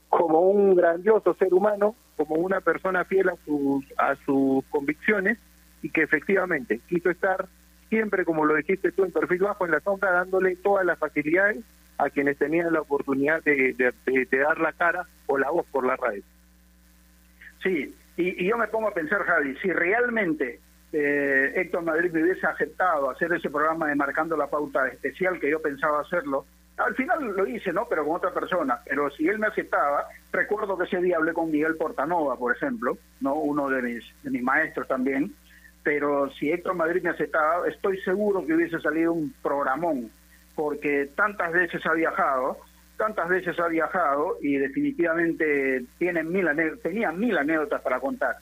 como 0.08 0.40
un 0.40 0.74
grandioso 0.74 1.34
ser 1.34 1.54
humano, 1.54 1.94
como 2.16 2.36
una 2.36 2.60
persona 2.60 3.04
fiel 3.04 3.28
a 3.28 3.36
sus, 3.44 3.84
a 3.96 4.16
sus 4.24 4.64
convicciones 4.66 5.38
y 5.82 5.90
que 5.90 6.02
efectivamente 6.02 6.80
quiso 6.88 7.10
estar 7.10 7.46
siempre, 7.88 8.24
como 8.24 8.44
lo 8.44 8.56
dijiste 8.56 8.90
tú, 8.90 9.04
en 9.04 9.12
perfil 9.12 9.42
bajo 9.42 9.64
en 9.64 9.72
la 9.72 9.80
sombra, 9.80 10.10
dándole 10.10 10.56
todas 10.56 10.84
las 10.84 10.98
facilidades 10.98 11.58
a 11.98 12.10
quienes 12.10 12.36
tenían 12.36 12.72
la 12.72 12.80
oportunidad 12.80 13.42
de, 13.44 13.72
de, 13.72 14.38
dar 14.38 14.58
la 14.58 14.72
cara 14.72 15.06
o 15.26 15.38
la 15.38 15.50
voz 15.50 15.64
por 15.66 15.86
la 15.86 15.96
radio. 15.96 16.22
Sí, 17.62 17.94
y, 18.16 18.44
y 18.44 18.48
yo 18.48 18.58
me 18.58 18.66
pongo 18.66 18.88
a 18.88 18.94
pensar, 18.94 19.22
Javi, 19.22 19.56
si 19.62 19.72
realmente 19.72 20.60
eh, 20.98 21.52
Héctor 21.54 21.82
Madrid 21.82 22.10
me 22.10 22.22
hubiese 22.22 22.46
aceptado 22.46 23.10
hacer 23.10 23.30
ese 23.32 23.50
programa 23.50 23.88
de 23.88 23.94
Marcando 23.94 24.34
la 24.34 24.46
Pauta 24.46 24.88
especial 24.88 25.38
que 25.38 25.50
yo 25.50 25.60
pensaba 25.60 26.00
hacerlo, 26.00 26.46
al 26.78 26.94
final 26.94 27.34
lo 27.36 27.46
hice, 27.46 27.70
¿no? 27.70 27.86
Pero 27.86 28.06
con 28.06 28.16
otra 28.16 28.32
persona. 28.32 28.80
Pero 28.84 29.10
si 29.10 29.28
él 29.28 29.38
me 29.38 29.46
aceptaba, 29.46 30.06
recuerdo 30.32 30.76
que 30.78 30.84
ese 30.84 31.02
día 31.02 31.16
hablé 31.16 31.34
con 31.34 31.50
Miguel 31.50 31.76
Portanova, 31.76 32.36
por 32.36 32.56
ejemplo, 32.56 32.96
¿no? 33.20 33.34
Uno 33.34 33.68
de 33.68 33.82
mis, 33.82 34.04
de 34.22 34.30
mis 34.30 34.42
maestros 34.42 34.88
también. 34.88 35.34
Pero 35.82 36.30
si 36.30 36.50
Héctor 36.50 36.74
Madrid 36.74 37.02
me 37.02 37.10
aceptaba, 37.10 37.68
estoy 37.68 38.00
seguro 38.00 38.44
que 38.46 38.54
hubiese 38.54 38.80
salido 38.80 39.12
un 39.12 39.34
programón, 39.42 40.10
porque 40.54 41.10
tantas 41.14 41.52
veces 41.52 41.84
ha 41.84 41.92
viajado, 41.92 42.56
tantas 42.96 43.28
veces 43.28 43.58
ha 43.60 43.68
viajado 43.68 44.38
y 44.40 44.56
definitivamente 44.56 45.84
tiene 45.98 46.24
mil 46.24 46.48
tenía 46.82 47.12
mil 47.12 47.36
anécdotas 47.36 47.82
para 47.82 48.00
contar. 48.00 48.36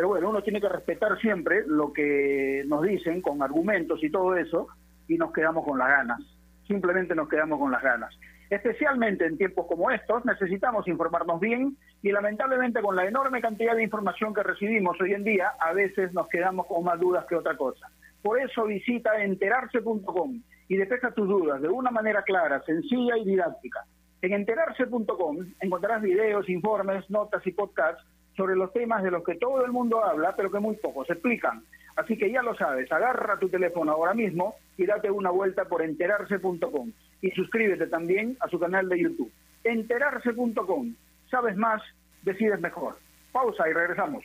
Pero 0.00 0.08
bueno, 0.08 0.30
uno 0.30 0.42
tiene 0.42 0.62
que 0.62 0.68
respetar 0.70 1.20
siempre 1.20 1.62
lo 1.66 1.92
que 1.92 2.64
nos 2.66 2.80
dicen 2.80 3.20
con 3.20 3.42
argumentos 3.42 4.02
y 4.02 4.08
todo 4.10 4.34
eso 4.34 4.68
y 5.06 5.18
nos 5.18 5.30
quedamos 5.30 5.62
con 5.62 5.78
las 5.78 5.88
ganas 5.88 6.20
simplemente 6.66 7.14
nos 7.14 7.28
quedamos 7.28 7.58
con 7.58 7.70
las 7.70 7.82
ganas. 7.82 8.16
Especialmente 8.48 9.26
en 9.26 9.36
tiempos 9.36 9.66
como 9.66 9.90
estos 9.90 10.24
necesitamos 10.24 10.88
informarnos 10.88 11.38
bien 11.40 11.76
y 12.00 12.12
lamentablemente 12.12 12.80
con 12.80 12.96
la 12.96 13.06
enorme 13.06 13.42
cantidad 13.42 13.74
de 13.74 13.82
información 13.82 14.32
que 14.32 14.42
recibimos 14.42 14.98
hoy 15.00 15.12
en 15.12 15.24
día 15.24 15.52
a 15.58 15.74
veces 15.74 16.14
nos 16.14 16.28
quedamos 16.28 16.66
con 16.66 16.82
más 16.84 16.98
dudas 16.98 17.26
que 17.28 17.34
otra 17.34 17.56
cosa. 17.56 17.88
Por 18.22 18.40
eso 18.40 18.64
visita 18.64 19.22
enterarse.com 19.22 20.40
y 20.68 20.76
despeja 20.76 21.10
tus 21.10 21.28
dudas 21.28 21.60
de 21.60 21.68
una 21.68 21.90
manera 21.90 22.22
clara, 22.22 22.62
sencilla 22.62 23.18
y 23.18 23.24
didáctica. 23.24 23.84
En 24.22 24.32
enterarse.com 24.32 25.36
encontrarás 25.60 26.02
videos, 26.02 26.48
informes, 26.48 27.10
notas 27.10 27.46
y 27.46 27.52
podcasts 27.52 28.02
sobre 28.36 28.56
los 28.56 28.72
temas 28.72 29.02
de 29.02 29.10
los 29.10 29.24
que 29.24 29.34
todo 29.34 29.64
el 29.64 29.72
mundo 29.72 30.04
habla, 30.04 30.34
pero 30.36 30.50
que 30.50 30.58
muy 30.58 30.76
pocos 30.76 31.08
explican. 31.10 31.62
Así 31.96 32.16
que 32.16 32.30
ya 32.30 32.42
lo 32.42 32.54
sabes, 32.54 32.90
agarra 32.90 33.38
tu 33.38 33.48
teléfono 33.48 33.92
ahora 33.92 34.14
mismo 34.14 34.54
y 34.76 34.86
date 34.86 35.10
una 35.10 35.30
vuelta 35.30 35.64
por 35.66 35.82
enterarse.com. 35.82 36.92
Y 37.20 37.30
suscríbete 37.32 37.86
también 37.86 38.36
a 38.40 38.48
su 38.48 38.58
canal 38.58 38.88
de 38.88 39.00
YouTube. 39.00 39.32
Enterarse.com. 39.64 40.94
Sabes 41.30 41.56
más, 41.56 41.82
decides 42.22 42.60
mejor. 42.60 42.96
Pausa 43.32 43.68
y 43.68 43.72
regresamos. 43.72 44.24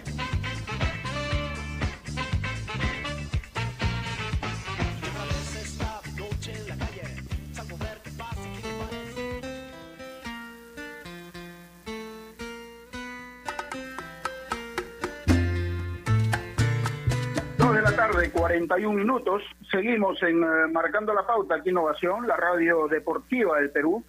Tarde, 18.21 18.31
41 18.31 18.97
minutos. 18.97 19.41
Seguimos 19.71 20.21
en 20.23 20.43
eh, 20.43 20.67
Marcando 20.71 21.13
la 21.13 21.25
Pauta 21.25 21.55
aquí 21.55 21.69
Innovación, 21.69 22.27
la 22.27 22.35
radio 22.35 22.87
deportiva 22.87 23.59
del 23.59 23.71
Perú. 23.71 24.03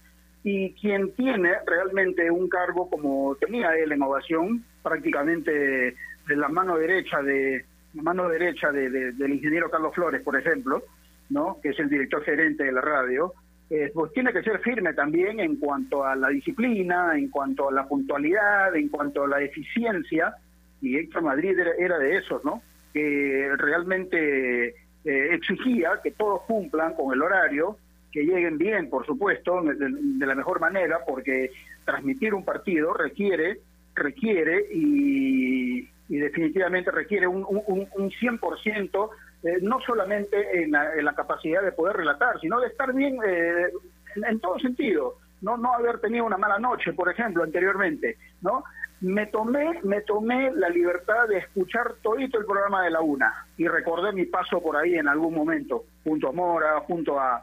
Y 0.45 0.73
quien 0.75 1.13
tiene 1.13 1.53
realmente 1.67 2.31
un 2.31 2.49
cargo 2.49 2.91
como 2.91 3.37
tenía 3.37 3.77
él 3.77 3.93
en 3.93 4.03
Ovación, 4.03 4.65
prácticamente 4.83 5.51
de 5.53 6.37
la 6.37 6.49
mano 6.49 6.77
derecha 6.77 7.23
de 7.23 7.65
la 7.95 8.03
mano 8.03 8.29
derecha 8.29 8.73
de, 8.73 8.91
del 8.91 9.33
ingeniero 9.35 9.71
Carlos 9.71 9.95
Flores, 9.95 10.23
por 10.23 10.37
ejemplo, 10.37 10.83
no, 11.29 11.59
que 11.63 11.71
es 11.71 11.79
el 11.79 11.89
director 11.89 12.25
gerente 12.25 12.65
de 12.65 12.73
la 12.73 12.81
radio, 12.81 13.35
eh, 13.69 13.91
pues 13.95 14.13
tiene 14.13 14.33
que 14.33 14.43
ser 14.43 14.59
firme 14.61 14.95
también 14.95 15.41
en 15.41 15.57
cuanto 15.57 16.05
a 16.05 16.17
la 16.17 16.29
disciplina, 16.29 17.17
en 17.17 17.29
cuanto 17.29 17.69
a 17.69 17.73
la 17.73 17.87
puntualidad, 17.87 18.75
en 18.75 18.89
cuanto 18.89 19.25
a 19.25 19.29
la 19.29 19.43
eficiencia. 19.43 20.35
Y 20.81 20.97
Héctor 20.97 21.23
Madrid 21.23 21.57
era, 21.57 21.73
era 21.79 21.99
de 21.99 22.17
esos, 22.17 22.43
¿no? 22.45 22.63
Que 22.93 23.51
realmente 23.57 24.68
eh, 25.05 25.34
exigía 25.34 26.01
que 26.03 26.12
todos 26.12 26.43
cumplan 26.43 26.95
con 26.95 27.12
el 27.12 27.22
horario, 27.22 27.76
que 28.12 28.24
lleguen 28.24 28.59
bien, 28.59 28.90
por 28.90 29.07
supuesto, 29.07 29.62
de, 29.62 30.26
la 30.26 30.34
mejor 30.34 30.61
manera, 30.61 31.01
porque 31.07 31.51
transmitir 31.84 32.34
un 32.34 32.45
partido 32.45 32.93
requiere, 32.93 33.59
requiere 33.95 34.66
y, 34.72 35.88
definitivamente 36.09 36.90
requiere 36.90 37.26
un, 37.26 37.43
un, 37.49 37.88
un 37.97 38.11
100%, 38.11 39.11
eh, 39.45 39.59
no 39.62 39.80
solamente 39.80 40.62
en 40.62 40.72
la, 40.72 41.14
capacidad 41.16 41.62
de 41.62 41.72
poder 41.72 41.97
relatar, 41.97 42.38
sino 42.38 42.61
de 42.61 42.66
estar 42.66 42.93
bien 42.93 43.16
eh, 43.26 43.68
en, 44.16 44.24
en, 44.24 44.40
todo 44.40 44.59
sentido. 44.59 45.16
No, 45.43 45.57
no 45.57 45.74
haber 45.74 46.01
tenido 46.01 46.24
una 46.24 46.38
mala 46.38 46.59
noche, 46.59 46.93
por 46.93 47.11
ejemplo, 47.11 47.43
anteriormente, 47.43 48.16
¿no? 48.40 48.64
me 49.03 49.26
tomé, 49.26 49.80
me 49.82 50.01
tomé 50.03 50.53
la 50.53 50.68
libertad 50.68 51.26
de 51.28 51.38
escuchar 51.38 51.95
todito 52.03 52.38
el 52.38 52.47
programa 52.47 52.84
de 52.84 52.90
la 52.90 53.01
UNA 53.01 53.47
y 53.57 53.66
recordé 53.66 54.12
mi 54.12 54.26
paso 54.26 54.62
por 54.62 54.76
ahí 54.76 54.95
en 54.95 55.09
algún 55.09 55.34
momento, 55.34 55.84
junto 56.05 56.28
a 56.28 56.32
Mora, 56.32 56.80
junto 56.86 57.18
a, 57.18 57.43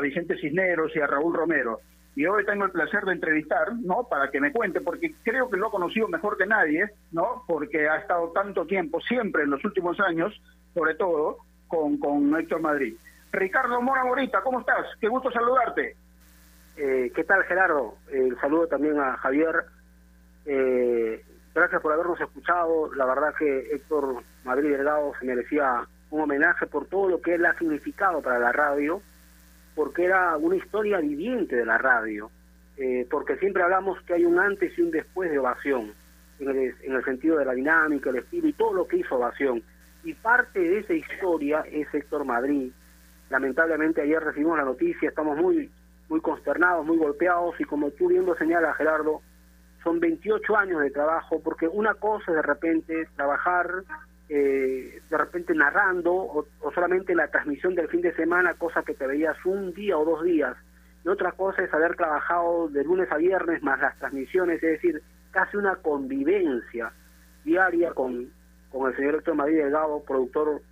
Vicente 0.00 0.38
Cisneros 0.38 0.96
y 0.96 1.00
a 1.00 1.06
Raúl 1.06 1.34
Romero. 1.34 1.80
Y 2.16 2.24
hoy 2.24 2.42
tengo 2.46 2.64
el 2.64 2.70
placer 2.70 3.04
de 3.04 3.12
entrevistar, 3.12 3.74
¿no? 3.82 4.08
Para 4.08 4.30
que 4.30 4.40
me 4.40 4.50
cuente, 4.50 4.80
porque 4.80 5.14
creo 5.22 5.50
que 5.50 5.58
lo 5.58 5.66
ha 5.66 5.70
conocido 5.70 6.08
mejor 6.08 6.38
que 6.38 6.46
nadie, 6.46 6.86
¿no? 7.12 7.42
Porque 7.46 7.86
ha 7.86 7.96
estado 7.96 8.30
tanto 8.30 8.64
tiempo, 8.64 8.98
siempre 9.02 9.42
en 9.42 9.50
los 9.50 9.62
últimos 9.62 10.00
años, 10.00 10.32
sobre 10.72 10.94
todo, 10.94 11.36
con, 11.68 11.98
con 11.98 12.34
Héctor 12.34 12.62
Madrid. 12.62 12.94
Ricardo 13.30 13.82
Mora 13.82 14.04
Morita, 14.04 14.40
¿cómo 14.40 14.60
estás? 14.60 14.86
Qué 14.98 15.08
gusto 15.08 15.30
saludarte. 15.30 15.96
Eh, 16.76 17.12
¿Qué 17.14 17.24
tal, 17.24 17.44
Gerardo? 17.44 17.96
El 18.10 18.38
saludo 18.40 18.66
también 18.66 18.98
a 18.98 19.16
Javier 19.16 19.64
eh, 20.46 21.24
gracias 21.54 21.80
por 21.80 21.92
habernos 21.92 22.20
escuchado. 22.20 22.92
La 22.94 23.06
verdad 23.06 23.34
que 23.38 23.74
Héctor 23.74 24.22
Madrid 24.44 24.70
Delgado 24.70 25.12
se 25.18 25.26
merecía 25.26 25.86
un 26.10 26.20
homenaje 26.22 26.66
por 26.66 26.86
todo 26.86 27.08
lo 27.08 27.20
que 27.20 27.34
él 27.34 27.46
ha 27.46 27.56
significado 27.58 28.20
para 28.22 28.38
la 28.38 28.52
radio, 28.52 29.00
porque 29.74 30.04
era 30.04 30.36
una 30.36 30.56
historia 30.56 30.98
viviente 30.98 31.56
de 31.56 31.64
la 31.64 31.78
radio, 31.78 32.30
eh, 32.76 33.06
porque 33.10 33.36
siempre 33.36 33.62
hablamos 33.62 34.00
que 34.02 34.14
hay 34.14 34.24
un 34.24 34.38
antes 34.38 34.76
y 34.78 34.82
un 34.82 34.90
después 34.90 35.30
de 35.30 35.38
Ovación, 35.38 35.92
en 36.38 36.48
el, 36.48 36.74
en 36.82 36.92
el 36.92 37.04
sentido 37.04 37.38
de 37.38 37.44
la 37.44 37.52
dinámica, 37.52 38.10
el 38.10 38.16
estilo 38.16 38.48
y 38.48 38.52
todo 38.52 38.74
lo 38.74 38.86
que 38.86 38.98
hizo 38.98 39.16
Ovación. 39.16 39.62
Y 40.04 40.12
parte 40.14 40.60
de 40.60 40.80
esa 40.80 40.92
historia 40.92 41.64
es 41.70 41.92
Héctor 41.92 42.24
Madrid. 42.24 42.70
Lamentablemente 43.30 44.02
ayer 44.02 44.22
recibimos 44.22 44.58
la 44.58 44.64
noticia, 44.64 45.08
estamos 45.08 45.36
muy 45.38 45.70
muy 46.08 46.20
consternados, 46.20 46.84
muy 46.84 46.98
golpeados 46.98 47.58
y 47.60 47.64
como 47.64 47.90
tú 47.90 48.08
viendo 48.08 48.34
señala 48.36 48.74
Gerardo, 48.74 49.22
son 49.84 50.00
28 50.00 50.56
años 50.56 50.80
de 50.80 50.90
trabajo, 50.90 51.40
porque 51.44 51.68
una 51.68 51.94
cosa 51.94 52.24
es 52.30 52.36
de 52.36 52.42
repente 52.42 53.08
trabajar, 53.14 53.70
eh, 54.30 55.00
de 55.08 55.18
repente 55.18 55.54
narrando, 55.54 56.12
o, 56.14 56.46
solamente 56.74 57.14
la 57.14 57.28
transmisión 57.28 57.74
del 57.74 57.88
fin 57.88 58.00
de 58.00 58.14
semana, 58.14 58.54
cosa 58.54 58.82
que 58.82 58.94
te 58.94 59.06
veías 59.06 59.36
un 59.44 59.74
día 59.74 59.98
o 59.98 60.04
dos 60.04 60.24
días, 60.24 60.56
y 61.04 61.08
otra 61.08 61.32
cosa 61.32 61.62
es 61.62 61.72
haber 61.74 61.96
trabajado 61.96 62.68
de 62.68 62.82
lunes 62.82 63.12
a 63.12 63.18
viernes 63.18 63.62
más 63.62 63.78
las 63.78 63.96
transmisiones, 63.98 64.62
es 64.62 64.80
decir, 64.80 65.02
casi 65.30 65.58
una 65.58 65.76
convivencia 65.76 66.90
diaria 67.44 67.92
con, 67.92 68.30
con 68.72 68.90
el 68.90 68.96
señor 68.96 69.16
Héctor 69.16 69.34
Madrid 69.34 69.58
Delgado, 69.58 70.02
productor 70.02 70.62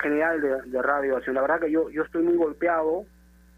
general 0.00 0.40
de, 0.40 0.62
de 0.70 0.82
Radio 0.82 1.16
Acción. 1.16 1.34
La 1.34 1.42
verdad 1.42 1.60
que 1.60 1.72
yo, 1.72 1.90
yo 1.90 2.04
estoy 2.04 2.22
muy 2.22 2.36
golpeado, 2.36 3.04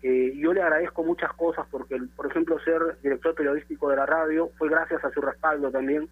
eh, 0.03 0.33
yo 0.37 0.53
le 0.53 0.63
agradezco 0.63 1.05
muchas 1.05 1.33
cosas 1.35 1.67
porque, 1.71 1.97
por 2.17 2.27
ejemplo, 2.27 2.59
ser 2.61 2.81
director 3.03 3.35
periodístico 3.35 3.89
de 3.89 3.97
la 3.97 4.07
radio 4.07 4.51
fue 4.59 4.69
gracias 4.69 5.05
a 5.05 5.11
su 5.11 5.21
respaldo 5.21 5.71
también. 5.71 6.09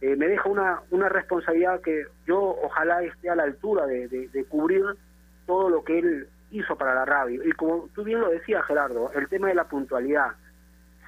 Eh, 0.00 0.16
me 0.16 0.26
deja 0.26 0.48
una, 0.48 0.80
una 0.90 1.08
responsabilidad 1.08 1.80
que 1.80 2.04
yo 2.26 2.40
ojalá 2.40 3.02
esté 3.02 3.30
a 3.30 3.36
la 3.36 3.44
altura 3.44 3.86
de, 3.86 4.08
de, 4.08 4.28
de 4.28 4.44
cubrir 4.44 4.84
todo 5.46 5.70
lo 5.70 5.84
que 5.84 5.98
él 5.98 6.28
hizo 6.50 6.76
para 6.76 6.94
la 6.94 7.04
radio. 7.04 7.42
Y 7.44 7.52
como 7.52 7.88
tú 7.94 8.04
bien 8.04 8.20
lo 8.20 8.28
decías, 8.28 8.64
Gerardo, 8.66 9.10
el 9.14 9.28
tema 9.28 9.48
de 9.48 9.54
la 9.54 9.64
puntualidad. 9.64 10.32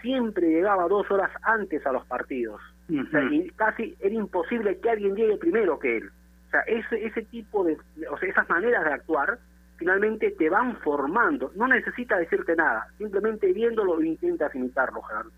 Siempre 0.02 0.48
llegaba 0.48 0.86
dos 0.88 1.10
horas 1.10 1.30
antes 1.42 1.84
a 1.86 1.92
los 1.92 2.04
partidos. 2.06 2.60
O 2.88 3.10
sea, 3.10 3.22
y 3.24 3.50
casi 3.50 3.96
era 3.98 4.14
imposible 4.14 4.78
que 4.78 4.90
alguien 4.90 5.16
llegue 5.16 5.36
primero 5.38 5.78
que 5.78 5.96
él. 5.96 6.10
O 6.46 6.50
sea, 6.50 6.60
ese, 6.60 7.04
ese 7.04 7.22
tipo 7.22 7.64
de, 7.64 7.76
o 8.08 8.16
sea, 8.18 8.28
esas 8.28 8.48
maneras 8.48 8.84
de 8.84 8.92
actuar 8.92 9.38
finalmente 9.76 10.30
te 10.32 10.48
van 10.48 10.76
formando. 10.78 11.52
No 11.54 11.68
necesita 11.68 12.16
decirte 12.16 12.56
nada, 12.56 12.88
simplemente 12.98 13.52
viéndolo 13.52 14.02
intentas 14.02 14.54
imitarlo, 14.54 15.02
Gerardo. 15.02 15.30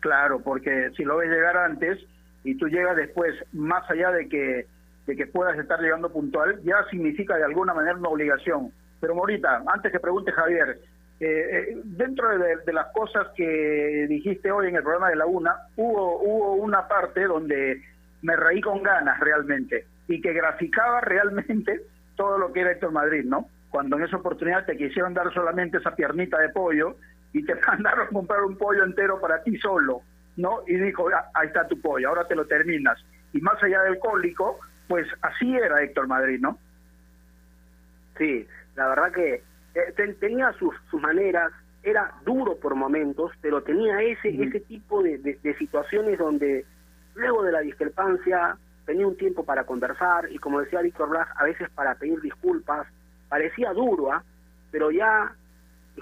Claro, 0.00 0.40
porque 0.40 0.90
si 0.96 1.04
lo 1.04 1.18
ves 1.18 1.30
llegar 1.30 1.56
antes 1.56 1.98
y 2.44 2.56
tú 2.56 2.68
llegas 2.68 2.96
después, 2.96 3.34
más 3.52 3.88
allá 3.90 4.10
de 4.10 4.28
que, 4.28 4.66
de 5.06 5.16
que 5.16 5.26
puedas 5.26 5.58
estar 5.58 5.80
llegando 5.80 6.12
puntual, 6.12 6.60
ya 6.62 6.84
significa 6.90 7.36
de 7.36 7.44
alguna 7.44 7.72
manera 7.72 7.96
una 7.96 8.08
obligación. 8.08 8.72
Pero 9.00 9.14
Morita, 9.14 9.62
antes 9.66 9.92
que 9.92 10.00
pregunte 10.00 10.32
Javier, 10.32 10.80
eh, 11.20 11.26
eh, 11.26 11.80
dentro 11.84 12.36
de, 12.36 12.56
de, 12.66 12.72
las 12.72 12.88
cosas 12.92 13.28
que 13.36 14.06
dijiste 14.08 14.50
hoy 14.50 14.68
en 14.68 14.76
el 14.76 14.82
programa 14.82 15.08
de 15.08 15.16
la 15.16 15.26
UNA, 15.26 15.56
hubo, 15.76 16.20
hubo 16.20 16.54
una 16.54 16.88
parte 16.88 17.24
donde 17.24 17.80
me 18.22 18.34
reí 18.34 18.60
con 18.60 18.82
ganas 18.82 19.20
realmente 19.20 19.86
y 20.08 20.20
que 20.20 20.32
graficaba 20.32 21.00
realmente 21.00 21.82
todo 22.16 22.38
lo 22.38 22.52
que 22.52 22.60
era 22.60 22.72
Héctor 22.72 22.92
Madrid, 22.92 23.24
¿no? 23.24 23.48
Cuando 23.70 23.96
en 23.96 24.04
esa 24.04 24.16
oportunidad 24.16 24.66
te 24.66 24.76
quisieron 24.76 25.14
dar 25.14 25.32
solamente 25.32 25.78
esa 25.78 25.94
piernita 25.94 26.38
de 26.38 26.50
pollo 26.50 26.96
y 27.32 27.44
te 27.44 27.54
mandaron 27.66 28.06
a 28.06 28.10
comprar 28.10 28.42
un 28.42 28.56
pollo 28.56 28.84
entero 28.84 29.20
para 29.20 29.42
ti 29.42 29.56
solo, 29.58 30.02
¿no? 30.36 30.60
Y 30.66 30.76
dijo, 30.76 31.08
ah, 31.14 31.30
ahí 31.34 31.48
está 31.48 31.66
tu 31.66 31.80
pollo, 31.80 32.08
ahora 32.08 32.26
te 32.26 32.34
lo 32.34 32.46
terminas. 32.46 32.98
Y 33.32 33.40
más 33.40 33.62
allá 33.62 33.82
del 33.82 33.98
cólico, 33.98 34.58
pues 34.88 35.06
así 35.22 35.56
era 35.56 35.82
Héctor 35.82 36.06
Madrid, 36.06 36.38
¿no? 36.40 36.58
Sí, 38.18 38.46
la 38.76 38.88
verdad 38.88 39.12
que 39.12 39.42
eh, 39.74 40.14
tenía 40.20 40.52
sus, 40.54 40.74
sus 40.90 41.00
maneras, 41.00 41.50
era 41.82 42.12
duro 42.24 42.56
por 42.56 42.74
momentos, 42.74 43.32
pero 43.40 43.62
tenía 43.62 44.00
ese, 44.02 44.28
ese 44.28 44.60
tipo 44.60 45.02
de, 45.02 45.18
de, 45.18 45.38
de 45.42 45.56
situaciones 45.56 46.18
donde 46.18 46.64
luego 47.14 47.42
de 47.42 47.52
la 47.52 47.60
discrepancia 47.60 48.56
tenía 48.84 49.06
un 49.06 49.16
tiempo 49.16 49.44
para 49.44 49.64
conversar 49.64 50.30
y 50.30 50.38
como 50.38 50.60
decía 50.60 50.80
Víctor 50.80 51.10
Blas, 51.10 51.28
a 51.36 51.44
veces 51.44 51.68
para 51.70 51.94
pedir 51.94 52.20
disculpas, 52.20 52.86
parecía 53.28 53.72
duro, 53.72 54.14
¿eh? 54.14 54.20
pero 54.70 54.90
ya 54.90 55.34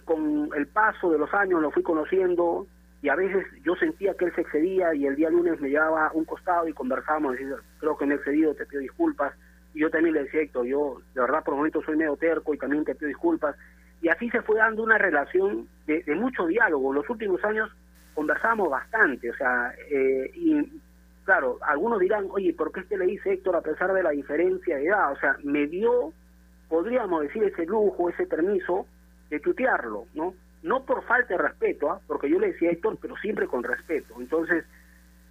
con 0.05 0.51
el 0.57 0.67
paso 0.69 1.11
de 1.11 1.19
los 1.19 1.33
años 1.35 1.61
lo 1.61 1.71
fui 1.71 1.83
conociendo 1.83 2.67
y 3.03 3.09
a 3.09 3.17
veces 3.17 3.47
yo 3.65 3.75
sentía 3.77 4.15
que 4.15 4.27
él 4.27 4.35
se 4.35 4.43
excedía 4.43 4.95
y 4.95 5.07
el 5.07 5.17
día 5.17 5.31
lunes 5.31 5.61
me 5.61 5.71
llevaba 5.71 6.07
a 6.07 6.13
un 6.13 6.25
costado 6.25 6.69
y 6.69 6.73
conversábamos, 6.73 7.33
decía, 7.33 7.57
creo 7.79 7.97
que 7.97 8.07
me 8.07 8.15
he 8.15 8.17
excedido, 8.19 8.55
te 8.55 8.67
pido 8.67 8.83
disculpas, 8.83 9.33
y 9.73 9.81
yo 9.81 9.91
también 9.91 10.15
le 10.15 10.25
decía, 10.25 10.43
Héctor, 10.43 10.67
yo 10.67 11.01
de 11.15 11.21
verdad 11.21 11.43
por 11.43 11.55
momentos 11.55 11.85
soy 11.85 11.97
medio 11.97 12.17
terco 12.17 12.53
y 12.53 12.59
también 12.59 12.85
te 12.85 12.95
pido 12.95 13.09
disculpas, 13.09 13.57
y 14.03 14.09
así 14.09 14.31
se 14.31 14.43
fue 14.43 14.59
dando 14.59 14.83
una 14.83 14.99
relación 14.99 15.67
de, 15.87 16.03
de 16.03 16.15
mucho 16.15 16.47
diálogo, 16.47 16.91
en 16.91 16.97
los 16.97 17.11
últimos 17.11 17.43
años 17.45 17.71
conversamos 18.15 18.69
bastante, 18.69 19.31
o 19.31 19.35
sea, 19.35 19.73
eh, 19.91 20.31
y 20.35 20.81
claro, 21.31 21.59
algunos 21.61 22.01
dirán, 22.01 22.27
oye, 22.33 22.53
¿por 22.53 22.73
qué 22.73 22.81
este 22.81 22.99
le 22.99 23.07
dice 23.07 23.33
Héctor 23.33 23.55
a 23.55 23.61
pesar 23.61 23.93
de 23.93 24.03
la 24.03 24.11
diferencia 24.11 24.77
de 24.77 24.87
edad? 24.87 25.13
O 25.13 25.17
sea, 25.21 25.37
me 25.45 25.69
dio, 25.69 26.13
podríamos 26.69 27.23
decir, 27.23 27.45
ese 27.45 27.67
lujo, 27.67 28.11
ese 28.11 28.27
permiso 28.27 28.85
de 29.31 29.39
tutearlo, 29.39 30.07
¿no? 30.13 30.35
No 30.65 30.85
por 30.85 31.05
falta 31.05 31.35
de 31.35 31.39
respeto, 31.39 31.87
¿eh? 31.87 32.01
porque 32.09 32.29
yo 32.29 32.41
le 32.41 32.49
decía 32.49 32.73
Héctor, 32.73 32.99
pero 33.01 33.17
siempre 33.19 33.47
con 33.47 33.63
respeto. 33.63 34.15
Entonces, 34.19 34.65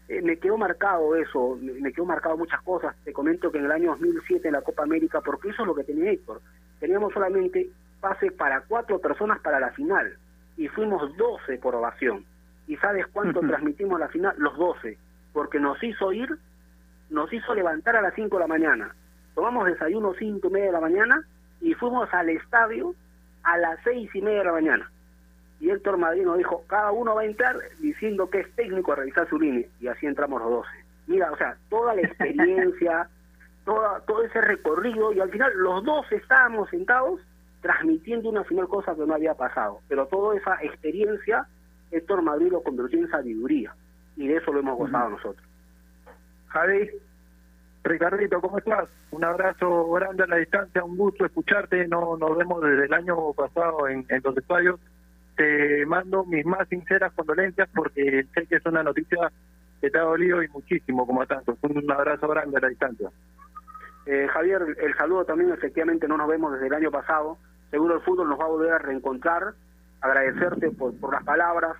eh, 0.07 0.21
me 0.21 0.37
quedó 0.37 0.57
marcado 0.57 1.17
eso, 1.17 1.57
me, 1.61 1.73
me, 1.73 1.91
quedó 1.91 2.05
marcado 2.05 2.37
muchas 2.37 2.61
cosas. 2.61 2.95
Te 3.03 3.11
comento 3.11 3.51
que 3.51 3.57
en 3.57 3.65
el 3.65 3.71
año 3.73 3.89
2007 3.89 4.47
en 4.47 4.53
la 4.53 4.61
Copa 4.61 4.83
América, 4.83 5.19
porque 5.19 5.49
eso 5.49 5.63
es 5.63 5.67
lo 5.67 5.75
que 5.75 5.83
tenía 5.83 6.11
Héctor, 6.11 6.39
teníamos 6.79 7.11
solamente 7.11 7.67
pase 7.99 8.31
para 8.31 8.61
cuatro 8.61 8.99
personas 8.99 9.41
para 9.41 9.59
la 9.59 9.71
final 9.71 10.17
y 10.55 10.69
fuimos 10.69 11.17
12 11.17 11.57
por 11.57 11.75
ovación. 11.75 12.23
¿Y 12.67 12.77
sabes 12.77 13.05
cuánto 13.07 13.41
transmitimos 13.41 13.99
la 13.99 14.07
final? 14.07 14.33
Los 14.37 14.57
12 14.57 14.97
porque 15.33 15.59
nos 15.59 15.81
hizo 15.83 16.11
ir, 16.11 16.37
nos 17.09 17.31
hizo 17.33 17.53
levantar 17.53 17.95
a 17.95 18.01
las 18.01 18.13
5 18.13 18.35
de 18.35 18.41
la 18.41 18.47
mañana. 18.47 18.95
Tomamos 19.35 19.65
desayuno 19.65 20.13
5 20.17 20.47
y 20.47 20.51
media 20.51 20.67
de 20.67 20.71
la 20.73 20.81
mañana 20.81 21.23
y 21.61 21.73
fuimos 21.73 22.13
al 22.13 22.29
estadio 22.29 22.93
a 23.43 23.57
las 23.57 23.79
6 23.83 24.09
y 24.13 24.21
media 24.21 24.39
de 24.39 24.45
la 24.45 24.51
mañana. 24.51 24.91
Y 25.59 25.69
Héctor 25.69 25.97
Madrid 25.97 26.23
nos 26.23 26.37
dijo, 26.37 26.63
cada 26.67 26.91
uno 26.91 27.15
va 27.15 27.21
a 27.21 27.25
entrar 27.25 27.57
diciendo 27.79 28.29
que 28.29 28.39
es 28.39 28.55
técnico 28.55 28.93
a 28.93 28.97
revisar 28.97 29.27
su 29.27 29.37
línea. 29.37 29.67
Y 29.79 29.87
así 29.87 30.05
entramos 30.05 30.41
los 30.41 30.51
12. 30.51 30.69
Mira, 31.07 31.31
o 31.31 31.37
sea, 31.37 31.57
toda 31.69 31.95
la 31.95 32.01
experiencia, 32.01 33.09
toda, 33.65 33.99
todo 34.01 34.23
ese 34.23 34.39
recorrido, 34.39 35.11
y 35.11 35.19
al 35.19 35.29
final 35.29 35.51
los 35.55 35.83
dos 35.83 36.09
estábamos 36.11 36.69
sentados 36.69 37.19
transmitiendo 37.61 38.29
una 38.29 38.45
final 38.45 38.69
cosa 38.69 38.95
que 38.95 39.05
no 39.05 39.13
había 39.13 39.33
pasado. 39.33 39.81
Pero 39.89 40.05
toda 40.07 40.37
esa 40.37 40.63
experiencia, 40.63 41.45
Héctor 41.91 42.21
Madrid 42.21 42.51
lo 42.51 42.61
convirtió 42.61 42.99
en 42.99 43.09
sabiduría 43.09 43.73
y 44.19 44.27
de 44.27 44.35
eso 44.35 44.51
lo 44.51 44.59
hemos 44.59 44.77
gozado 44.77 45.05
uh 45.05 45.07
-huh. 45.07 45.11
nosotros. 45.11 45.47
Javi, 46.49 46.89
Ricardito, 47.83 48.41
¿cómo 48.41 48.57
estás? 48.57 48.89
Un 49.11 49.23
abrazo 49.23 49.89
grande 49.91 50.23
a 50.23 50.27
la 50.27 50.35
distancia, 50.35 50.83
un 50.83 50.97
gusto 50.97 51.25
escucharte, 51.25 51.87
no 51.87 52.17
nos 52.17 52.37
vemos 52.37 52.61
desde 52.61 52.85
el 52.85 52.93
año 52.93 53.33
pasado 53.33 53.87
en, 53.87 54.05
en 54.09 54.21
los 54.23 54.35
estadios. 54.35 54.79
Te 55.37 55.85
mando 55.85 56.25
mis 56.25 56.45
más 56.45 56.67
sinceras 56.67 57.13
condolencias 57.13 57.69
porque 57.73 58.25
sé 58.33 58.45
que 58.45 58.57
es 58.57 58.65
una 58.65 58.83
noticia 58.83 59.31
que 59.79 59.89
te 59.89 59.97
ha 59.97 60.01
dolido 60.01 60.43
y 60.43 60.49
muchísimo 60.49 61.07
como 61.07 61.21
a 61.21 61.25
tantos. 61.25 61.57
Un 61.61 61.89
abrazo 61.89 62.27
grande 62.27 62.57
a 62.57 62.59
la 62.59 62.67
distancia. 62.67 63.09
Eh, 64.05 64.27
Javier, 64.27 64.61
el 64.81 64.93
saludo 64.97 65.23
también, 65.23 65.51
efectivamente 65.51 66.09
no 66.09 66.17
nos 66.17 66.27
vemos 66.27 66.51
desde 66.51 66.67
el 66.67 66.73
año 66.73 66.91
pasado. 66.91 67.37
Seguro 67.71 67.95
el 67.95 68.01
fútbol 68.01 68.27
nos 68.27 68.39
va 68.39 68.45
a 68.45 68.49
volver 68.49 68.73
a 68.73 68.79
reencontrar. 68.79 69.53
Agradecerte 70.01 70.71
por, 70.71 70.93
por 70.99 71.13
las 71.13 71.23
palabras, 71.23 71.77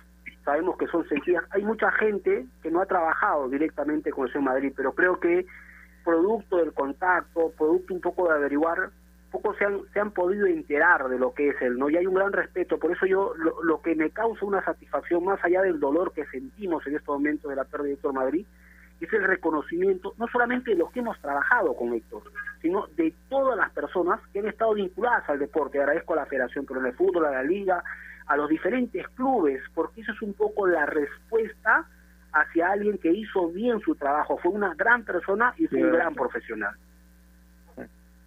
sabemos 0.50 0.76
que 0.76 0.88
son 0.88 1.08
sencillas. 1.08 1.44
Hay 1.50 1.62
mucha 1.62 1.92
gente 1.92 2.44
que 2.60 2.70
no 2.72 2.80
ha 2.80 2.86
trabajado 2.86 3.48
directamente 3.48 4.10
con 4.10 4.28
el 4.28 4.42
Madrid, 4.42 4.72
pero 4.76 4.92
creo 4.92 5.20
que 5.20 5.46
producto 6.04 6.56
del 6.56 6.72
contacto, 6.72 7.52
producto 7.56 7.94
un 7.94 8.00
poco 8.00 8.26
de 8.26 8.34
averiguar, 8.34 8.90
poco 9.30 9.54
se 9.54 9.64
han, 9.64 9.82
se 9.92 10.00
han 10.00 10.10
podido 10.10 10.46
enterar 10.46 11.08
de 11.08 11.20
lo 11.20 11.32
que 11.34 11.50
es 11.50 11.62
él, 11.62 11.78
¿no? 11.78 11.88
Y 11.88 11.96
hay 11.96 12.04
un 12.04 12.14
gran 12.14 12.32
respeto, 12.32 12.78
por 12.78 12.90
eso 12.90 13.06
yo, 13.06 13.32
lo, 13.62 13.80
que 13.80 13.94
me 13.94 14.10
causa 14.10 14.44
una 14.44 14.64
satisfacción, 14.64 15.24
más 15.24 15.38
allá 15.44 15.62
del 15.62 15.78
dolor 15.78 16.12
que 16.12 16.26
sentimos 16.26 16.84
en 16.88 16.96
estos 16.96 17.14
momentos 17.14 17.48
de 17.48 17.54
la 17.54 17.64
pérdida 17.64 17.88
de 17.88 17.94
Héctor 17.94 18.14
Madrid, 18.14 18.44
es 19.00 19.12
el 19.12 19.22
reconocimiento, 19.22 20.14
no 20.18 20.26
solamente 20.26 20.72
de 20.72 20.78
los 20.78 20.90
que 20.90 20.98
hemos 20.98 21.18
trabajado 21.20 21.74
con 21.74 21.94
Héctor, 21.94 22.22
sino 22.60 22.88
de 22.96 23.14
todas 23.28 23.56
las 23.56 23.70
personas 23.70 24.20
que 24.32 24.40
han 24.40 24.48
estado 24.48 24.74
vinculadas 24.74 25.28
al 25.30 25.38
deporte. 25.38 25.78
Agradezco 25.78 26.14
a 26.14 26.16
la 26.16 26.26
Federación 26.26 26.66
Peruana 26.66 26.90
de 26.90 26.96
Fútbol, 26.96 27.26
a 27.26 27.30
la 27.30 27.42
Liga, 27.44 27.84
a 28.30 28.36
los 28.36 28.48
diferentes 28.48 29.08
clubes, 29.08 29.60
porque 29.74 30.02
eso 30.02 30.12
es 30.12 30.22
un 30.22 30.34
poco 30.34 30.64
la 30.68 30.86
respuesta 30.86 31.84
hacia 32.32 32.70
alguien 32.70 32.96
que 32.98 33.10
hizo 33.10 33.48
bien 33.48 33.80
su 33.80 33.96
trabajo. 33.96 34.38
Fue 34.38 34.52
una 34.52 34.72
gran 34.74 35.02
persona 35.04 35.52
y 35.58 35.66
fue 35.66 35.82
un 35.82 35.90
gran 35.90 36.14
profesional. 36.14 36.72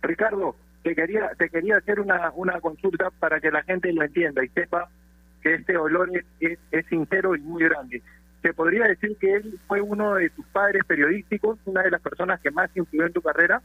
Ricardo, 0.01 0.57
te 0.83 0.93
quería 0.93 1.31
te 1.37 1.49
quería 1.49 1.77
hacer 1.77 2.01
una, 2.01 2.33
una 2.35 2.59
consulta 2.59 3.11
para 3.11 3.39
que 3.39 3.49
la 3.49 3.63
gente 3.63 3.93
lo 3.93 4.03
entienda 4.03 4.43
y 4.43 4.49
sepa 4.49 4.89
que 5.41 5.53
este 5.53 5.77
olor 5.77 6.09
es, 6.13 6.25
es, 6.41 6.59
es 6.71 6.85
sincero 6.87 7.33
y 7.33 7.39
muy 7.39 7.63
grande. 7.63 8.01
¿Se 8.41 8.53
podría 8.53 8.83
decir 8.83 9.15
que 9.21 9.35
él 9.35 9.57
fue 9.69 9.79
uno 9.79 10.15
de 10.15 10.29
tus 10.31 10.45
padres 10.47 10.83
periodísticos, 10.83 11.57
una 11.63 11.81
de 11.81 11.91
las 11.91 12.01
personas 12.01 12.41
que 12.41 12.51
más 12.51 12.69
influyó 12.75 13.05
en 13.05 13.13
tu 13.13 13.21
carrera? 13.21 13.61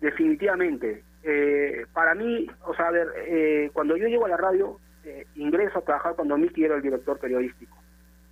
Definitivamente. 0.00 1.04
Eh, 1.22 1.86
para 1.92 2.14
mí, 2.14 2.50
o 2.64 2.74
sea, 2.74 2.88
a 2.88 2.90
ver, 2.90 3.08
eh, 3.26 3.70
cuando 3.72 3.96
yo 3.96 4.08
llego 4.08 4.24
a 4.26 4.30
la 4.30 4.36
radio, 4.36 4.80
eh, 5.04 5.26
ingreso 5.34 5.78
a 5.78 5.82
trabajar 5.82 6.14
cuando 6.14 6.38
Miki 6.38 6.64
era 6.64 6.76
el 6.76 6.82
director 6.82 7.18
periodístico. 7.18 7.76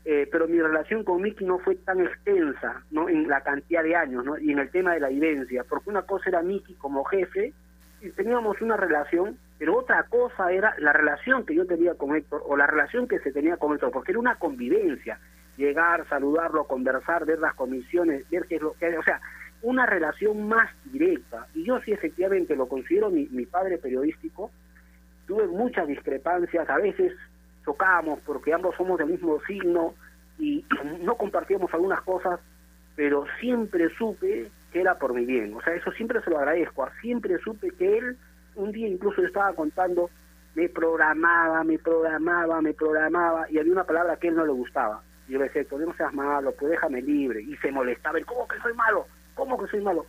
Eh, 0.05 0.29
pero 0.33 0.49
mi 0.49 0.59
relación 0.59 1.05
con 1.05 1.21
Miki 1.21 1.45
no 1.45 1.59
fue 1.59 1.75
tan 1.75 2.01
extensa 2.01 2.83
no 2.91 3.09
en 3.09 3.29
la 3.29 3.43
cantidad 3.43 3.83
de 3.83 3.95
años 3.95 4.25
¿no? 4.25 4.39
y 4.39 4.51
en 4.51 4.59
el 4.59 4.71
tema 4.71 4.95
de 4.95 5.01
la 5.01 5.09
vivencia, 5.09 5.65
porque 5.69 5.91
una 5.91 6.03
cosa 6.03 6.31
era 6.31 6.43
Miki 6.43 6.75
como 6.75 7.05
jefe 7.05 7.53
y 8.01 8.09
teníamos 8.11 8.63
una 8.63 8.79
relación, 8.79 9.37
pero 9.59 9.77
otra 9.77 10.05
cosa 10.05 10.53
era 10.53 10.75
la 10.79 10.95
relación 10.95 11.45
que 11.45 11.55
yo 11.55 11.67
tenía 11.67 11.95
con 11.95 12.17
Héctor 12.17 12.43
o 12.47 12.57
la 12.57 12.67
relación 12.67 13.09
que 13.09 13.19
se 13.19 13.31
tenía 13.31 13.59
con 13.59 13.75
Héctor, 13.75 13.91
porque 13.91 14.13
era 14.13 14.21
una 14.21 14.37
convivencia, 14.37 15.19
llegar, 15.59 16.09
saludarlo, 16.09 16.65
conversar, 16.65 17.27
ver 17.27 17.41
las 17.41 17.55
comisiones, 17.55 18.29
ver 18.31 18.47
qué 18.49 18.57
es 18.57 18.63
lo 18.63 18.73
que... 18.73 18.97
O 18.97 19.03
sea, 19.03 19.21
una 19.61 19.85
relación 19.85 20.49
más 20.49 20.71
directa. 20.87 21.47
Y 21.55 21.65
yo 21.65 21.79
sí 21.83 21.93
efectivamente 21.93 22.57
lo 22.57 22.67
considero 22.67 23.11
mi 23.11 23.45
padre 23.45 23.77
periodístico, 23.77 24.51
tuve 25.31 25.47
muchas 25.47 25.87
discrepancias, 25.87 26.69
a 26.69 26.77
veces 26.79 27.13
chocábamos 27.65 28.19
porque 28.27 28.53
ambos 28.53 28.75
somos 28.75 28.99
del 28.99 29.11
mismo 29.11 29.41
signo 29.47 29.95
y 30.41 30.65
no 31.03 31.15
compartíamos 31.15 31.73
algunas 31.73 32.01
cosas, 32.03 32.41
pero 32.97 33.25
siempre 33.39 33.89
supe 33.97 34.51
que 34.73 34.81
era 34.81 34.99
por 34.99 35.15
mi 35.15 35.25
bien. 35.25 35.55
O 35.55 35.63
sea, 35.63 35.73
eso 35.75 35.93
siempre 35.93 36.21
se 36.23 36.31
lo 36.31 36.39
agradezco. 36.39 36.85
Siempre 37.01 37.39
supe 37.45 37.71
que 37.79 37.99
él, 37.99 38.17
un 38.57 38.73
día 38.73 38.89
incluso 38.89 39.23
estaba 39.23 39.53
contando, 39.53 40.11
me 40.57 40.69
programaba, 40.69 41.63
me 41.63 41.79
programaba, 41.79 42.61
me 42.61 42.75
programaba, 42.75 43.49
y 43.53 43.61
había 43.61 43.73
una 43.73 43.85
palabra 43.85 44.17
que 44.17 44.29
él 44.29 44.35
no 44.35 44.45
le 44.45 44.53
gustaba. 44.53 45.01
Y 45.29 45.35
yo 45.35 45.39
le 45.39 45.45
decía, 45.45 45.65
no 45.71 45.95
seas 45.95 46.13
malo, 46.13 46.53
pues 46.59 46.73
déjame 46.73 47.03
libre. 47.03 47.41
Y 47.41 47.57
se 47.59 47.71
molestaba, 47.71 48.19
¿cómo 48.27 48.49
que 48.49 48.59
soy 48.59 48.75
malo? 48.75 49.07
¿Cómo 49.37 49.57
que 49.63 49.71
soy 49.71 49.81
malo? 49.81 50.07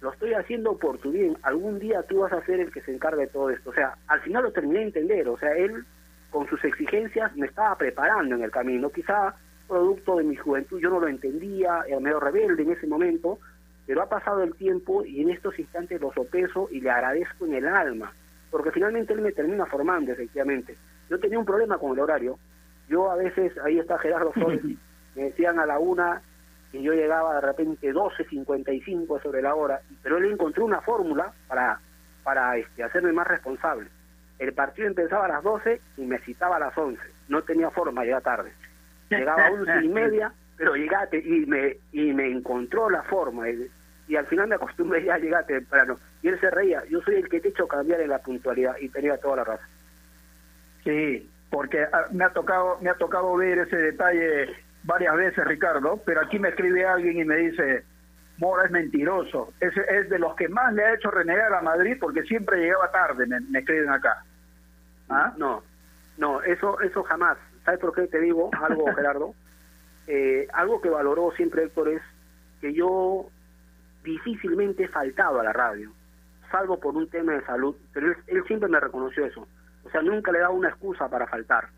Lo 0.00 0.12
estoy 0.12 0.34
haciendo 0.34 0.76
por 0.76 0.98
tu 0.98 1.10
bien. 1.10 1.36
Algún 1.42 1.78
día 1.78 2.02
tú 2.04 2.20
vas 2.20 2.32
a 2.32 2.44
ser 2.44 2.60
el 2.60 2.72
que 2.72 2.80
se 2.82 2.94
encargue 2.94 3.22
de 3.22 3.26
todo 3.28 3.50
esto. 3.50 3.70
O 3.70 3.74
sea, 3.74 3.96
al 4.06 4.20
final 4.20 4.44
lo 4.44 4.52
terminé 4.52 4.80
de 4.80 4.84
entender. 4.86 5.28
O 5.28 5.38
sea, 5.38 5.52
él 5.56 5.84
con 6.30 6.46
sus 6.48 6.62
exigencias 6.64 7.34
me 7.36 7.46
estaba 7.46 7.76
preparando 7.76 8.36
en 8.36 8.42
el 8.42 8.50
camino. 8.50 8.90
Quizá 8.90 9.34
producto 9.68 10.16
de 10.16 10.24
mi 10.24 10.34
juventud 10.34 10.80
yo 10.80 10.90
no 10.90 10.98
lo 10.98 11.08
entendía, 11.08 11.82
era 11.86 12.00
medio 12.00 12.18
rebelde 12.18 12.62
en 12.62 12.72
ese 12.72 12.86
momento, 12.86 13.38
pero 13.86 14.02
ha 14.02 14.08
pasado 14.08 14.42
el 14.42 14.54
tiempo 14.54 15.04
y 15.04 15.20
en 15.20 15.30
estos 15.30 15.58
instantes 15.58 16.00
lo 16.00 16.12
sopeso 16.12 16.68
y 16.72 16.80
le 16.80 16.90
agradezco 16.90 17.46
en 17.46 17.54
el 17.54 17.68
alma, 17.68 18.12
porque 18.50 18.72
finalmente 18.72 19.12
él 19.12 19.20
me 19.20 19.32
termina 19.32 19.66
formando, 19.66 20.10
efectivamente. 20.12 20.76
Yo 21.08 21.20
tenía 21.20 21.38
un 21.38 21.44
problema 21.44 21.78
con 21.78 21.92
el 21.92 22.00
horario. 22.00 22.38
Yo 22.88 23.10
a 23.10 23.16
veces, 23.16 23.52
ahí 23.64 23.78
está 23.78 23.98
Gerardo 23.98 24.32
Flores, 24.32 24.62
me 25.14 25.24
decían 25.24 25.58
a 25.58 25.66
la 25.66 25.78
una 25.78 26.22
y 26.72 26.82
yo 26.82 26.92
llegaba 26.92 27.34
de 27.36 27.40
repente 27.40 27.92
12.55 27.92 29.22
sobre 29.22 29.42
la 29.42 29.54
hora, 29.54 29.80
pero 30.02 30.18
él 30.18 30.26
encontró 30.26 30.64
una 30.64 30.80
fórmula 30.80 31.32
para, 31.46 31.80
para 32.22 32.56
este, 32.56 32.82
hacerme 32.82 33.12
más 33.12 33.26
responsable. 33.26 33.88
El 34.38 34.52
partido 34.52 34.86
empezaba 34.86 35.24
a 35.24 35.28
las 35.28 35.42
12 35.42 35.80
y 35.96 36.02
me 36.02 36.18
citaba 36.20 36.56
a 36.56 36.60
las 36.60 36.76
11. 36.76 37.00
No 37.28 37.42
tenía 37.42 37.70
forma, 37.70 38.04
llegaba 38.04 38.20
tarde. 38.20 38.52
Llegaba 39.10 39.46
a 39.46 39.50
11 39.50 39.84
y 39.84 39.88
media, 39.88 40.32
pero 40.56 40.74
llegaste 40.76 41.18
y 41.18 41.46
me, 41.46 41.76
y 41.92 42.12
me 42.12 42.30
encontró 42.30 42.90
la 42.90 43.02
forma. 43.02 43.48
Y, 43.48 43.68
y 44.06 44.16
al 44.16 44.26
final 44.26 44.48
me 44.48 44.54
acostumbré 44.56 45.04
ya 45.04 45.14
a 45.14 45.18
llegar 45.18 45.46
temprano. 45.46 45.98
Y 46.22 46.28
él 46.28 46.38
se 46.38 46.50
reía, 46.50 46.84
yo 46.88 47.00
soy 47.00 47.16
el 47.16 47.28
que 47.28 47.40
te 47.40 47.48
he 47.48 47.50
hecho 47.50 47.66
cambiar 47.66 48.00
en 48.00 48.10
la 48.10 48.18
puntualidad 48.18 48.76
y 48.80 48.88
tenía 48.88 49.16
toda 49.18 49.36
la 49.36 49.44
razón. 49.44 49.66
Sí, 50.84 51.28
porque 51.50 51.82
ah, 51.92 52.06
me 52.12 52.24
ha 52.24 52.30
tocado 52.30 52.78
me 52.80 52.90
ha 52.90 52.94
tocado 52.94 53.36
ver 53.36 53.58
ese 53.58 53.76
detalle 53.76 54.54
varias 54.84 55.16
veces, 55.16 55.44
Ricardo, 55.44 56.00
pero 56.04 56.20
aquí 56.20 56.38
me 56.38 56.50
escribe 56.50 56.86
alguien 56.86 57.18
y 57.18 57.24
me 57.24 57.36
dice, 57.36 57.84
Mora 58.38 58.66
es 58.66 58.70
mentiroso, 58.70 59.52
es, 59.60 59.76
es 59.76 60.08
de 60.08 60.18
los 60.18 60.34
que 60.36 60.48
más 60.48 60.72
le 60.72 60.84
ha 60.84 60.94
hecho 60.94 61.10
renegar 61.10 61.52
a 61.52 61.62
Madrid 61.62 61.96
porque 62.00 62.22
siempre 62.22 62.60
llegaba 62.60 62.90
tarde, 62.90 63.26
me, 63.26 63.58
escriben 63.58 63.90
acá. 63.90 64.22
¿Ah? 65.08 65.32
No, 65.36 65.62
no, 66.18 66.42
eso, 66.42 66.80
eso 66.80 67.02
jamás. 67.02 67.38
¿Sabes 67.64 67.80
por 67.80 67.94
qué 67.94 68.06
te 68.06 68.20
digo 68.20 68.50
algo, 68.60 68.86
Gerardo? 68.94 69.34
Eh, 70.06 70.46
algo 70.54 70.80
que 70.80 70.88
valoró 70.88 71.32
siempre 71.32 71.64
Héctor 71.64 71.88
es 71.88 72.02
que 72.60 72.72
yo 72.72 73.28
difícilmente 74.02 74.84
he 74.84 74.88
faltado 74.88 75.40
a 75.40 75.44
la 75.44 75.52
radio, 75.52 75.92
salvo 76.50 76.80
por 76.80 76.96
un 76.96 77.08
tema 77.08 77.32
de 77.32 77.44
salud, 77.44 77.76
pero 77.92 78.14
él, 78.26 78.44
siempre 78.46 78.68
me 78.68 78.80
reconoció 78.80 79.26
eso. 79.26 79.46
O 79.84 79.90
sea, 79.90 80.02
nunca 80.02 80.32
le 80.32 80.40
dado 80.40 80.52
una 80.52 80.68
excusa 80.68 81.08
para 81.08 81.26
faltar. 81.26 81.68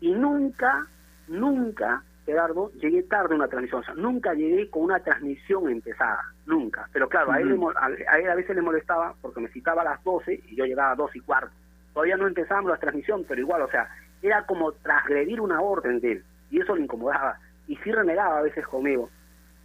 Y 0.00 0.12
nunca, 0.12 0.86
nunca, 1.28 2.02
Gerardo, 2.26 2.72
llegué 2.72 3.04
tarde 3.04 3.34
a 3.34 3.36
una 3.36 3.48
transmisión. 3.48 3.80
O 3.80 3.84
sea, 3.84 3.94
nunca 3.94 4.34
llegué 4.34 4.68
con 4.68 4.82
una 4.82 4.98
transmisión 4.98 5.70
empezada, 5.70 6.20
nunca. 6.44 6.88
Pero 6.92 7.08
claro, 7.08 7.30
a, 7.30 7.40
él, 7.40 7.56
a, 7.76 8.18
él 8.18 8.30
a 8.30 8.34
veces 8.34 8.54
le 8.54 8.62
molestaba 8.62 9.14
porque 9.22 9.40
me 9.40 9.48
citaba 9.48 9.82
a 9.82 9.84
las 9.84 10.02
12 10.02 10.42
y 10.48 10.56
yo 10.56 10.64
llegaba 10.64 10.90
a 10.90 10.96
2 10.96 11.14
y 11.14 11.20
cuarto. 11.20 11.52
Todavía 11.94 12.16
no 12.16 12.26
empezábamos 12.26 12.72
la 12.72 12.78
transmisión, 12.78 13.24
pero 13.26 13.40
igual, 13.40 13.62
o 13.62 13.70
sea, 13.70 13.88
era 14.20 14.44
como 14.44 14.72
transgredir 14.72 15.40
una 15.40 15.60
orden 15.60 16.00
de 16.00 16.12
él. 16.12 16.24
Y 16.50 16.60
eso 16.60 16.74
le 16.74 16.82
incomodaba. 16.82 17.38
Y 17.68 17.76
sí 17.76 17.92
renegaba 17.92 18.38
a 18.38 18.42
veces 18.42 18.66
conmigo. 18.66 19.08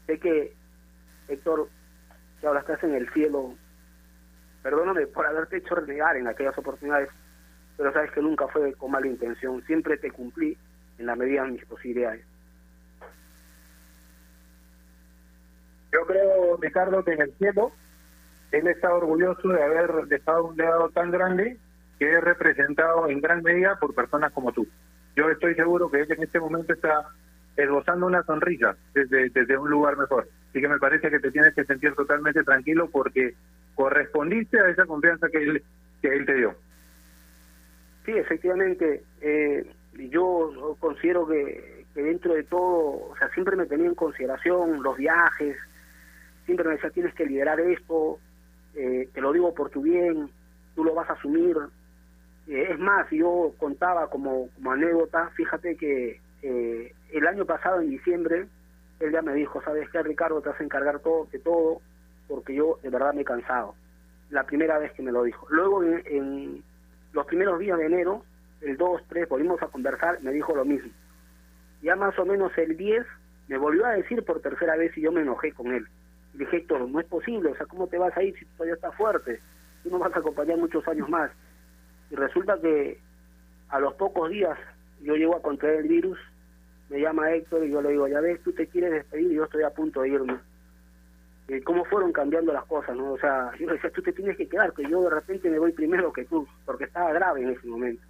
Sé 0.06 0.20
que 0.20 0.54
Héctor, 1.28 1.68
que 2.40 2.48
ahora 2.48 2.60
estás 2.60 2.84
en 2.84 2.94
el 2.94 3.10
cielo, 3.12 3.56
perdóname 4.62 5.08
por 5.08 5.26
haberte 5.26 5.58
hecho 5.58 5.76
renegar 5.76 6.16
en 6.16 6.28
aquellas 6.28 6.58
oportunidades, 6.58 7.10
pero 7.76 7.92
sabes 7.92 8.12
que 8.12 8.22
nunca 8.22 8.48
fue 8.50 8.74
con 8.74 8.92
mala 8.92 9.08
intención, 9.08 9.64
siempre 9.66 9.98
te 9.98 10.12
cumplí 10.12 10.58
en 11.00 11.06
la 11.08 11.16
medida 11.16 11.44
de 11.44 11.52
mis 11.52 11.66
posibilidades. 11.66 12.24
Yo 15.92 16.06
creo, 16.06 16.58
Ricardo, 16.58 17.04
que 17.04 17.14
en 17.14 17.22
el 17.22 17.34
cielo 17.34 17.72
él 18.52 18.68
está 18.68 18.94
orgulloso 18.94 19.48
de 19.48 19.64
haber 19.64 19.92
dejado 20.08 20.46
un 20.46 20.58
legado 20.58 20.90
tan 20.90 21.12
grande 21.12 21.58
que 22.00 22.14
es 22.14 22.22
representado 22.24 23.08
en 23.08 23.22
gran 23.22 23.42
medida 23.44 23.78
por 23.80 23.94
personas 23.94 24.32
como 24.34 24.52
tú. 24.52 24.68
Yo 25.16 25.30
estoy 25.30 25.56
seguro 25.56 25.90
que 25.90 26.02
él 26.02 26.12
en 26.12 26.24
este 26.24 26.40
momento 26.40 26.74
está 26.74 27.10
esbozando 27.56 28.08
una 28.08 28.24
sonrisa 28.24 28.76
desde, 28.94 29.30
desde 29.30 29.58
un 29.58 29.70
lugar 29.70 29.98
mejor. 29.98 30.28
Así 30.50 30.62
que 30.62 30.68
me 30.68 30.80
parece 30.80 31.10
que 31.10 31.20
te 31.20 31.32
tienes 31.32 31.54
que 31.54 31.66
sentir 31.66 31.94
totalmente 31.94 32.44
tranquilo 32.44 32.90
porque 32.90 33.36
correspondiste 33.76 34.60
a 34.60 34.70
esa 34.70 34.86
confianza 34.86 35.30
que 35.30 35.38
él, 35.38 35.64
que 36.02 36.08
él 36.08 36.26
te 36.26 36.34
dio. 36.36 36.56
Sí, 38.06 38.12
efectivamente. 38.14 39.04
Eh, 39.22 39.72
yo 40.10 40.76
considero 40.80 41.28
que, 41.28 41.86
que 41.94 42.02
dentro 42.02 42.34
de 42.34 42.44
todo, 42.44 43.12
o 43.12 43.16
sea, 43.18 43.30
siempre 43.30 43.56
me 43.56 43.66
tenía 43.66 43.88
en 43.88 43.96
consideración 43.96 44.82
los 44.82 44.98
viajes, 44.98 45.58
siempre 46.46 46.68
me 46.68 46.76
decía, 46.76 46.90
tienes 46.90 47.14
que 47.14 47.26
liderar 47.26 47.60
esto, 47.60 48.20
eh, 48.76 49.10
te 49.14 49.22
lo 49.22 49.34
digo 49.34 49.54
por 49.54 49.70
tu 49.70 49.82
bien, 49.82 50.30
tú 50.76 50.84
lo 50.84 50.94
vas 50.94 51.10
a 51.10 51.14
asumir. 51.14 51.58
Eh, 52.48 52.68
es 52.72 52.80
más, 52.80 53.10
yo 53.12 53.54
contaba 53.58 54.10
como, 54.10 54.50
como 54.56 54.72
anécdota, 54.72 55.30
fíjate 55.36 55.76
que 55.76 56.20
eh, 56.42 56.94
el 57.12 57.28
año 57.28 57.46
pasado, 57.46 57.82
en 57.82 57.90
diciembre, 57.90 58.48
él 59.00 59.12
ya 59.12 59.22
me 59.22 59.34
dijo, 59.34 59.62
¿sabes 59.62 59.90
qué, 59.90 60.02
Ricardo? 60.02 60.42
Te 60.42 60.50
vas 60.50 60.60
a 60.60 60.64
encargar 60.64 61.00
todo, 61.00 61.28
de 61.32 61.40
todo, 61.40 61.82
porque 62.28 62.56
yo 62.56 62.80
de 62.82 62.90
verdad 62.90 63.14
me 63.14 63.22
he 63.22 63.26
cansado. 63.26 63.76
La 64.30 64.44
primera 64.44 64.78
vez 64.80 64.94
que 64.94 65.04
me 65.04 65.12
lo 65.12 65.24
dijo. 65.24 65.48
Luego, 65.50 65.84
en, 65.84 66.64
los 67.14 67.26
primeros 67.26 67.60
días 67.60 67.78
de 67.78 67.86
enero, 67.86 68.24
el 68.62 68.78
2, 68.78 69.04
3, 69.10 69.28
volvimos 69.28 69.62
a 69.62 69.68
conversar, 69.68 70.22
me 70.22 70.32
dijo 70.32 70.56
lo 70.56 70.64
mismo. 70.64 70.92
Ya 71.82 71.96
más 71.96 72.18
o 72.18 72.26
menos 72.26 72.56
el 72.58 72.78
10, 72.78 73.06
me 73.48 73.58
volvió 73.58 73.86
a 73.86 73.92
decir 73.92 74.24
por 74.24 74.40
tercera 74.40 74.78
vez 74.78 74.96
y 74.98 75.02
yo 75.02 75.12
me 75.12 75.22
enojé 75.22 75.52
con 75.52 75.74
él. 75.74 75.88
Dije, 76.34 76.58
Héctor, 76.58 76.90
no 76.90 77.00
es 77.00 77.06
posible, 77.08 77.52
o 77.52 77.56
sea, 77.56 77.66
¿cómo 77.66 77.88
te 77.88 77.98
vas 77.98 78.16
a 78.16 78.24
ir 78.24 78.38
si 78.38 78.46
todavía 78.46 78.76
estás 78.76 78.96
fuerte? 78.96 79.40
Tú 79.84 79.90
no 79.90 80.00
vas 80.00 80.16
a 80.16 80.20
acompañar 80.20 80.58
muchos 80.58 80.88
años 80.88 81.10
más. 81.10 81.32
Y 82.10 82.16
resulta 82.16 82.60
que 82.60 83.00
a 83.70 83.80
los 83.80 83.94
pocos 83.96 84.30
días 84.30 84.58
yo 85.02 85.16
llego 85.16 85.36
a 85.36 85.42
contraer 85.42 85.80
el 85.80 85.88
virus 85.88 86.20
me 86.92 87.00
llama 87.00 87.32
Héctor 87.32 87.66
y 87.66 87.72
yo 87.72 87.82
le 87.82 87.92
digo, 87.92 88.08
ya 88.10 88.20
ves, 88.20 88.42
tú 88.44 88.52
te 88.52 88.68
quieres 88.68 88.92
despedir 88.92 89.32
y 89.32 89.36
yo 89.36 89.46
estoy 89.46 89.64
a 89.64 89.70
punto 89.70 90.02
de 90.02 90.10
irme. 90.10 90.38
¿Cómo 91.64 91.86
fueron 91.86 92.12
cambiando 92.12 92.52
las 92.52 92.66
cosas? 92.66 92.96
no 92.96 93.14
O 93.14 93.18
sea, 93.18 93.52
yo 93.58 93.68
le 93.68 93.74
decía, 93.74 93.90
tú 93.92 94.02
te 94.02 94.12
tienes 94.12 94.36
que 94.38 94.48
quedar, 94.48 94.74
que 94.74 94.84
yo 94.84 95.02
de 95.02 95.10
repente 95.10 95.50
me 95.50 95.60
voy 95.60 95.72
primero 95.72 96.12
que 96.12 96.26
tú, 96.26 96.46
porque 96.66 96.86
estaba 96.86 97.14
grave 97.14 97.44
en 97.44 97.50
ese 97.52 97.66
momento. 97.66 98.04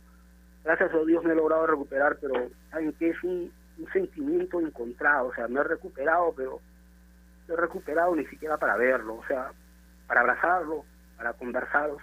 Gracias 0.63 0.93
a 0.93 1.05
Dios 1.05 1.23
me 1.23 1.33
he 1.33 1.35
logrado 1.35 1.67
recuperar, 1.67 2.17
pero 2.19 2.49
saben 2.71 2.91
que 2.93 3.09
es 3.09 3.23
un, 3.23 3.51
sentimiento 3.93 4.59
encontrado, 4.59 5.29
o 5.29 5.33
sea, 5.33 5.47
me 5.47 5.59
he 5.59 5.63
recuperado, 5.63 6.33
pero 6.37 6.59
he 7.53 7.57
recuperado 7.57 8.15
ni 8.15 8.25
siquiera 8.25 8.57
para 8.57 8.75
verlo, 8.77 9.15
o 9.15 9.25
sea, 9.25 9.51
para 10.07 10.21
abrazarlo, 10.21 10.85
para 11.17 11.33
conversarlos. 11.33 12.01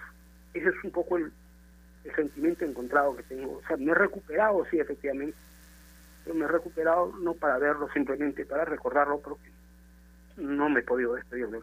Ese 0.53 0.69
es 0.69 0.83
un 0.83 0.91
poco 0.91 1.17
el, 1.17 1.31
sentimiento 2.15 2.65
encontrado 2.65 3.15
que 3.15 3.23
tengo. 3.23 3.57
O 3.57 3.67
sea, 3.67 3.77
me 3.77 3.91
he 3.91 3.95
recuperado, 3.95 4.65
sí, 4.71 4.79
efectivamente, 4.79 5.37
me 6.33 6.45
he 6.45 6.47
recuperado 6.47 7.13
no 7.21 7.33
para 7.33 7.57
verlo, 7.59 7.87
simplemente 7.93 8.45
para 8.45 8.65
recordarlo, 8.65 9.19
porque 9.19 9.51
no 10.37 10.69
me 10.69 10.79
he 10.79 10.83
podido 10.83 11.13
despedir 11.13 11.47
de. 11.49 11.61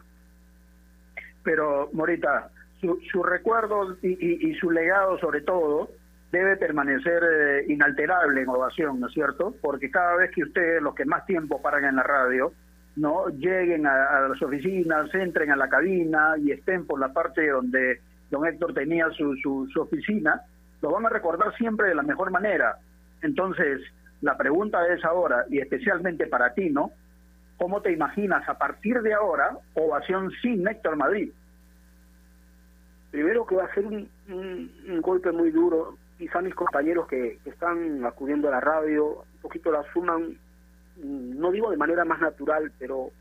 Pero, 1.43 1.89
Morita, 1.91 2.49
su, 2.79 2.99
su 3.11 3.23
recuerdo 3.23 3.97
y, 4.01 4.49
y, 4.49 4.55
su 4.55 4.71
legado, 4.71 5.17
sobre 5.19 5.41
todo, 5.41 5.89
debe 6.31 6.55
permanecer 6.57 7.23
eh, 7.23 7.65
inalterable 7.67 8.41
en 8.41 8.49
ovación, 8.49 8.99
¿no 8.99 9.07
es 9.07 9.13
cierto? 9.13 9.55
Porque 9.61 9.89
cada 9.89 10.15
vez 10.15 10.31
que 10.31 10.43
ustedes, 10.43 10.81
los 10.81 10.95
que 10.95 11.05
más 11.05 11.25
tiempo 11.25 11.61
paran 11.61 11.85
en 11.85 11.95
la 11.95 12.03
radio, 12.03 12.53
no 12.97 13.29
lleguen 13.29 13.87
a, 13.87 14.27
las 14.27 14.41
oficinas, 14.41 15.13
entren 15.13 15.51
a 15.51 15.55
la 15.55 15.69
cabina 15.69 16.35
y 16.37 16.51
estén 16.51 16.85
por 16.85 16.99
la 16.99 17.13
parte 17.13 17.47
donde 17.47 18.01
don 18.29 18.45
Héctor 18.45 18.73
tenía 18.73 19.09
su, 19.11 19.35
su, 19.37 19.67
su 19.71 19.81
oficina, 19.81 20.41
lo 20.81 20.91
van 20.91 21.05
a 21.05 21.09
recordar 21.09 21.55
siempre 21.55 21.89
de 21.89 21.95
la 21.95 22.03
mejor 22.03 22.31
manera. 22.31 22.77
Entonces, 23.21 23.81
la 24.21 24.35
pregunta 24.35 24.85
es 24.87 25.03
ahora, 25.05 25.45
y 25.49 25.59
especialmente 25.59 26.27
para 26.27 26.53
ti, 26.53 26.69
¿no? 26.69 26.91
¿Cómo 27.57 27.81
te 27.81 27.91
imaginas 27.91 28.47
a 28.47 28.57
partir 28.57 29.01
de 29.01 29.13
ahora 29.13 29.57
ovación 29.73 30.31
sin 30.41 30.67
Héctor 30.67 30.95
Madrid? 30.95 31.31
Primero 33.11 33.45
que 33.45 33.55
va 33.55 33.65
a 33.65 33.73
ser 33.73 33.85
un, 33.85 34.09
golpe 35.01 35.31
muy 35.31 35.51
duro. 35.51 35.97
Quizá 36.17 36.41
mis 36.41 36.53
compañeros 36.53 37.07
que, 37.07 37.39
están 37.45 38.05
acudiendo 38.05 38.47
a 38.47 38.51
la 38.51 38.59
radio 38.59 39.23
un 39.35 39.41
poquito 39.41 39.71
la 39.71 39.83
suman, 39.93 40.37
no 41.03 41.51
digo 41.51 41.69
de 41.69 41.77
manera 41.77 42.05
más 42.05 42.19
natural, 42.19 42.71
pero, 42.79 43.11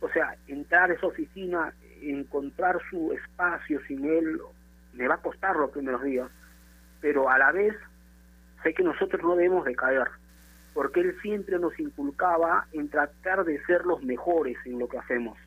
o 0.00 0.08
sea, 0.12 0.36
entrar 0.46 0.90
a 0.90 0.94
esa 0.94 1.06
oficina, 1.06 1.72
encontrar 2.02 2.78
su 2.90 3.12
espacio 3.12 3.80
sin 3.86 4.04
él, 4.04 4.40
me 4.92 5.08
va 5.08 5.14
a 5.14 5.22
costar 5.22 5.56
los 5.56 5.70
primeros 5.70 6.02
días, 6.02 6.30
pero 7.00 7.28
a 7.28 7.38
la 7.38 7.52
vez 7.52 7.74
sé 8.62 8.74
que 8.74 8.82
nosotros 8.82 9.22
no 9.22 9.36
debemos 9.36 9.64
de 9.64 9.74
caer, 9.74 10.08
porque 10.74 11.00
él 11.00 11.16
siempre 11.22 11.58
nos 11.58 11.78
inculcaba 11.78 12.66
en 12.72 12.88
tratar 12.88 13.44
de 13.44 13.62
ser 13.64 13.84
los 13.84 14.02
mejores 14.02 14.56
en 14.64 14.78
lo 14.78 14.88
que 14.88 14.98
hacemos. 14.98 15.38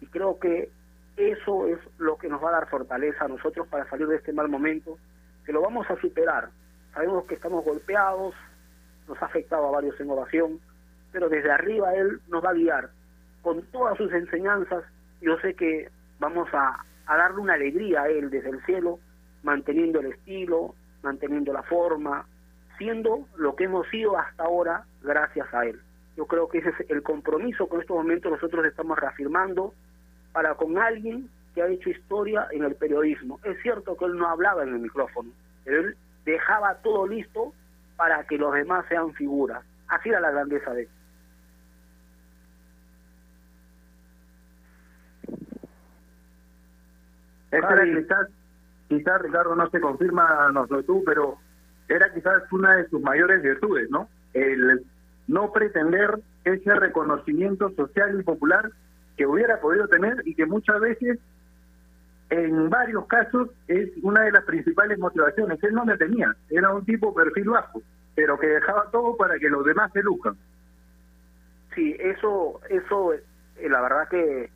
Y 0.00 0.06
creo 0.06 0.38
que 0.38 0.70
eso 1.16 1.66
es 1.66 1.78
lo 1.98 2.16
que 2.16 2.28
nos 2.28 2.42
va 2.42 2.50
a 2.50 2.60
dar 2.60 2.68
fortaleza 2.68 3.24
a 3.24 3.28
nosotros 3.28 3.66
para 3.68 3.88
salir 3.88 4.06
de 4.06 4.16
este 4.16 4.32
mal 4.32 4.48
momento, 4.48 4.98
que 5.44 5.52
lo 5.52 5.62
vamos 5.62 5.88
a 5.90 6.00
superar. 6.00 6.50
Sabemos 6.92 7.24
que 7.24 7.34
estamos 7.34 7.64
golpeados, 7.64 8.34
nos 9.08 9.20
ha 9.22 9.26
afectado 9.26 9.66
a 9.66 9.70
varios 9.70 9.98
en 10.00 10.10
ovación, 10.10 10.60
pero 11.16 11.30
desde 11.30 11.50
arriba 11.50 11.94
Él 11.94 12.20
nos 12.28 12.44
va 12.44 12.50
a 12.50 12.52
guiar 12.52 12.90
con 13.40 13.62
todas 13.72 13.96
sus 13.96 14.12
enseñanzas. 14.12 14.84
Yo 15.22 15.38
sé 15.38 15.54
que 15.54 15.88
vamos 16.18 16.46
a, 16.52 16.84
a 17.06 17.16
darle 17.16 17.40
una 17.40 17.54
alegría 17.54 18.02
a 18.02 18.08
Él 18.10 18.28
desde 18.28 18.50
el 18.50 18.62
cielo, 18.66 18.98
manteniendo 19.42 20.00
el 20.00 20.12
estilo, 20.12 20.74
manteniendo 21.02 21.54
la 21.54 21.62
forma, 21.62 22.26
siendo 22.76 23.26
lo 23.38 23.56
que 23.56 23.64
hemos 23.64 23.88
sido 23.88 24.18
hasta 24.18 24.44
ahora 24.44 24.84
gracias 25.02 25.48
a 25.54 25.64
Él. 25.64 25.80
Yo 26.18 26.26
creo 26.26 26.50
que 26.50 26.58
ese 26.58 26.68
es 26.68 26.90
el 26.90 27.02
compromiso 27.02 27.66
que 27.66 27.76
en 27.76 27.80
estos 27.80 27.96
momentos 27.96 28.32
nosotros 28.32 28.66
estamos 28.66 28.98
reafirmando 28.98 29.72
para 30.32 30.54
con 30.54 30.76
alguien 30.76 31.30
que 31.54 31.62
ha 31.62 31.68
hecho 31.68 31.88
historia 31.88 32.46
en 32.50 32.62
el 32.62 32.74
periodismo. 32.74 33.40
Es 33.42 33.56
cierto 33.62 33.96
que 33.96 34.04
él 34.04 34.18
no 34.18 34.28
hablaba 34.28 34.64
en 34.64 34.74
el 34.74 34.80
micrófono, 34.80 35.30
pero 35.64 35.80
él 35.80 35.96
dejaba 36.26 36.74
todo 36.82 37.06
listo 37.06 37.54
para 37.96 38.22
que 38.24 38.36
los 38.36 38.52
demás 38.52 38.84
sean 38.90 39.14
figuras. 39.14 39.64
Así 39.88 40.10
era 40.10 40.20
la 40.20 40.30
grandeza 40.30 40.74
de 40.74 40.82
él. 40.82 40.88
Esta 47.56 47.84
quizás, 47.84 48.28
quizás, 48.88 49.22
Ricardo, 49.22 49.54
no 49.54 49.68
se 49.70 49.80
confirma, 49.80 50.50
no 50.52 50.66
sé 50.66 50.82
tú, 50.82 51.02
pero 51.04 51.38
era 51.88 52.12
quizás 52.12 52.42
una 52.52 52.76
de 52.76 52.88
sus 52.88 53.00
mayores 53.00 53.42
virtudes, 53.42 53.90
¿no? 53.90 54.08
El 54.34 54.84
no 55.28 55.52
pretender 55.52 56.18
ese 56.44 56.74
reconocimiento 56.74 57.70
social 57.70 58.18
y 58.18 58.22
popular 58.22 58.70
que 59.16 59.26
hubiera 59.26 59.60
podido 59.60 59.88
tener 59.88 60.22
y 60.24 60.34
que 60.34 60.46
muchas 60.46 60.80
veces, 60.80 61.18
en 62.30 62.68
varios 62.68 63.06
casos, 63.06 63.50
es 63.66 63.90
una 64.02 64.22
de 64.22 64.32
las 64.32 64.44
principales 64.44 64.98
motivaciones. 64.98 65.62
Él 65.62 65.74
no 65.74 65.84
la 65.84 65.96
tenía, 65.96 66.34
era 66.50 66.72
un 66.72 66.84
tipo 66.84 67.14
perfil 67.14 67.50
bajo, 67.50 67.82
pero 68.14 68.38
que 68.38 68.46
dejaba 68.46 68.90
todo 68.90 69.16
para 69.16 69.38
que 69.38 69.48
los 69.48 69.64
demás 69.64 69.90
se 69.92 70.02
luzcan. 70.02 70.36
Sí, 71.74 71.96
eso, 71.98 72.60
eso, 72.68 73.14
eh, 73.14 73.22
la 73.68 73.80
verdad 73.80 74.08
que 74.08 74.50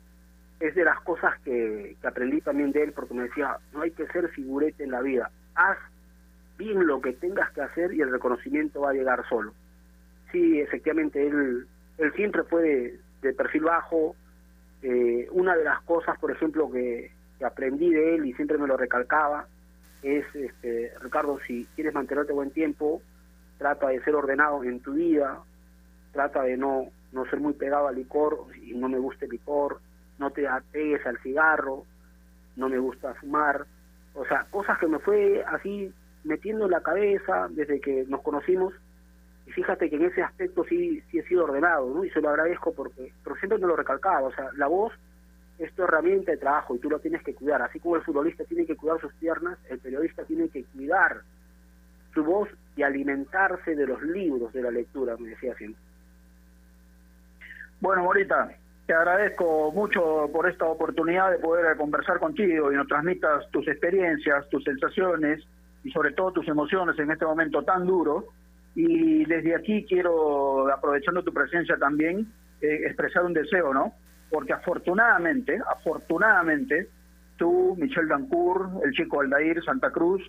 es 0.61 0.75
de 0.75 0.83
las 0.83 0.99
cosas 1.01 1.39
que, 1.41 1.95
que 1.99 2.07
aprendí 2.07 2.41
también 2.41 2.71
de 2.71 2.83
él, 2.83 2.93
porque 2.93 3.13
me 3.13 3.23
decía, 3.23 3.57
no 3.73 3.81
hay 3.81 3.91
que 3.91 4.07
ser 4.07 4.29
figurete 4.29 4.83
en 4.83 4.91
la 4.91 5.01
vida, 5.01 5.29
haz 5.55 5.77
bien 6.57 6.85
lo 6.85 7.01
que 7.01 7.13
tengas 7.13 7.51
que 7.51 7.61
hacer 7.61 7.93
y 7.93 8.01
el 8.01 8.11
reconocimiento 8.11 8.81
va 8.81 8.91
a 8.91 8.93
llegar 8.93 9.27
solo. 9.27 9.53
Sí, 10.31 10.59
efectivamente, 10.59 11.27
él, 11.27 11.67
él 11.97 12.13
siempre 12.13 12.43
fue 12.43 12.99
de 13.21 13.33
perfil 13.33 13.63
bajo, 13.63 14.15
eh, 14.83 15.27
una 15.31 15.55
de 15.55 15.63
las 15.63 15.81
cosas, 15.81 16.17
por 16.19 16.31
ejemplo, 16.31 16.71
que, 16.71 17.11
aprendí 17.43 17.89
de 17.89 18.13
él 18.13 18.25
y 18.27 18.33
siempre 18.33 18.59
me 18.59 18.67
lo 18.67 18.77
recalcaba, 18.77 19.47
es, 20.03 20.23
este, 20.35 20.93
Ricardo, 21.01 21.39
si 21.47 21.65
quieres 21.73 21.91
mantenerte 21.91 22.33
buen 22.33 22.51
tiempo, 22.51 23.01
trata 23.57 23.87
de 23.87 23.99
ser 24.03 24.13
ordenado 24.13 24.63
en 24.63 24.79
tu 24.79 24.93
vida, 24.93 25.39
trata 26.11 26.43
de 26.43 26.55
no, 26.55 26.91
no 27.11 27.25
ser 27.25 27.39
muy 27.39 27.53
pegado 27.53 27.87
al 27.87 27.95
licor, 27.95 28.45
y 28.61 28.73
no 28.75 28.87
me 28.89 28.99
gusta 28.99 29.25
el 29.25 29.31
licor, 29.31 29.79
no 30.21 30.31
te 30.31 30.47
apegues 30.47 31.05
al 31.05 31.17
cigarro, 31.19 31.83
no 32.55 32.69
me 32.69 32.77
gusta 32.77 33.13
fumar, 33.15 33.65
o 34.13 34.25
sea, 34.25 34.45
cosas 34.51 34.77
que 34.77 34.87
me 34.87 34.99
fue 34.99 35.43
así 35.47 35.91
metiendo 36.23 36.65
en 36.65 36.71
la 36.71 36.81
cabeza 36.81 37.47
desde 37.49 37.81
que 37.81 38.05
nos 38.07 38.21
conocimos 38.21 38.73
y 39.47 39.51
fíjate 39.51 39.89
que 39.89 39.95
en 39.95 40.05
ese 40.05 40.21
aspecto 40.21 40.63
sí, 40.63 41.01
sí 41.09 41.17
he 41.17 41.23
sido 41.23 41.45
ordenado, 41.45 41.91
¿no? 41.93 42.05
Y 42.05 42.11
se 42.11 42.21
lo 42.21 42.29
agradezco 42.29 42.73
porque, 42.73 43.11
pero 43.23 43.35
siempre 43.37 43.57
me 43.57 43.67
lo 43.67 43.75
recalcaba, 43.75 44.27
o 44.27 44.33
sea, 44.33 44.49
la 44.55 44.67
voz 44.67 44.93
es 45.57 45.73
tu 45.73 45.83
herramienta 45.83 46.31
de 46.31 46.37
trabajo 46.37 46.75
y 46.75 46.79
tú 46.79 46.89
lo 46.89 46.99
tienes 46.99 47.23
que 47.23 47.33
cuidar. 47.33 47.61
Así 47.61 47.79
como 47.79 47.95
el 47.95 48.03
futbolista 48.03 48.43
tiene 48.45 48.65
que 48.65 48.75
cuidar 48.75 49.01
sus 49.01 49.13
piernas, 49.15 49.57
el 49.69 49.79
periodista 49.79 50.23
tiene 50.25 50.49
que 50.49 50.63
cuidar 50.65 51.21
su 52.13 52.23
voz 52.23 52.49
y 52.75 52.83
alimentarse 52.83 53.75
de 53.75 53.87
los 53.87 54.01
libros 54.03 54.53
de 54.53 54.61
la 54.61 54.71
lectura, 54.71 55.17
me 55.17 55.29
decía 55.29 55.55
siempre. 55.55 55.81
Bueno, 57.79 58.03
Morita, 58.03 58.51
te 58.85 58.93
agradezco 58.93 59.71
mucho 59.71 60.29
por 60.33 60.49
esta 60.49 60.65
oportunidad 60.65 61.31
de 61.31 61.37
poder 61.37 61.77
conversar 61.77 62.19
contigo 62.19 62.71
y 62.71 62.75
nos 62.75 62.87
transmitas 62.87 63.49
tus 63.51 63.67
experiencias, 63.67 64.49
tus 64.49 64.63
sensaciones 64.63 65.43
y 65.83 65.91
sobre 65.91 66.13
todo 66.13 66.31
tus 66.31 66.47
emociones 66.47 66.97
en 66.99 67.11
este 67.11 67.25
momento 67.25 67.63
tan 67.63 67.85
duro 67.85 68.27
y 68.75 69.25
desde 69.25 69.55
aquí 69.55 69.85
quiero, 69.87 70.71
aprovechando 70.71 71.23
tu 71.23 71.33
presencia 71.33 71.77
también, 71.77 72.31
eh, 72.61 72.81
expresar 72.85 73.23
un 73.25 73.33
deseo, 73.33 73.73
¿no? 73.73 73.93
Porque 74.29 74.53
afortunadamente, 74.53 75.59
afortunadamente, 75.69 76.87
tú, 77.37 77.75
Michel 77.77 78.07
Dancourt, 78.07 78.83
el 78.83 78.91
chico 78.93 79.21
Aldair, 79.21 79.61
Santa 79.63 79.91
Cruz, 79.91 80.21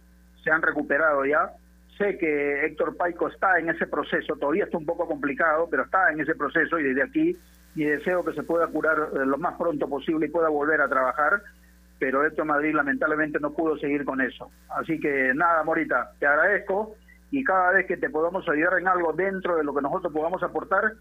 se 0.42 0.50
han 0.50 0.62
recuperado 0.62 1.24
ya. 1.24 1.52
Sé 1.98 2.18
que 2.18 2.66
Héctor 2.66 2.96
Paico 2.96 3.28
está 3.28 3.58
en 3.58 3.68
ese 3.68 3.86
proceso, 3.86 4.34
todavía 4.36 4.64
está 4.64 4.78
un 4.78 4.86
poco 4.86 5.06
complicado, 5.06 5.68
pero 5.70 5.84
está 5.84 6.10
en 6.10 6.20
ese 6.20 6.34
proceso 6.34 6.78
y 6.78 6.84
desde 6.84 7.02
aquí 7.02 7.36
mi 7.74 7.84
deseo 7.84 8.24
que 8.24 8.34
se 8.34 8.42
pueda 8.42 8.66
curar 8.66 8.98
eh, 8.98 9.26
lo 9.26 9.38
más 9.38 9.56
pronto 9.56 9.88
posible 9.88 10.26
y 10.26 10.30
pueda 10.30 10.48
volver 10.48 10.80
a 10.80 10.88
trabajar, 10.88 11.42
pero 11.98 12.24
Héctor 12.24 12.46
Madrid 12.46 12.74
lamentablemente 12.74 13.38
no 13.40 13.52
pudo 13.52 13.76
seguir 13.78 14.04
con 14.04 14.20
eso. 14.20 14.50
Así 14.68 14.98
que 15.00 15.32
nada, 15.34 15.62
Morita, 15.64 16.12
te 16.18 16.26
agradezco 16.26 16.96
y 17.30 17.42
cada 17.44 17.72
vez 17.72 17.86
que 17.86 17.96
te 17.96 18.10
podamos 18.10 18.46
ayudar 18.48 18.78
en 18.78 18.88
algo 18.88 19.12
dentro 19.12 19.56
de 19.56 19.64
lo 19.64 19.74
que 19.74 19.80
nosotros 19.80 20.12
podamos 20.12 20.42
aportar, 20.42 20.92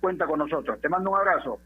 cuenta 0.00 0.26
con 0.26 0.38
nosotros. 0.38 0.80
Te 0.80 0.88
mando 0.88 1.10
un 1.10 1.18
abrazo. 1.18 1.58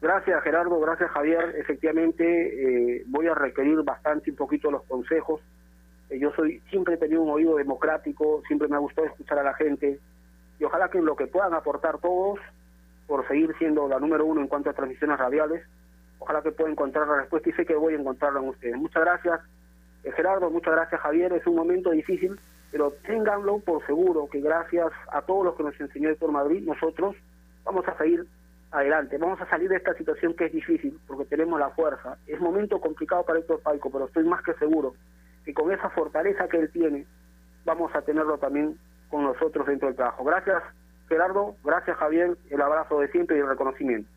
Gracias 0.00 0.42
Gerardo, 0.42 0.80
gracias 0.80 1.10
Javier. 1.10 1.54
Efectivamente 1.58 2.24
eh, 2.24 3.04
voy 3.06 3.28
a 3.28 3.34
requerir 3.34 3.82
bastante 3.82 4.30
un 4.30 4.36
poquito 4.36 4.70
los 4.70 4.82
consejos. 4.84 5.40
Eh, 6.10 6.18
yo 6.18 6.32
soy 6.32 6.60
siempre 6.70 6.94
he 6.94 6.98
tenido 6.98 7.22
un 7.22 7.30
oído 7.30 7.56
democrático, 7.56 8.42
siempre 8.46 8.68
me 8.68 8.76
ha 8.76 8.80
gustado 8.80 9.06
escuchar 9.06 9.38
a 9.38 9.44
la 9.44 9.54
gente 9.54 9.98
y 10.58 10.64
ojalá 10.64 10.88
que 10.88 10.98
en 10.98 11.04
lo 11.04 11.16
que 11.16 11.28
puedan 11.28 11.54
aportar 11.54 11.98
todos, 11.98 12.38
por 13.06 13.26
seguir 13.28 13.54
siendo 13.58 13.88
la 13.88 13.98
número 13.98 14.24
uno 14.24 14.40
en 14.40 14.48
cuanto 14.48 14.70
a 14.70 14.74
transmisiones 14.74 15.18
radiales, 15.18 15.64
ojalá 16.18 16.42
que 16.42 16.52
pueda 16.52 16.70
encontrar 16.70 17.06
la 17.08 17.16
respuesta 17.16 17.48
y 17.48 17.52
sé 17.52 17.66
que 17.66 17.74
voy 17.74 17.94
a 17.94 17.98
encontrarla 17.98 18.40
en 18.40 18.48
ustedes. 18.48 18.76
Muchas 18.76 19.02
gracias 19.02 19.40
eh, 20.04 20.12
Gerardo, 20.12 20.50
muchas 20.50 20.74
gracias 20.74 21.00
Javier. 21.00 21.32
Es 21.32 21.46
un 21.46 21.56
momento 21.56 21.90
difícil 21.90 22.38
pero 22.72 22.90
ténganlo 23.06 23.58
por 23.58 23.84
seguro 23.86 24.26
que 24.32 24.40
gracias 24.40 24.90
a 25.12 25.20
todos 25.20 25.44
los 25.44 25.54
que 25.54 25.62
nos 25.62 25.78
enseñó 25.78 26.08
Héctor 26.08 26.32
Madrid, 26.32 26.64
nosotros 26.66 27.14
vamos 27.64 27.86
a 27.86 27.96
seguir 27.98 28.26
adelante, 28.70 29.18
vamos 29.18 29.38
a 29.42 29.46
salir 29.50 29.68
de 29.68 29.76
esta 29.76 29.92
situación 29.92 30.32
que 30.32 30.46
es 30.46 30.52
difícil, 30.52 30.98
porque 31.06 31.26
tenemos 31.26 31.60
la 31.60 31.68
fuerza. 31.68 32.16
Es 32.26 32.40
momento 32.40 32.80
complicado 32.80 33.24
para 33.24 33.38
Héctor 33.38 33.60
Paico, 33.60 33.90
pero 33.90 34.06
estoy 34.06 34.24
más 34.24 34.42
que 34.42 34.54
seguro 34.54 34.94
que 35.44 35.52
con 35.52 35.70
esa 35.70 35.90
fortaleza 35.90 36.48
que 36.48 36.56
él 36.56 36.70
tiene, 36.72 37.04
vamos 37.66 37.94
a 37.94 38.00
tenerlo 38.00 38.38
también 38.38 38.78
con 39.10 39.22
nosotros 39.24 39.66
dentro 39.66 39.88
del 39.88 39.96
trabajo. 39.96 40.24
Gracias 40.24 40.62
Gerardo, 41.12 41.56
gracias 41.62 41.96
Javier, 41.98 42.36
el 42.50 42.60
abrazo 42.62 43.00
de 43.00 43.08
siempre 43.08 43.36
y 43.36 43.40
el 43.40 43.48
reconocimiento. 43.48 44.08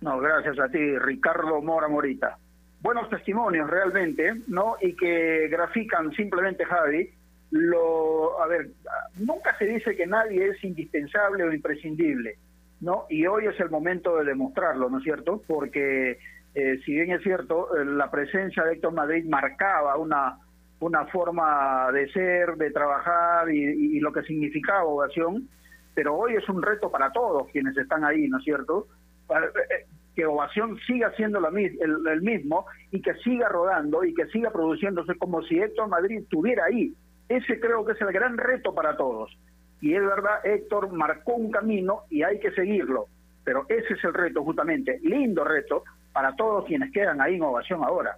No, 0.00 0.18
gracias 0.20 0.58
a 0.60 0.68
ti, 0.68 0.98
Ricardo 0.98 1.60
Mora 1.60 1.88
Morita. 1.88 2.38
Buenos 2.80 3.08
testimonios 3.08 3.68
realmente, 3.68 4.34
¿no? 4.46 4.76
Y 4.80 4.94
que 4.94 5.48
grafican 5.48 6.12
simplemente, 6.12 6.64
Javi, 6.64 7.10
lo, 7.50 8.40
a 8.40 8.46
ver, 8.46 8.68
nunca 9.16 9.56
se 9.58 9.64
dice 9.64 9.96
que 9.96 10.06
nadie 10.06 10.50
es 10.50 10.62
indispensable 10.62 11.44
o 11.44 11.52
imprescindible, 11.52 12.36
¿no? 12.80 13.06
Y 13.08 13.26
hoy 13.26 13.46
es 13.46 13.58
el 13.58 13.70
momento 13.70 14.16
de 14.18 14.24
demostrarlo, 14.24 14.90
¿no 14.90 14.98
es 14.98 15.04
cierto? 15.04 15.42
Porque 15.46 16.18
eh, 16.54 16.80
si 16.84 16.92
bien 16.92 17.10
es 17.10 17.22
cierto, 17.22 17.76
eh, 17.76 17.84
la 17.84 18.10
presencia 18.10 18.62
de 18.62 18.74
Héctor 18.74 18.92
Madrid 18.92 19.24
marcaba 19.28 19.96
una, 19.96 20.38
una 20.80 21.06
forma 21.06 21.90
de 21.92 22.08
ser, 22.12 22.56
de 22.56 22.70
trabajar 22.70 23.50
y, 23.50 23.98
lo 24.00 24.12
que 24.12 24.22
significaba 24.22 24.84
ovación, 24.84 25.48
pero 25.94 26.14
hoy 26.16 26.34
es 26.34 26.48
un 26.48 26.62
reto 26.62 26.90
para 26.90 27.12
todos 27.12 27.48
quienes 27.48 27.76
están 27.76 28.04
ahí, 28.04 28.28
¿no 28.28 28.38
es 28.38 28.44
cierto? 28.44 28.88
Eh, 29.30 29.86
que 30.14 30.26
Ovación 30.26 30.78
siga 30.86 31.12
siendo 31.16 31.40
la, 31.40 31.48
el, 31.48 32.22
mismo 32.22 32.66
y 32.90 33.02
que 33.02 33.14
siga 33.14 33.48
rodando 33.48 34.04
y 34.04 34.14
que 34.14 34.26
siga 34.26 34.50
produciéndose 34.50 35.16
como 35.16 35.42
si 35.42 35.58
Héctor 35.58 35.88
Madrid 35.88 36.18
estuviera 36.18 36.66
ahí, 36.66 36.94
ese 37.28 37.58
creo 37.58 37.84
que 37.84 37.92
es 37.92 38.00
el 38.00 38.12
gran 38.12 38.36
reto 38.36 38.74
para 38.74 38.96
todos. 38.96 39.36
Y 39.80 39.94
es 39.94 40.02
verdad, 40.02 40.44
Héctor 40.44 40.92
marcó 40.92 41.34
un 41.34 41.50
camino 41.50 42.02
y 42.10 42.22
hay 42.22 42.38
que 42.38 42.52
seguirlo. 42.52 43.06
Pero 43.44 43.66
ese 43.68 43.94
es 43.94 44.04
el 44.04 44.14
reto 44.14 44.42
justamente, 44.42 44.98
lindo 45.02 45.44
reto 45.44 45.84
para 46.12 46.34
todos 46.36 46.64
quienes 46.64 46.92
quedan 46.92 47.20
ahí 47.20 47.34
en 47.34 47.42
ovación 47.42 47.82
ahora. 47.84 48.16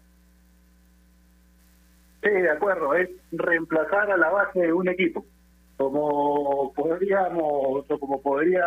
Sí, 2.22 2.30
de 2.30 2.50
acuerdo, 2.50 2.94
es 2.94 3.08
reemplazar 3.32 4.10
a 4.10 4.16
la 4.16 4.30
base 4.30 4.60
de 4.60 4.72
un 4.72 4.88
equipo. 4.88 5.24
Como 5.76 6.72
podríamos, 6.74 7.90
o 7.90 7.98
como 7.98 8.20
podría 8.20 8.64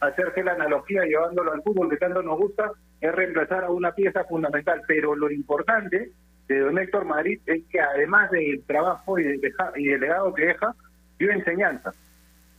hacerse 0.00 0.42
la 0.42 0.52
analogía 0.52 1.04
llevándolo 1.04 1.52
al 1.52 1.62
fútbol 1.62 1.90
que 1.90 1.96
tanto 1.96 2.22
nos 2.22 2.38
gusta, 2.38 2.72
es 3.00 3.14
reemplazar 3.14 3.64
a 3.64 3.70
una 3.70 3.92
pieza 3.92 4.24
fundamental. 4.24 4.82
Pero 4.86 5.14
lo 5.14 5.30
importante 5.30 6.10
de 6.48 6.58
don 6.58 6.78
Héctor 6.78 7.04
Madrid 7.04 7.40
es 7.46 7.62
que 7.70 7.80
además 7.80 8.30
del 8.30 8.62
trabajo 8.64 9.18
y 9.18 9.24
del, 9.24 9.40
y 9.76 9.98
legado 9.98 10.34
que 10.34 10.46
deja, 10.46 10.74
dio 11.18 11.30
enseñanza. 11.30 11.92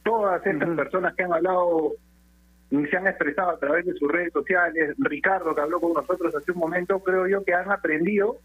todas 0.03 0.45
estas 0.45 0.69
personas 0.76 1.15
que 1.15 1.24
han 1.24 1.34
hablado 1.34 1.93
y 2.69 2.86
se 2.88 2.97
han 2.97 3.07
expresado 3.07 3.51
a 3.51 3.59
través 3.59 3.86
de 3.86 3.93
sus 3.93 4.11
redes 4.11 4.34
sociales, 4.34 4.95
Ricardo 4.97 5.53
que 5.53 5.61
habló 5.61 5.80
con 5.80 5.93
nosotros 5.93 6.36
hace 6.36 6.51
un 6.51 6.57
momento, 6.57 6.99
creo 6.99 7.28
yo 7.28 7.43
que 7.43 7.53
han 7.53 7.71
aprendido 7.71 8.38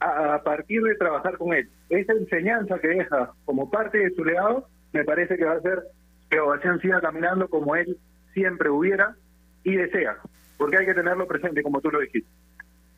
a, 0.00 0.42
partir 0.42 0.82
de 0.82 0.94
trabajar 0.94 1.36
con 1.36 1.52
él. 1.52 1.68
Esa 1.88 2.12
enseñanza 2.12 2.78
que 2.78 2.88
deja 2.88 3.32
como 3.44 3.70
parte 3.70 3.98
de 3.98 4.10
su 4.14 4.24
legado, 4.24 4.68
me 4.92 5.04
parece 5.04 5.36
que 5.36 5.44
va 5.44 5.54
a 5.54 5.60
ser 5.60 5.82
que 6.30 6.40
Ovación 6.40 6.80
siga 6.80 7.00
caminando 7.00 7.48
como 7.48 7.74
él 7.76 7.98
siempre 8.34 8.70
hubiera 8.70 9.16
y 9.64 9.76
desea, 9.76 10.16
porque 10.56 10.78
hay 10.78 10.86
que 10.86 10.94
tenerlo 10.94 11.26
presente, 11.26 11.62
como 11.62 11.80
tú 11.80 11.90
lo 11.90 12.00
dijiste. 12.00 12.30